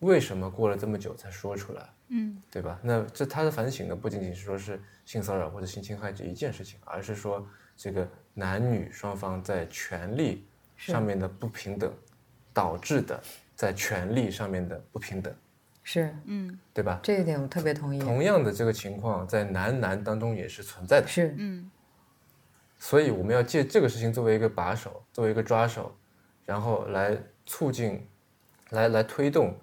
[0.00, 2.78] 为什么过了这么久才说出来，嗯对吧？
[2.82, 10.44] 那这他的反省呢，不仅仅是说是性骚扰或者性侵害这一件事情，而是说这个男女双方在权利
[10.76, 11.92] 上面的不平等
[12.52, 13.20] 导致的
[13.54, 15.34] 在权利上面的不平等，
[15.92, 17.00] 是嗯对吧？
[17.02, 17.98] 这一点我特别同意。
[17.98, 21.68] 同样的这个情况在男男当中也是存在的，是嗯
[22.78, 25.92] 所以我们要借这个事情作为一个把手，作为一个抓手，
[26.46, 28.06] 然后来促进，
[28.70, 29.58] 来来推动，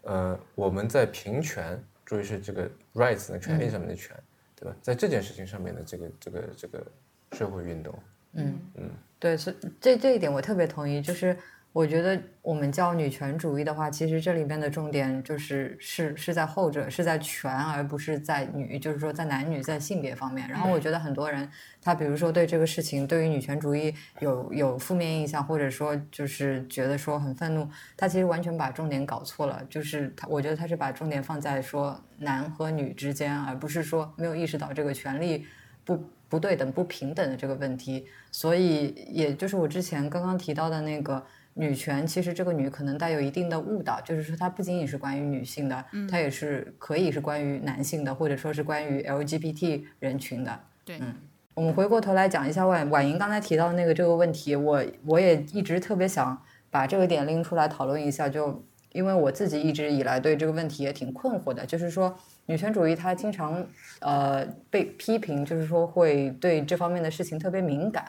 [0.00, 4.16] 呃，我们在平权，注意是这个 rights 的权利上面的权，
[4.58, 4.74] 对吧？
[4.80, 6.86] 在这件事情上面的这个这个这个
[7.32, 7.94] 社会运动，
[8.32, 11.02] 嗯嗯，对，是这这一点我特别同意。
[11.02, 11.36] 就是
[11.76, 20.48] 我觉得我们叫女权主义的话，其实这里边的重点就是是是在后者，是在权，而不是在女，就是说在男女在性别方面。
[20.48, 21.46] 然后我觉得很多人
[21.82, 29.62] 他比如说对这个事情，对于女权主义有有负面印象，或者说就是觉得说很愤怒，他其实完全把重点搞错了。
[29.68, 35.44] 就是他，我觉得他是把重点放在说男和女之间，而不是说没有意识到这个权利
[35.84, 38.06] 不不对等、不平等的这个问题。
[38.32, 41.22] 所以，也就是我之前刚刚提到的那个
[41.58, 50.60] 女权，其实这个女可能带有一定的误导，就是说它不仅仅是关于女性的，它也是可以是关于男性的，或者说是关于 LGBT 人群的。
[50.84, 51.14] 对，嗯
[51.54, 56.38] 我们回过头来讲一下婉婉莹刚才提到的那个这个问题，我我也一直特别想
[56.70, 63.66] 把这个点拎出来讨论一下，就因为我自己一直以来对这个问题也挺困惑的，就是说女权主义它经常
[64.00, 68.04] 呃被批评，就是说会对这方面的事情特别敏感，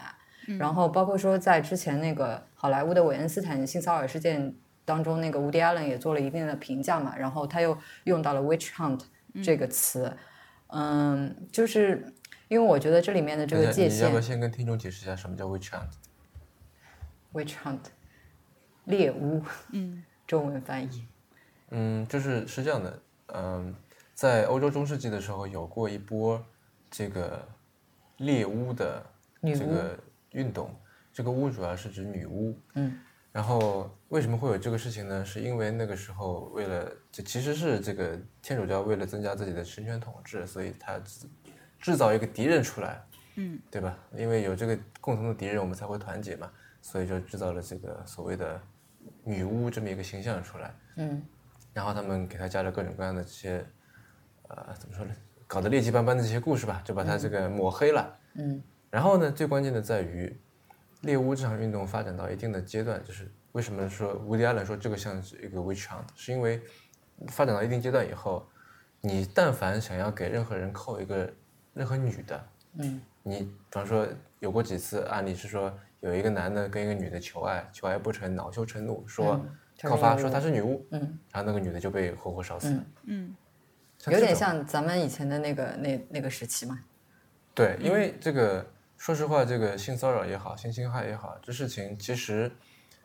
[0.57, 4.53] 然后包括说在之前那个好莱坞的韦恩斯坦性骚扰事件
[4.85, 9.01] 当中，那个伍迪·艾伦也做了一定的评价嘛，然后他又用到了 witch hunt
[9.43, 10.11] 这个词，
[10.67, 12.13] 嗯，就是
[12.47, 15.69] 因为我觉得这里面的这个界限你要不要先跟听众解释一下什么叫 witch
[17.33, 17.79] hunt？witch hunt
[18.85, 19.41] 猎巫，
[19.71, 20.03] 嗯。
[20.27, 21.07] 中文翻译，
[21.69, 23.73] 嗯，就是是这样的，嗯，
[24.13, 26.45] 在欧洲中世纪的时候有过一波
[26.91, 27.47] 这个
[28.17, 29.01] 猎巫的
[29.41, 29.97] 这个
[30.37, 30.69] 运动，
[31.11, 32.99] 这个巫主要是指女巫，嗯，
[33.31, 35.25] 然后为什么会有这个事情呢？
[35.25, 41.27] 是因为那个时候为了这其实是这个天主教为了增加自己的神权统治，所以他制
[41.79, 43.03] 制造一个敌人出来，
[43.35, 43.97] 嗯对吧？
[44.15, 46.51] 因为有这个共同的敌人，我们才会团结嘛，
[46.81, 48.61] 所以就制造了这个所谓的
[49.23, 50.73] 女巫这么一个形象出来。
[50.97, 51.21] 嗯
[51.73, 53.65] 然后他们给他加了各种各样的这些，
[54.47, 55.13] 呃，怎么说呢？
[55.45, 58.17] 搞得劣迹斑斑的这些故事吧，就把他这个抹黑了。
[58.33, 60.35] 嗯然后呢，最关键的在于，
[61.01, 66.61] 猎巫这场运动发展到一定的阶段，就是为什么说乌迪·艾伦说这个像是一个 witch hunt，是因为
[67.27, 68.47] 发展到一定阶段以后，
[69.01, 71.31] 你但凡想要给任何人扣一个
[71.73, 72.47] 任何女的，
[72.79, 73.01] 嗯。
[73.23, 74.07] 你比方说
[74.39, 81.01] 有过几次案例是说有一个男的跟一个女的求爱，求爱不成，恼羞成怒，说嗯告发说她是女巫，嗯，
[81.33, 82.85] 然后那个女的就被活活烧死了。
[83.03, 83.25] 嗯。
[83.25, 83.35] 嗯
[84.13, 86.79] 有点像咱们以前的那个那那个时期嘛，
[87.55, 88.63] 对，因为这个，
[88.97, 92.51] 说实话，这个性骚扰也好，性侵害也好，这事情其实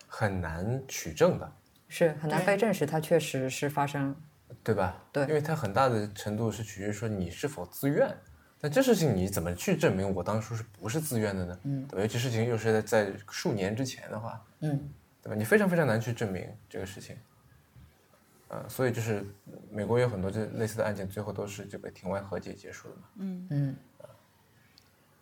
[0.09, 1.53] 很难取证的。
[1.89, 4.17] 是很难被证实，它确实是发生，
[4.65, 5.05] 对吧？
[5.13, 8.11] 对，因为它很大的程度是取决于说你是否自愿。
[8.61, 11.59] 那这事情你怎么去证明我当初是不是自愿的呢？
[11.65, 12.07] 嗯，对吧？
[12.11, 14.89] 这事情又是在在数年之前的话，嗯，
[15.23, 15.35] 对吧？
[15.37, 17.17] 你非常非常难去证明这个事情。
[18.49, 19.25] 呃，所以就是
[19.71, 23.03] 美国有很多这类似的案件，最后都是这个庭外和解结束的嘛。
[23.17, 23.77] 嗯嗯。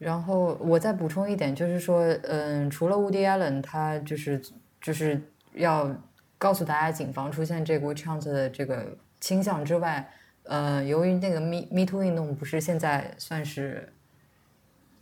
[0.00, 4.40] 然后我再补充一点，就是说，嗯，除了 Woody Allen，他就是
[4.80, 5.20] 就是
[5.52, 5.94] 要
[6.38, 10.10] 告诉大家，警方出现这个 witch hunt 的这个倾向之外，
[10.44, 13.92] 呃，由于那个 Me Me Too 运动不是现在算是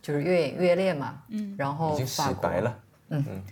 [0.01, 3.25] 就是越演越烈嘛，嗯，然后已经洗白了，嗯。
[3.29, 3.43] 嗯。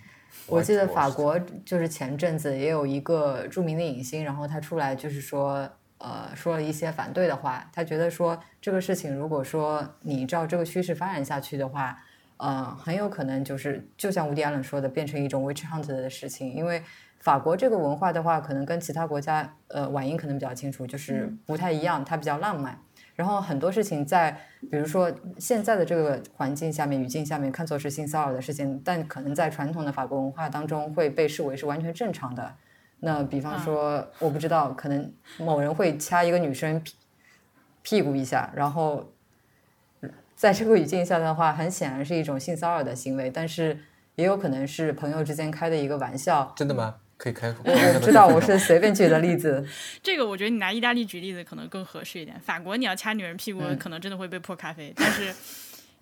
[0.47, 5.67] 我记得法国就是前阵子也有一个著名的影星，然后他出来就是说，
[5.99, 7.69] 呃，说了一些反对的话。
[7.73, 11.97] 他觉得说这个事情，如果说你照这个趋势发展下去的话，
[12.37, 16.53] 呃，很有可能就是就像吴迪安伦说的，变成一种 witch hunt 的事情。
[16.53, 16.83] 因为
[17.19, 22.79] 法国这个文化的话，可能跟其他国家，呃，晚英可能比较清楚，就是不太一样，它比较浪漫。
[23.15, 24.31] 然后很多事情在，
[24.69, 32.53] 比如说现在的这个环境下面、语境下面，看作是性骚扰的事情，但可能在传统的法国文化当中会被视为是完全正常的。
[32.99, 36.93] 那比方说，我不知道，可能某人会掐一个女生屁
[37.81, 39.13] 屁股一下，然后
[40.35, 43.79] 在这个语境下的话，很显然是一种性骚扰的行为，但是
[44.15, 46.53] 也有可能是朋友之间开的一个玩笑。
[46.55, 46.95] 真的吗？
[47.17, 47.63] 可以开口。
[47.65, 49.65] 我知道，我是随便举的例子。
[50.03, 52.39] 这个我觉得你拿意大利举例子可能更合适一点。
[52.39, 54.93] 法国你要掐女人屁股，可能真的会被泼咖啡。
[54.95, 55.33] 但是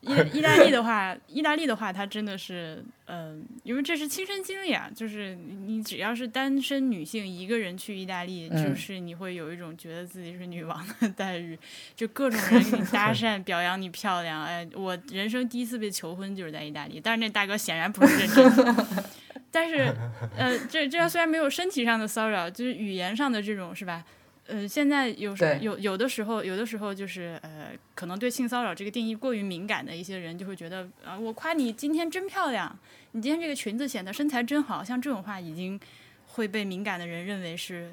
[0.06, 4.90] 意意大利的话，意大利的话，它真的是，嗯，因为这是亲身经历啊。
[4.96, 11.58] 就是你只要是单身女性一个人去意大利，就是你会有一种觉得自己是女王的 待遇，
[11.96, 14.44] 就各种人给你搭 讪，表扬你漂亮。
[14.44, 18.76] 哎，我人生第一次被求婚就是在意大利，但是那大哥显然不是认真。
[19.52, 19.94] 但是，
[20.38, 24.04] 呃，这这虽然没有身体上的骚扰，就是语言上的这种，是吧？
[24.48, 32.78] 呃，现在有时有有的时候，有的时候就是呃，可能对性骚扰这个定义过于敏感的一些人，就会觉得啊，我夸你今天真漂亮，
[33.12, 35.80] 你今天这个裙子显得身材真好，像这种话已经
[36.28, 37.92] 会被敏感的人认为是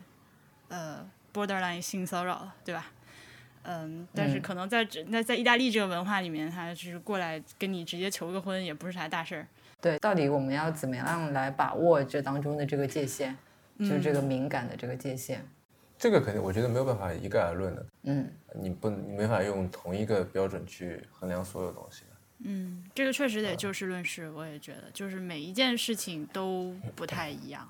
[0.68, 2.92] 呃 borderline 性骚扰了，对吧？
[3.64, 9.46] 嗯，但是可能在那在意大利这个文化里面，他就是过来跟你直接求个婚，也不是啥大事儿。
[9.80, 13.36] 对，到底我们要怎么样来把握这当中的这个界限，
[13.78, 15.46] 就是这个敏感的这个界限？
[16.02, 17.86] 这个肯定，我觉得没有办法一概而论的。
[18.02, 22.06] 嗯，你不，你没法用同一个标准去衡量所有东西的。
[22.40, 27.68] 嗯，这个确实得就事论事，我也觉得，就是每一件事情都不太一样。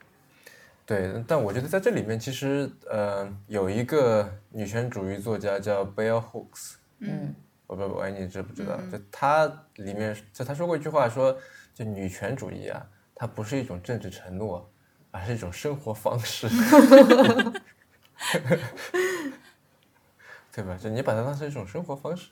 [0.84, 6.74] 对，但我觉得在这里面，其实呃，有一个女权主义作家叫 Bell Hooks。
[6.98, 7.34] 嗯。
[7.66, 8.78] 我不不，你知不知道？
[8.92, 9.46] 就他
[9.76, 11.34] 里面，就他说过一句话，说
[11.74, 14.70] 就女权主义啊，它不是一种政治承诺，
[15.16, 16.48] 而是一种生活方式，
[20.52, 20.76] 对吧？
[20.76, 22.28] 就你把它当成一种生活方式，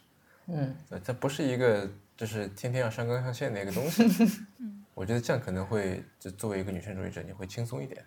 [0.46, 4.02] 嗯，它不是一个就是天天要上纲上线的一个东西。
[4.94, 8.04] 我觉得这样可能会，就作为一个女权主义者，你会轻松一点。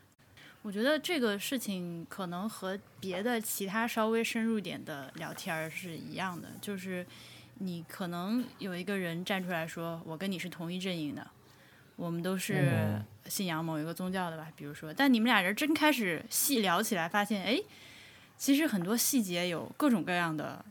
[0.62, 7.06] 我觉得这个事情可能和别的其他稍微深入点的聊天是一样的，就是
[7.56, 11.26] 你可能有一个人站出来说：“我跟你是同一阵营的，
[11.96, 17.60] 我们都是信仰某一个宗教的吧？”比如说，但你们俩人真开始细聊起来，发现哎，
[18.38, 20.64] 其实很多细节有各种各样的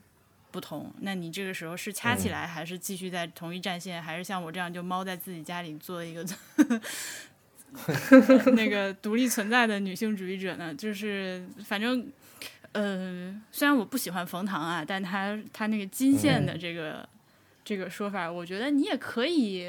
[0.51, 0.93] 不同。
[1.01, 6.25] 那你这个时候是掐起来，还是继续在同一战线，还是像我这样就猫在自己家里做一个？
[8.55, 12.09] 那个独立存在的女性主义者呢，就是反正，
[12.71, 17.07] 呃，虽然我不喜欢冯唐啊，但他他那个金线的这个
[17.67, 19.67] 这个说法，我觉得你也可以，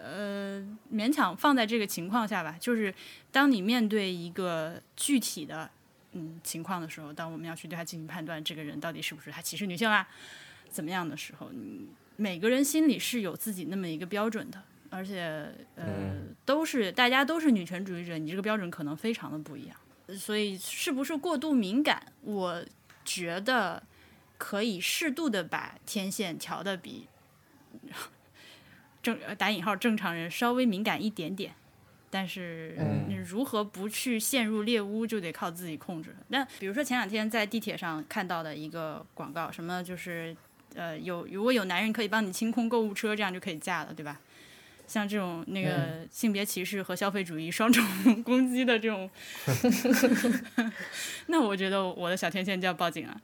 [0.00, 2.56] 呃，勉强放在这个情况下吧。
[2.60, 2.94] 就是
[3.32, 5.68] 当你面对一个具体的
[6.12, 10.08] 嗯情况的时候，当我们要去对他进行判断，这个人到底是不是他歧视女性啊，
[10.70, 14.62] 怎么样的时候，你每个人心里是有自己那么一个标准的。
[14.90, 19.76] 而且，呃，都是大家都是女权主义者，你这个标准可能非常的不一样，
[20.16, 22.00] 所以是不是过度敏感？
[22.20, 22.64] 我
[23.04, 23.82] 觉得
[24.38, 27.06] 可以适度的把天线调的比
[29.02, 31.54] 正打引号正常人稍微敏感一点点，
[32.08, 32.76] 但是
[33.08, 36.14] 你如何不去陷入猎巫，就得靠自己控制。
[36.28, 40.36] 那比如说前两天在地铁上看到的一个广告，什么就是
[40.74, 44.20] 呃有如果有男人可以帮你清空购物车，这样就可以嫁了，对吧？
[44.86, 47.84] 像这种那个性别歧视和消费主义双重
[48.24, 49.10] 攻击的这种，
[51.28, 53.20] 那我觉得我的小天线就要报警了。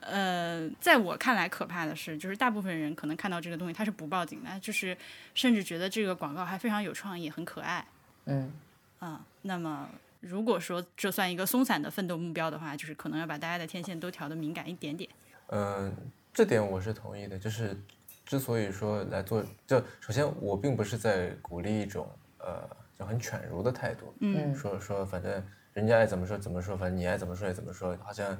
[0.00, 4.96] 呃，在我看来，可怕的是，就是大部分人可能看到这个东西，他是不报警的，就是
[5.34, 7.84] 甚至觉得这个广告还非常有创意，很可爱。
[8.26, 8.52] 嗯，
[9.00, 9.88] 啊，那么
[10.20, 15.08] 如果说这算一个松散的奋斗目标的话，就是可能要把大家的天线都调的敏感一点点。
[15.48, 15.94] 嗯，
[16.32, 17.38] 这点我是同意的。
[17.38, 17.76] 就是
[18.24, 22.08] 之所以说来做，就首先我并不是在鼓励一种
[22.38, 22.68] 呃
[22.98, 25.42] 就很犬儒的态度，嗯，说说反正
[25.72, 28.38] 人家爱怎么说怎么说，反正你爱怎么说也怎么说，好像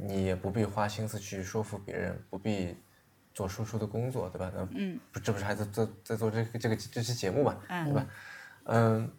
[0.00, 2.76] 你也不必花心思去说服别人，不必
[3.32, 4.50] 做输出的工作，对吧？
[4.54, 8.06] 那嗯，不这不是还在做在做这个这个这期节目嘛，嗯对吧？
[8.64, 9.10] 嗯，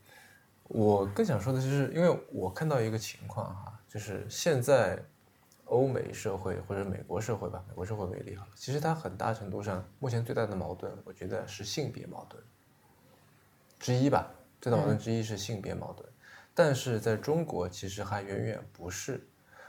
[0.64, 5.04] 我更想说的就是，因为我看到一个情况哈，就是现在
[5.66, 12.42] 欧美社会或者美国社会吧，美国社会为例好了，其实它很大程度上目前最大的矛盾，我觉得是性别矛盾
[13.80, 14.32] 之一吧。
[14.62, 16.08] 最大矛盾之一是性别矛盾，
[16.54, 19.28] 但是在中国其实还远远不是。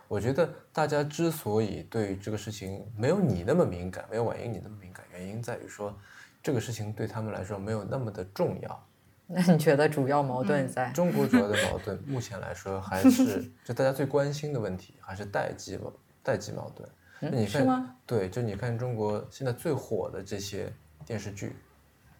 [0.08, 5.96] 我觉得大家之所以对这个事情没有你那么敏感，没有婉莹你那么敏感，原因在于说
[6.42, 8.86] 这个事情对他们来说没有那么的重要。
[9.28, 10.92] 那你觉得主要矛盾在？
[10.92, 15.92] 中国主要的矛盾，目前来说还是 就大家最关心的问题，还是代际矛
[16.22, 16.88] 代际矛盾。
[17.18, 17.96] 那你看，是吗？
[18.06, 20.72] 对，就你看中国现在最火的这些
[21.04, 21.56] 电视剧，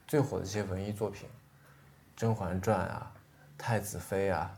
[0.09, 1.29] 最火的这些文艺作品，
[2.17, 3.13] 《甄嬛传》啊，
[3.57, 4.53] 《太子妃》啊，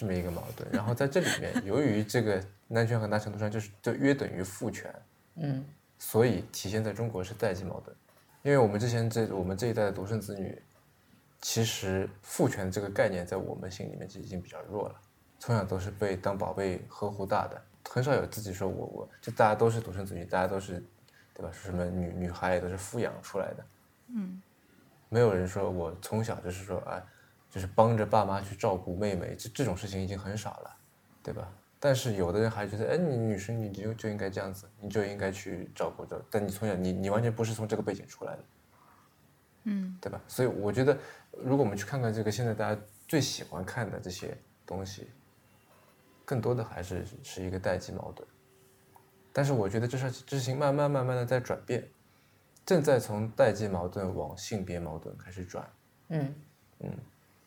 [0.00, 0.66] 这么一个矛盾。
[0.72, 4.94] 然后在这里面， 由于这个男权很大程度上就是就约等于父权，
[5.36, 5.62] 嗯。
[6.02, 7.94] 所以体现在中国是代际矛盾，
[8.42, 10.58] 因为我们之前这我们这一代的独生子女，
[11.42, 14.94] 其实父权这个概念在我们心里面就已经比较弱了，
[15.38, 20.82] 从小都是被当宝贝呵护大的，很少有自己说我我就大家都是独生子女，大家都是，
[21.34, 21.52] 对吧？
[21.52, 23.66] 说什么女女孩也都是富养出来的，
[24.14, 24.40] 嗯，
[25.10, 27.02] 没有人说我从小就是说哎，
[27.50, 30.76] 就是帮着爸妈去照顾妹妹，这这种事情已经很少了，
[31.22, 31.52] 对吧？
[31.82, 36.22] 但是有的人还觉得，哎，你女生你就就应该这样子，你就应该去照顾着。
[36.30, 38.44] 但你从小你你完全不是从这个背景出来的，
[39.64, 40.20] 嗯对吧？
[40.28, 40.96] 所以我觉得，
[41.42, 44.36] 如果我们去看看这个现在大家最喜欢看的这些
[44.66, 45.10] 东西，
[46.24, 48.28] 更多的还是是一个代际矛盾。
[49.32, 51.88] 但是我觉得这事这事情慢慢慢慢的在转变，
[52.66, 55.66] 正在从代际矛盾往性别矛盾开始转。
[56.08, 56.34] 嗯
[56.80, 56.90] 嗯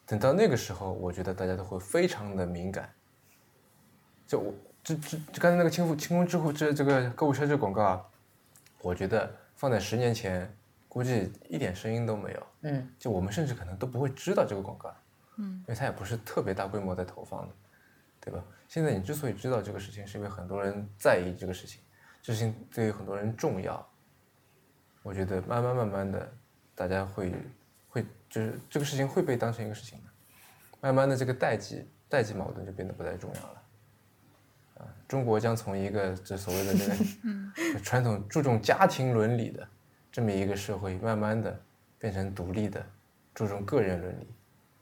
[0.05, 2.89] 等到那个时候，我觉得大家都会非常的敏感。
[4.27, 4.53] 就我
[4.83, 8.05] 这这就刚才那个清富清空支付这这个购物车这个广告啊，
[8.81, 10.51] 我觉得放在十年前，
[10.87, 12.47] 估计一点声音都没有。
[12.61, 14.93] 嗯就我们甚至可能都不会知道这个广告，
[15.37, 17.53] 嗯因为它也不是特别大规模在投放的，
[18.19, 18.43] 对吧？
[18.67, 21.81] 现在你之所以知道这个事情，是因为很多人在意这个事情，
[22.21, 23.85] 这事情对于很多人重要。
[25.03, 26.33] 我觉得慢慢慢慢的，
[26.73, 27.33] 大家会
[27.93, 30.09] 会就是这个事情会被当成一个事情的，
[30.81, 33.63] 慢慢的这个代际代际矛盾就变得不太重要了。
[34.79, 39.67] 啊，中国将从一个这所谓的这个 传统注重家庭伦理的
[40.11, 41.61] 这么一个社会，慢慢的
[41.99, 42.83] 变成独立的、
[43.35, 44.27] 注重个人伦理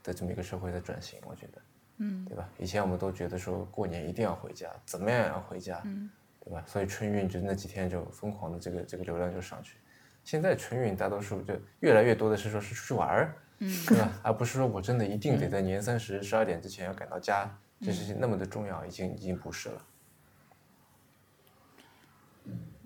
[0.02, 1.20] 的这么一个社会的转型。
[1.26, 1.62] 我觉得，
[1.98, 2.48] 嗯对吧？
[2.58, 6.10] 以前我们都觉得说过年一定要回家，怎么样也要回家，嗯
[6.46, 6.64] 对吧？
[6.66, 9.76] 所以春运就那几天就疯狂的这个这个流量就上去。
[10.24, 14.12] 现在春运大多数就越来越多的是说是出去玩儿，嗯对吧？
[14.24, 17.50] 而不是说我真的一定得在年三十十二点之前要赶到家，
[17.82, 19.86] 这事情那么的重要，已经已经不是了。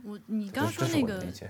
[0.04, 1.50] 我你刚说那个我的理解。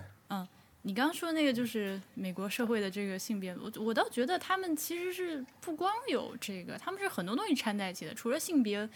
[0.87, 8.13] 你刚刚说那个就是美国社会的这个性别，我我倒觉得他们其实是不光有这个，他们是很多东西掺在一起的。
[8.13, 8.87] 除了性别，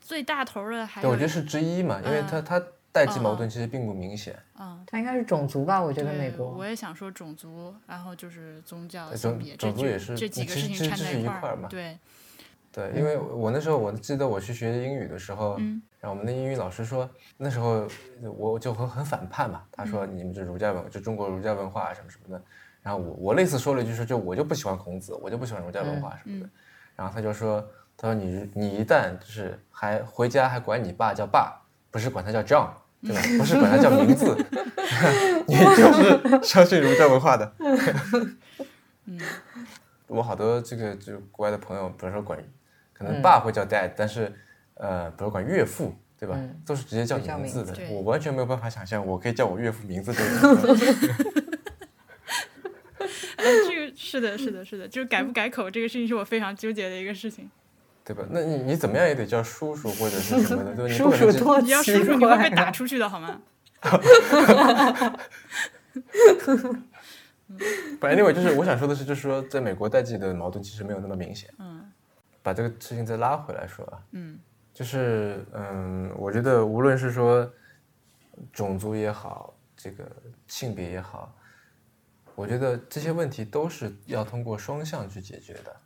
[0.00, 4.38] 最大头的还对，有我觉得是之一嘛，因为它嗯它代际矛嗯盾其实并不明显。
[4.58, 5.80] 嗯，它应该是种族吧？
[5.80, 11.98] 我觉得美国我也想说种族，然后就是宗教、呃种性别，种族也是这几个事其实其实情掺在是一块儿块嘛对，
[12.72, 17.88] 对，因为我那时候我记得我去学英语的时候，嗯然后我们的英语老师说，那时候
[18.36, 22.42] 我就很很反叛嘛，他说你们这儒家文，就中国儒家文化什么什么的，
[22.82, 26.48] 然后我我类似说了一句说，就我就不喜欢孔子，我就不喜欢儒家文化什么的，
[26.94, 27.60] 然后他就说，
[27.96, 31.60] 他说你你一旦就是还回家还管你爸叫爸，
[31.90, 32.70] 不是管他叫 John，
[33.02, 33.20] 对吧？
[33.38, 34.36] 不是管他叫名字，
[35.46, 37.52] 你就是相信儒家文化的。
[39.06, 39.18] 嗯
[40.06, 42.38] 我好多这个就国外的朋友，比如说管，
[42.94, 44.32] 可嗯能爸会叫 dad，、但是
[44.74, 46.34] 呃，比如管岳父，对吧？
[46.38, 47.82] 嗯都是直接叫名字的字。
[47.90, 50.30] 我完全没有办法想象，我可以叫我岳父名字这个。
[53.36, 57.50] 哎这个是的，是的，是的，就是改不改口这个事情是我非常纠结的一个事情。
[58.08, 58.24] 对吧？
[58.30, 60.90] 那你你怎么样也得叫叔叔或者是什么的，对吧？
[60.90, 62.38] 你 叔不可能是叔多你要叔叔，你会！
[62.48, 63.38] 被打出去的好吗？
[68.00, 71.52] 不，anyway，就是我想说的是，就是说，在美国代际的矛盾其实没有那么明显。
[71.58, 71.84] 嗯
[72.42, 74.38] 把这个事情再拉回来说啊，嗯
[74.72, 77.50] 就是嗯，我觉得无论是说
[78.52, 80.04] 种族也好，这个
[80.46, 81.34] 性别也好，
[82.34, 85.76] 我觉得这些问题都是要通过双向去解决的。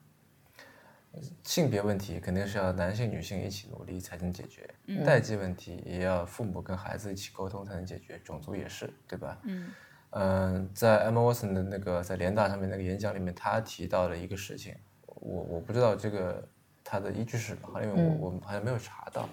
[1.45, 4.69] 性别问题肯定是要男性、女性一起努力才能解决，
[5.05, 9.39] 代际问题也要父母跟孩子一起沟通才能解决，种族也是，对吧？
[9.45, 9.71] 嗯
[10.11, 14.77] 嗯，在 Emma Watson 的那个在联大上面那个演讲里面，他提到了一个事情，
[15.07, 16.47] 我我不知道这个
[16.85, 19.29] 他的依据是什么，因为我我好像没有查到。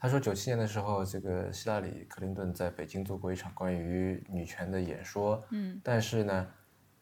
[0.00, 6.46] 他说九七年的时候，这个希拉里·克林顿在北京做过一场关于女权的演说，嗯，但是呢，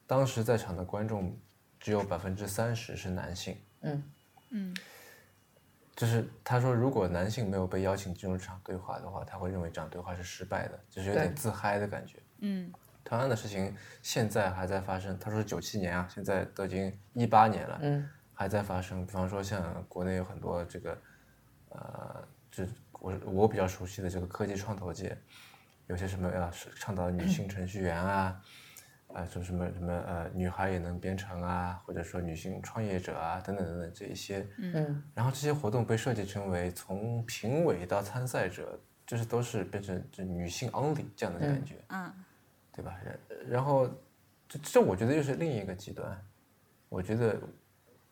[0.05, 1.37] 当时在场的观众
[1.79, 4.03] 只有百分之三十是男性，嗯。
[4.51, 4.75] 嗯，
[5.95, 12.17] 就是他说，如果男性没有被邀请进入这场对话的话，他会认为这场对话是失败的，就是有点自嗨的感觉。
[12.39, 12.71] 嗯，
[13.03, 15.17] 同样的事情现在还在发生。
[15.17, 19.05] 他说九七年啊，现在都已经一八年了，嗯，还在发生。
[19.05, 20.97] 比方说像国内有很多这个，
[21.69, 25.17] 呃，就我我比较熟悉的这个科技创投界，
[25.87, 28.41] 有些什么要是倡导女性程序员啊。
[29.13, 42.11] 啊，什么什么什么呃，女孩也能编程啊，或者说女性创业者啊，等等等等这一些，嗯，然后这些活动被设计成为从评委到参赛者，就是都是变成就女性 only 这样的感觉，嗯，
[42.71, 42.97] 对吧？
[43.03, 43.19] 然
[43.49, 43.89] 然后
[44.47, 46.19] 这这我觉得又是另一个极端，
[46.89, 47.39] 我觉得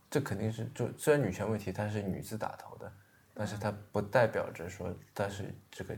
[0.09, 2.91] 这肯定是就虽然女权问题它是女字打头的，
[3.33, 5.95] 但是它不代表着说它是这个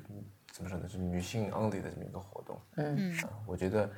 [0.52, 0.88] 怎么说呢？
[0.88, 3.14] 是女性 only 的这么一个活动，嗯，
[3.45, 3.90] 我觉得。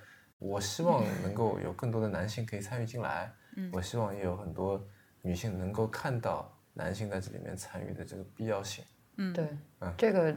[0.44, 4.86] 我希望能够有更多的男性可以参与进来，嗯我希望也有很多
[5.22, 8.84] 女性能够看到男性在这里面参与的这个必要性。
[9.18, 9.48] 嗯，对，
[9.80, 10.36] 嗯这个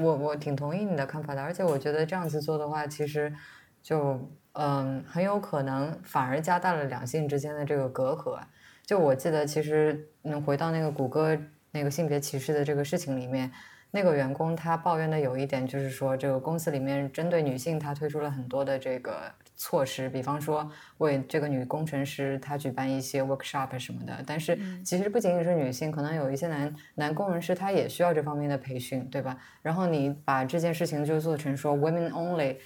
[0.00, 3.32] 我我挺同意你的看法的，而且我觉得这样子做的话，其实
[3.80, 4.18] 就
[4.52, 8.40] 嗯很有可能反而加大了两性之间的这个隔阂。
[8.84, 11.38] 就我记得，其实能回到那个谷歌
[11.70, 13.52] 那个性别歧视的这个事情里面。
[13.90, 24.22] 那个员工他抱怨的有一点就是说，这个公司里面针对女性，他推出了很多的这个措施，比方说为这个女工程师她举办一些 workshop 什么的。
[24.26, 29.38] 但是其实不仅仅是女性，可能有一些男男工程师他也需要这方面的培训，对吧？
[29.62, 32.56] 然后你把这件事情就做成说 women only，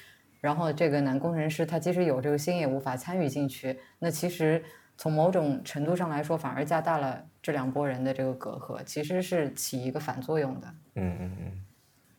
[0.41, 4.63] 然后这个男工程师他即使有这个心也无法参与进去，那其实。
[5.01, 10.75] 从某种程度上来说，反而加大了这两拨人的这个隔阂，其实是起一个反作用的。
[10.97, 11.65] 嗯嗯嗯。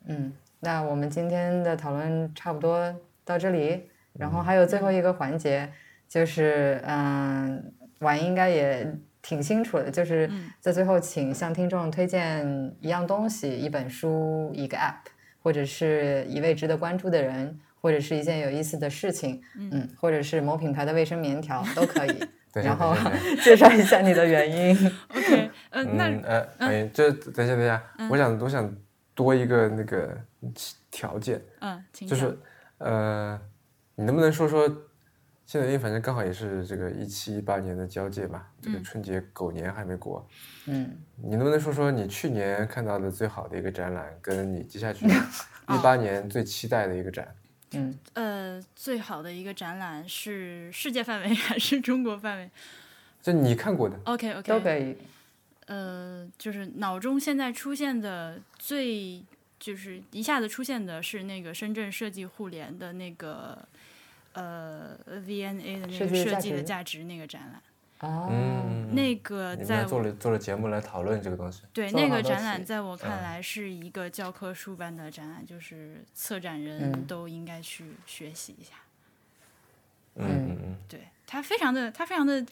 [0.08, 2.92] 嗯，那我们今天的讨论差不多
[3.24, 3.84] 到这里，
[4.14, 5.72] 然后还有最后一个环节，
[6.10, 8.92] 就是嗯，婉应该也
[9.22, 10.28] 挺清楚的，就是
[10.60, 15.06] 在最后请向听众推荐一样东西、一本书、一个 App，
[15.44, 22.20] 或者是一位值得关注的人，或者是一件有意思的事情，嗯，或者是某品牌的卫生棉条都可以。
[22.54, 22.94] 然后
[23.44, 24.92] 介绍一下你的原因。
[25.16, 28.76] OK，嗯，那呃，哎，这等一下，等一下，我想，我想
[29.16, 30.18] 多一个那个
[30.90, 31.42] 条件。
[31.60, 32.38] 嗯，就是
[32.80, 33.40] 呃，
[33.96, 34.68] 你能不能说说，
[35.46, 40.28] 现在因为反正刚好也是这个一七一八年的交界嘛，这个春节狗年还没过。
[40.66, 45.06] 嗯，你能不能说说你去年看到的最好的一个展览，跟你接下去
[45.70, 47.28] 一八年最期待的一个展？
[47.74, 52.50] 嗯，呃，最好的一个展览是世界范围还是中国范围？
[53.22, 54.98] 就你看过的，OK OK，都可以。
[55.68, 59.24] 呃，就是脑中现在出现的最，
[59.60, 63.58] 就是一下子出现的是那个深圳设计互联的那个，
[64.34, 67.62] 呃，VNA 的那个设计的价值那个展览。
[68.02, 68.30] 哦，
[68.94, 71.62] 那个在做了做了节目来讨论这个东西。
[71.72, 78.74] 对，那个展览在我看来是一个教科书般的展览，就是策展人都应该去学习一下。
[80.16, 82.44] 嗯嗯嗯，对他非常的他非常的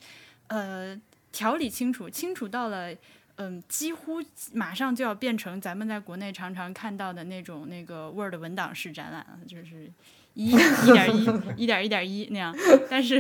[0.47, 0.95] 呃
[1.31, 2.95] 条理清楚，清楚到了
[3.37, 4.23] 嗯几乎
[4.53, 9.91] 马上就要变成咱们在国内常常看到的那种那个 Word 文档式展览了，就是。
[10.33, 11.25] 一一点一，
[11.63, 12.55] 一点一点一那样，
[12.89, 13.19] 但是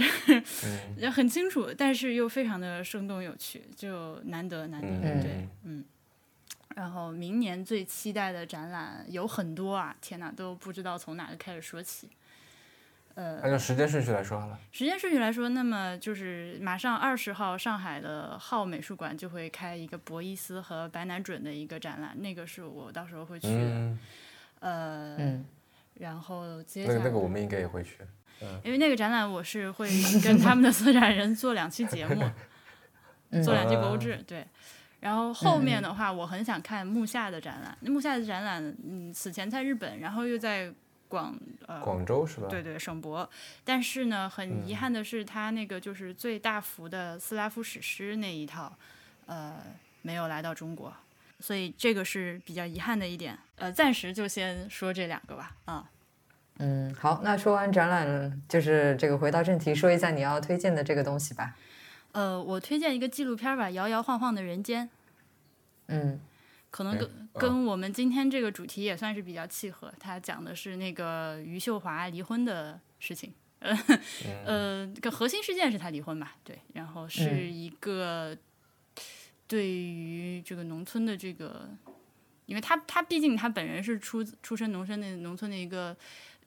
[1.11, 5.83] 很清楚，但是又非常的生动有趣，就难得难得，对，嗯。
[6.75, 12.07] 然后明年最期待的展览有很多啊，天哪，都不知道从哪个开始说起。
[13.15, 14.57] 呃，按照时间顺序来说好了。
[14.71, 23.97] 时间顺序来说，那么就是马上二十号，上海的浩美术馆就会开一个博伊斯和白南准的一个展览，那个是我到时候会去的。
[24.61, 25.43] 呃。
[25.99, 27.99] 然后接下来那个那个我们应该也会去，
[28.63, 29.87] 因为那个展览我是会
[30.23, 32.23] 跟他们的策展人做两期节目，
[33.43, 34.47] 做两期博物志，对。
[35.01, 37.77] 然后后面的话，我很想看木下的展览。
[37.81, 40.73] 那木下的展览，嗯，此前在日本，然后又在
[41.07, 41.33] 广
[41.67, 42.47] 呃广州是吧？
[42.49, 43.29] 对对，省博。
[43.63, 48.73] 但是呢，很遗憾的是，他那个就是最大幅的斯拉夫史诗那一套，
[49.25, 49.55] 呃，
[50.01, 50.93] 没有来到中国。
[51.39, 55.89] 所以这个是比较遗憾的一点，呃，暂时就先说这两个吧，啊，
[56.57, 61.55] 嗯，好，那说完展览，就是这个回到正题，说一下你要推荐的这个东西吧。
[62.11, 64.87] 呃，我推荐一个纪录片吧，《摇摇晃晃的人间》。
[65.87, 66.19] 嗯，
[66.69, 69.93] 可能跟跟我们今天这个主题也算是比较契合。
[69.99, 73.33] 他讲的是那个余秀华离婚的事情。
[73.59, 73.77] 呃
[74.45, 76.35] 呃，个核心事件是他离婚吧？
[76.43, 78.35] 对，然后是一个
[79.49, 81.69] 对于这个农村的这个，
[82.45, 85.93] 因为他他毕竟他本人是出出身农村的农村的一个。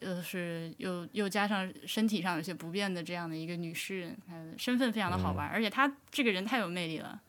[0.04, 7.22] 呃，是又又加上身体上有些不便的这样的一个女诗人，她身份非常的好玩，而且她这个人太有魅力了。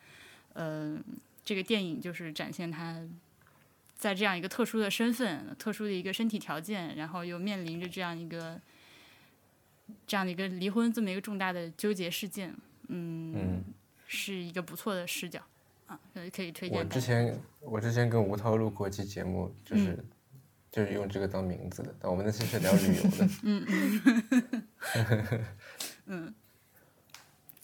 [0.54, 1.00] 呃，
[1.46, 3.00] 这个电影就是展现她
[3.96, 8.60] 在这样一个特殊的身份、特殊的一个身体条件，然后又面临着这样一个
[10.08, 12.56] 这样的一个离婚这么一个重大的纠结事件。
[12.88, 13.64] 嗯，
[14.08, 15.40] 是一个不错的视角
[15.94, 16.00] 啊，
[16.36, 16.78] 可以推荐。
[16.78, 20.04] 我之前我之前跟吴涛录过一期节目，就是。
[20.74, 23.30] 就是用这个当名字的，但我们那期是聊旅游的。
[23.44, 25.46] 嗯嗯
[26.08, 26.34] 嗯。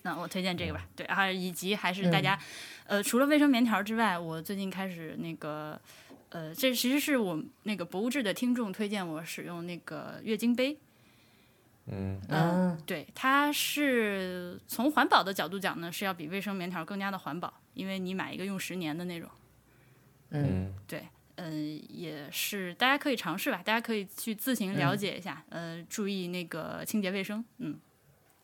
[0.04, 2.40] 那我推荐这个吧，对，还以及还是大家，
[2.86, 5.82] 呃，除了卫生棉条之外，我最近开始那个，
[6.30, 10.78] 呃，这其实是我那个博物志的听众推荐我使用那个月经杯。
[11.92, 12.20] 嗯。
[12.30, 19.30] 嗯，对，它是从环保的角度讲呢，是要比卫生棉条更加的环保，因为你买一个用十年的那种。
[20.30, 21.04] 嗯，对。
[21.42, 27.80] 嗯，也是，大家可以尝试吧，大家可以去自行了解一下，呃，注意那个清洁卫生，嗯。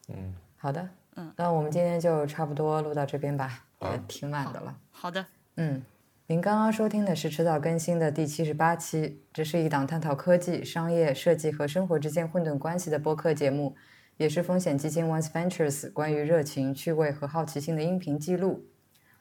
[0.08, 4.80] 嗯，好的，嗯，那我们今天就差不多录到这边吧，也挺晚的了。
[4.92, 5.26] 好的，
[5.58, 5.84] 嗯，
[6.28, 13.76] 您刚刚收听的是迟早更新的第七十八期，这是一档探讨科技、商业、设计和生活之间混沌关系的播客节目，
[14.18, 18.66] 也是风险基金 Once Ventures 关于热情、趣味和好奇心的音频记录。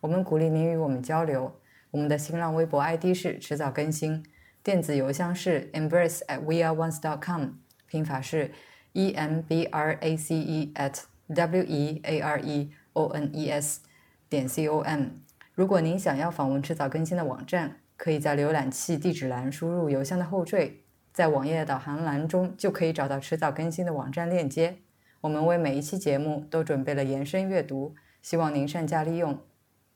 [0.00, 1.60] 我们鼓励您与我们交流。
[1.90, 4.24] 我们的新浪微博 ID 是迟早更新，
[4.62, 7.48] 电子邮箱是 embrace at weareones.com，
[7.86, 8.50] 拼法是
[8.94, 13.30] e m b r a c e at w e a r e o n
[13.36, 13.82] e s
[14.30, 15.22] 点 c o m。
[15.54, 20.82] 如果您想要访问迟早更新的网站，可以在浏览器地址栏输入邮箱的后缀，
[21.12, 24.78] 在网页导航栏中就可以找到迟早更新的网站链接。
[25.20, 29.38] 我们为每一期节目都准备了延伸阅读，希望您善加利用。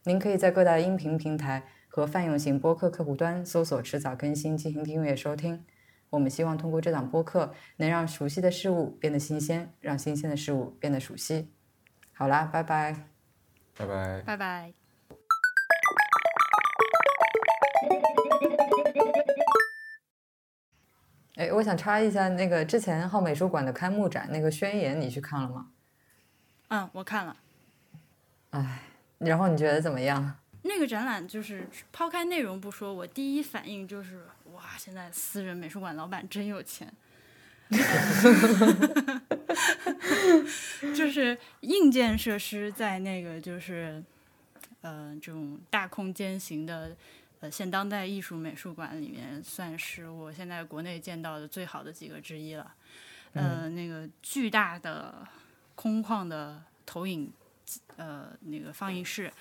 [0.05, 1.65] 您可以在各大音频平台。
[1.91, 5.65] 和泛用型播客客户端搜索“迟早更新”进行订阅收听。
[6.11, 11.51] 我们希望通过这档播客，能让熟悉的事物变得新鲜，让新鲜的事物变得熟悉。
[12.13, 13.07] 好啦，拜拜，
[13.77, 14.78] 拜拜，拜拜。
[21.39, 25.69] 哎，我想插一下，那个之前浩美术馆的开幕展那个宣言，你去看了吗？
[26.67, 27.37] 嗯，我看了。
[28.51, 28.83] 哎，
[29.19, 30.35] 然后你觉得怎么样？
[30.63, 36.93] 那个展览就是抛开内容不说，我第一反应就是哇，现在私人美术馆老板真有钱，
[40.93, 44.03] 就是硬件设施在那个就是
[44.81, 46.97] 呃这种大空间型的
[47.41, 52.75] 呃现当代艺术美术馆里面，算是我现在国内见到的最好的几个之一了。
[53.33, 55.27] 呃，那个巨大的
[55.75, 57.33] 空旷的投影
[57.97, 59.33] 呃那个放映室。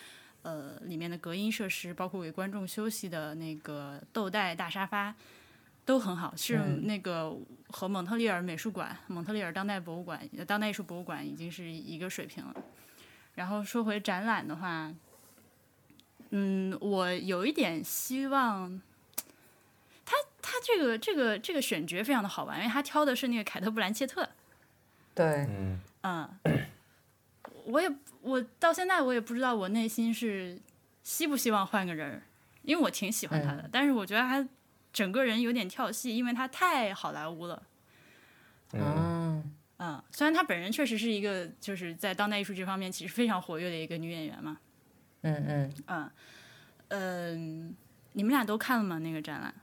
[0.44, 5.14] 呃，里面的隔音设施，包括给观众休息的那个豆袋大沙发，
[5.84, 7.36] 都很好，是那个
[7.70, 12.56] 和蒙特利尔美术馆、蒙特利尔当代博物馆、当代艺术博物馆已经是一个水平了。
[13.36, 14.94] 然后说回展览的话，
[16.30, 18.82] 嗯，我有一点希望，
[20.06, 24.30] 他他这个这个这个选角非常的好玩，因为他挑的是那个凯特·布兰切特。
[25.16, 26.30] 对，嗯嗯，
[27.66, 27.90] 我也。
[28.24, 30.60] 我到现在我也不知道我内心是
[31.02, 32.22] 希不希望换个人，
[32.62, 34.46] 因为我挺喜欢他的，但是我觉得他
[34.92, 37.64] 整个人有点跳戏，因为他太好莱坞了。
[38.74, 44.58] 嗯嗯，虽然他本人确实是一个就是在当代艺术这方面其实非常活跃的一个女演员嘛。
[45.22, 46.10] 嗯嗯嗯
[46.90, 47.76] 嗯，
[48.14, 48.98] 你们俩都看了吗？
[49.00, 49.54] 那个展览？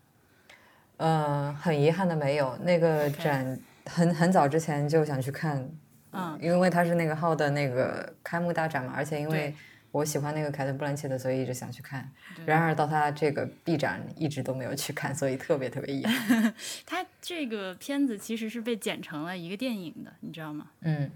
[0.98, 5.68] 嗯，很遗憾的没有，那个展很很早之前就想去看。
[6.12, 9.52] 嗯，因为他是那个号的那个开幕大展嘛，而且因为
[9.90, 12.08] 我喜欢那个凯特·布兰切的，所以一直想去看。
[12.46, 16.54] 然而到他这个 B 展一直都没有去看，所以特别特别遗憾。
[16.86, 20.66] 他这个片子其实是被剪成了一个电影的，你知道吗？
[20.82, 21.10] 嗯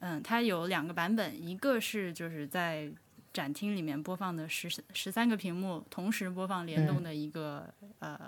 [0.00, 2.90] 嗯，它有两个版本，一个是就是在
[3.36, 7.68] 展厅里面播放的十十三个屏幕同时播放联动的一个
[7.98, 8.18] 呃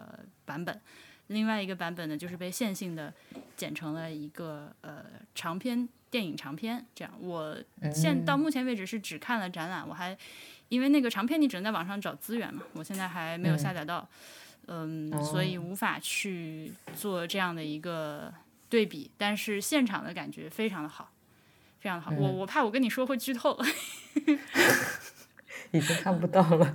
[0.44, 0.78] 版本。
[1.28, 3.14] 另外一个版本呢，就是被线性的
[3.56, 7.14] 剪成了一个呃长篇电影长片，这样。
[7.20, 7.56] 我
[7.90, 10.14] 现到目前为止是只看了展览，我还
[10.68, 14.06] 因为那个长片你只能在网上找资源嘛，我现在还没有下载到，
[14.66, 18.32] 嗯，所以无法去做这样的一个
[18.68, 19.10] 对比。
[19.16, 21.10] 但是现场的感觉非常的好，
[21.80, 22.10] 非常好。
[22.12, 23.59] 我我怕我跟你说会剧透，
[25.72, 26.72] 已经看不到了。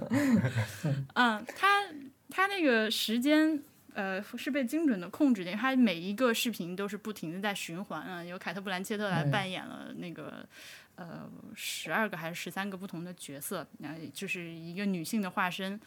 [1.15, 1.83] 嗯，他
[2.29, 3.61] 他那个时间
[3.93, 8.23] 呃是被精准的控制的，他每一个视频都是不停的在循环啊。
[8.23, 10.47] 由凯特·布兰切特来扮演了那个
[10.95, 15.79] 呃十二个还是十三个不同的角色，然后就是一个女性的化身。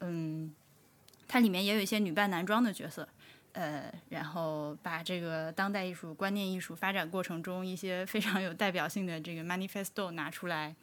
[0.00, 0.54] 嗯，
[1.28, 3.08] 它里面也有一些女扮男装的角色。
[3.52, 10.74] 呃，然后把这个当代艺术、观念艺术发展过程中一些非常有代表性的这个 manifesto 拿出来，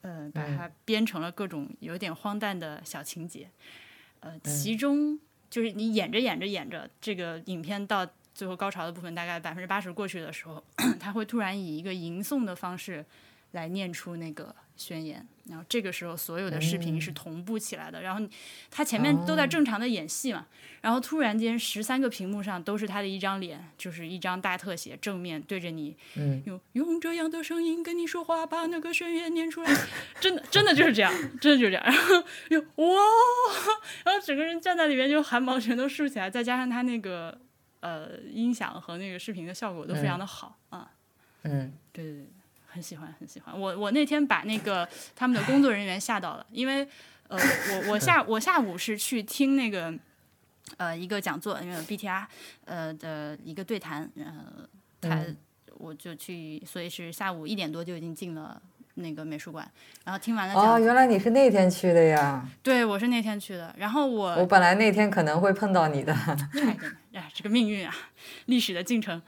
[0.00, 3.48] 呃，把它编成了各种有点荒诞的小情节。
[4.20, 5.18] 呃，其中
[5.50, 10.62] 就是你演着演着演着，这个影片到最后高潮的部分，大概百分之八十过去的时候，
[10.98, 13.04] 他会突然以一个吟诵的方式
[13.52, 14.54] 来念出那个。
[14.80, 18.24] 宣言，然后这个时候所有的视频是同步起来的，然后
[18.70, 20.46] 他前面都在正常的演戏嘛，
[20.80, 25.96] 然后突然间十三个屏幕上都是他的一张脸，就是一张大特写，正面对着你，
[26.44, 29.76] 用用这样的声音跟你说话，把那个宣言念出来，
[30.20, 33.02] 真的真的就是这样，真的就是这样， 然后又哇，
[34.04, 37.36] 然后整个人站在里面就汗毛全都竖起来，再加上他那个
[37.80, 40.88] 呃音响和那个视频的效果都非常的好啊，
[41.42, 42.28] 嗯，对对对。
[42.78, 43.60] 很喜欢，很喜欢。
[43.60, 46.86] 我我那天把那个他们的工作人员吓到了，因为
[47.26, 49.92] 呃，我我下我下午是去听那个
[50.76, 52.24] 呃一个讲座，因为 BTR
[52.66, 54.40] 呃的一个对谈，然后
[55.00, 55.24] 他
[55.76, 58.62] 我就去，所以是下午一点多就已经进了
[58.94, 59.68] 那个美术馆，
[60.04, 60.54] 然后听完了。
[60.54, 62.48] 哦，原来你是那天去的呀？
[62.62, 63.74] 对，我是那天去的。
[63.76, 66.14] 然后我我本来那天可能会碰到你的。
[67.12, 67.92] 哎，这个命运啊，
[68.46, 69.20] 历史的进程。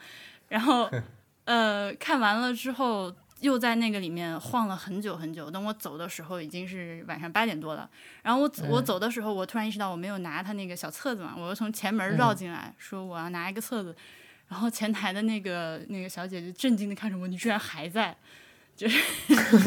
[0.51, 0.89] 然后
[1.47, 3.13] 呃，看完了之后。
[3.41, 7.89] 又在那个里面晃了很久很久，等我走的时候已经是晚上八点多了。
[8.23, 13.97] 然后我我走的时候，我突然意识到我没有拿他那个小册子嘛，我又从前门绕进来，说我要拿一个册子。
[14.49, 18.17] 然后前台的那个那个小姐就震惊的看着我，你居然还在，
[18.77, 18.99] 就是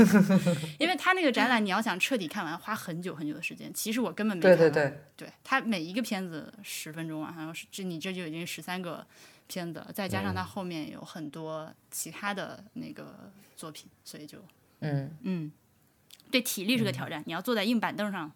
[0.78, 3.74] 因为他那个展览你要想彻底看完，花很久很久的时间。
[3.74, 4.58] 其实我根本没看完。
[4.60, 9.06] 对对对，对他每一个片子十分钟啊，好像是这你这就已经十三个。
[9.46, 13.30] 片子，再加上他后面有很多其他的那个
[13.64, 14.38] 作品，所以就，
[14.82, 15.50] 嗯嗯，
[16.30, 18.30] 对体力是个挑战，你要坐在硬板凳上，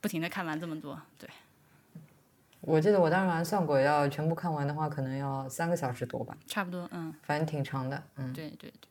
[0.00, 1.30] 不停的看完这么多，对。
[2.60, 6.36] 我记得我当时好像算过，要全部看完的话，可能要三个小时多吧。
[6.48, 7.14] 差不多，嗯。
[7.22, 8.32] 反正挺长的，嗯。
[8.32, 8.90] 对对对。